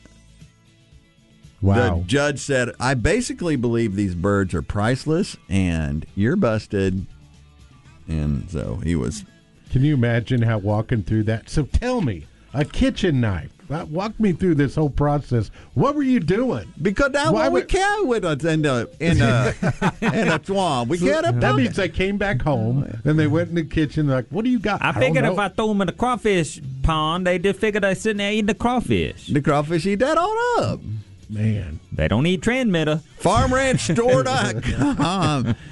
Wow. 1.61 1.99
The 1.99 2.05
judge 2.05 2.39
said, 2.39 2.71
I 2.79 2.95
basically 2.95 3.55
believe 3.55 3.95
these 3.95 4.15
birds 4.15 4.55
are 4.55 4.63
priceless 4.63 5.37
and 5.47 6.07
you're 6.15 6.35
busted. 6.35 7.05
And 8.11 8.49
so 8.49 8.75
he 8.83 8.95
was. 8.95 9.23
Can 9.71 9.83
you 9.83 9.93
imagine 9.93 10.41
how 10.41 10.57
walking 10.57 11.03
through 11.03 11.23
that? 11.23 11.49
So 11.49 11.63
tell 11.63 12.01
me, 12.01 12.25
a 12.53 12.65
kitchen 12.65 13.21
knife. 13.21 13.51
Uh, 13.71 13.85
Walk 13.89 14.19
me 14.19 14.33
through 14.33 14.55
this 14.55 14.75
whole 14.75 14.89
process. 14.89 15.49
What 15.75 15.95
were 15.95 16.03
you 16.03 16.19
doing? 16.19 16.65
Because 16.81 17.13
that's 17.13 17.31
Why 17.31 17.43
what 17.47 17.53
we 17.53 17.59
would- 17.61 17.69
can 17.69 18.05
with 18.05 18.25
us 18.25 18.43
in 18.43 18.63
the 18.63 18.89
in 18.99 19.21
a 19.21 19.53
in 20.01 20.27
a 20.27 20.41
swamp. 20.43 20.89
We 20.89 20.97
get 20.97 21.25
a 21.25 21.31
That 21.31 21.55
means 21.55 21.77
they 21.77 21.87
came 21.87 22.17
back 22.17 22.41
home 22.41 22.83
and 23.05 23.17
they 23.17 23.27
went 23.27 23.47
in 23.47 23.55
the 23.55 23.63
kitchen. 23.63 24.07
Like, 24.09 24.25
what 24.29 24.43
do 24.43 24.51
you 24.51 24.59
got? 24.59 24.83
I 24.83 24.91
don't 24.91 25.01
figured 25.01 25.23
if 25.23 25.39
I 25.39 25.47
throw 25.47 25.69
them 25.69 25.79
in 25.79 25.87
the 25.87 25.93
crawfish 25.93 26.59
pond, 26.83 27.25
they 27.25 27.39
just 27.39 27.61
figured 27.61 27.85
they 27.85 27.95
sitting 27.95 28.17
there 28.17 28.33
eating 28.33 28.47
the 28.47 28.55
crawfish. 28.55 29.27
the 29.27 29.41
crawfish 29.41 29.85
eat 29.85 29.99
that 29.99 30.17
all 30.17 30.37
up. 30.65 30.81
man. 31.29 31.79
They 31.93 32.09
don't 32.09 32.25
eat 32.25 32.41
transmitter. 32.41 32.97
Farm 33.19 33.53
Ranch 33.53 33.87
FarmRanchStore.com. 33.87 35.55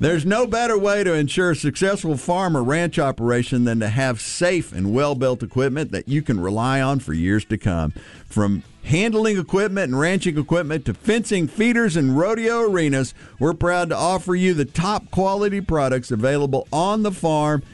There's 0.00 0.24
no 0.24 0.46
better 0.46 0.78
way 0.78 1.02
to 1.02 1.12
ensure 1.12 1.50
a 1.50 1.56
successful 1.56 2.16
farm 2.16 2.56
or 2.56 2.62
ranch 2.62 3.00
operation 3.00 3.64
than 3.64 3.80
to 3.80 3.88
have 3.88 4.20
safe 4.20 4.72
and 4.72 4.94
well 4.94 5.16
built 5.16 5.42
equipment 5.42 5.90
that 5.90 6.08
you 6.08 6.22
can 6.22 6.38
rely 6.38 6.80
on 6.80 7.00
for 7.00 7.12
years 7.12 7.44
to 7.46 7.58
come. 7.58 7.92
From 8.26 8.62
handling 8.84 9.38
equipment 9.38 9.90
and 9.90 9.98
ranching 9.98 10.38
equipment 10.38 10.84
to 10.84 10.94
fencing, 10.94 11.48
feeders, 11.48 11.96
and 11.96 12.16
rodeo 12.16 12.60
arenas, 12.60 13.12
we're 13.40 13.54
proud 13.54 13.88
to 13.88 13.96
offer 13.96 14.36
you 14.36 14.54
the 14.54 14.64
top 14.64 15.10
quality 15.10 15.60
products 15.60 16.12
available 16.12 16.68
on 16.72 17.02
the 17.02 17.12
farm 17.12 17.64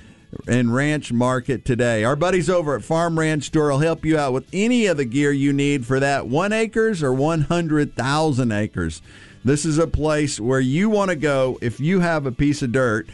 and 0.48 0.74
ranch 0.74 1.12
market 1.12 1.64
today. 1.64 2.04
Our 2.04 2.16
buddies 2.16 2.48
over 2.48 2.74
at 2.74 2.82
Farm 2.82 3.18
Ranch 3.18 3.44
Store 3.44 3.70
will 3.70 3.78
help 3.78 4.04
you 4.04 4.18
out 4.18 4.32
with 4.32 4.46
any 4.52 4.86
of 4.86 4.96
the 4.96 5.04
gear 5.04 5.30
you 5.30 5.52
need 5.52 5.86
for 5.86 6.00
that 6.00 6.26
one 6.26 6.54
acres 6.54 7.02
or 7.02 7.12
100,000 7.12 8.52
acres. 8.52 9.02
This 9.44 9.64
is 9.66 9.78
a 9.78 9.86
place 9.86 10.40
where 10.40 10.60
you 10.60 10.88
want 10.88 11.10
to 11.10 11.16
go 11.16 11.58
if 11.60 11.78
you 11.80 12.00
have 12.00 12.24
a 12.26 12.32
piece 12.32 12.62
of 12.62 12.72
dirt 12.72 13.08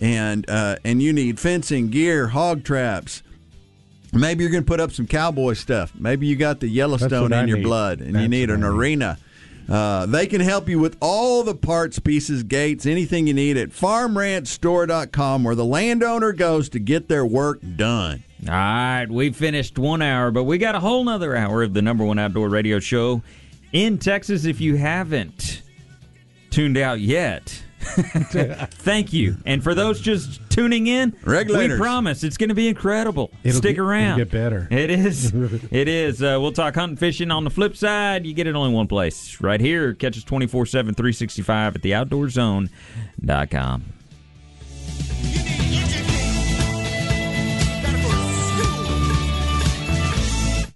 and 0.00 0.48
uh, 0.48 0.76
and 0.84 1.02
you 1.02 1.12
need 1.12 1.38
fencing, 1.38 1.88
gear, 1.90 2.28
hog 2.28 2.64
traps. 2.64 3.22
Maybe 4.12 4.44
you're 4.44 4.50
going 4.52 4.62
to 4.64 4.68
put 4.68 4.80
up 4.80 4.92
some 4.92 5.06
cowboy 5.06 5.54
stuff. 5.54 5.92
Maybe 5.98 6.26
you 6.26 6.36
got 6.36 6.60
the 6.60 6.68
Yellowstone 6.68 7.22
what 7.22 7.32
I 7.32 7.42
in 7.42 7.48
your 7.48 7.58
need. 7.58 7.64
blood 7.64 8.00
and 8.00 8.16
you 8.20 8.28
need 8.28 8.48
an 8.48 8.62
I 8.62 8.68
need. 8.68 8.74
arena. 8.76 9.18
Uh, 9.68 10.06
they 10.06 10.26
can 10.26 10.40
help 10.42 10.68
you 10.68 10.78
with 10.78 10.96
all 11.00 11.42
the 11.42 11.54
parts, 11.54 11.98
pieces, 11.98 12.42
gates, 12.42 12.86
anything 12.86 13.26
you 13.26 13.32
need 13.34 13.56
at 13.56 13.70
farmranchstore.com 13.70 15.42
where 15.44 15.54
the 15.54 15.64
landowner 15.64 16.32
goes 16.32 16.68
to 16.70 16.78
get 16.78 17.08
their 17.08 17.24
work 17.26 17.60
done. 17.76 18.22
All 18.46 18.52
right, 18.52 19.06
we 19.08 19.30
finished 19.32 19.78
one 19.78 20.02
hour, 20.02 20.30
but 20.30 20.44
we 20.44 20.58
got 20.58 20.74
a 20.74 20.80
whole 20.80 21.02
nother 21.02 21.34
hour 21.34 21.62
of 21.62 21.72
the 21.74 21.80
number 21.82 22.04
one 22.04 22.18
outdoor 22.18 22.48
radio 22.50 22.78
show 22.78 23.22
in 23.72 23.96
Texas. 23.98 24.44
If 24.44 24.60
you 24.60 24.76
haven't 24.76 25.62
tuned 26.54 26.78
out 26.78 27.00
yet, 27.00 27.62
thank 27.80 29.12
you. 29.12 29.36
And 29.44 29.62
for 29.62 29.74
those 29.74 30.00
just 30.00 30.40
tuning 30.50 30.86
in, 30.86 31.14
Regulators. 31.24 31.78
we 31.78 31.82
promise 31.84 32.24
it's 32.24 32.36
going 32.38 32.48
to 32.48 32.54
be 32.54 32.68
incredible. 32.68 33.30
It'll 33.42 33.58
Stick 33.58 33.76
get- 33.76 33.82
it'll 33.82 33.90
around. 33.90 34.16
get 34.18 34.30
better. 34.30 34.66
It 34.70 34.88
is. 34.90 35.32
it 35.70 35.88
is. 35.88 36.22
Uh, 36.22 36.38
we'll 36.40 36.52
talk 36.52 36.74
hunting, 36.76 36.96
fishing. 36.96 37.30
On 37.30 37.44
the 37.44 37.50
flip 37.50 37.76
side, 37.76 38.24
you 38.24 38.32
get 38.32 38.46
it 38.46 38.54
only 38.54 38.72
one 38.72 38.86
place. 38.86 39.38
Right 39.40 39.60
here. 39.60 39.92
Catch 39.94 40.16
us 40.16 40.24
24 40.24 40.64
7, 40.66 40.94
365 40.94 41.76
at 41.76 41.82
theoutdoorzone.com. 41.82 43.84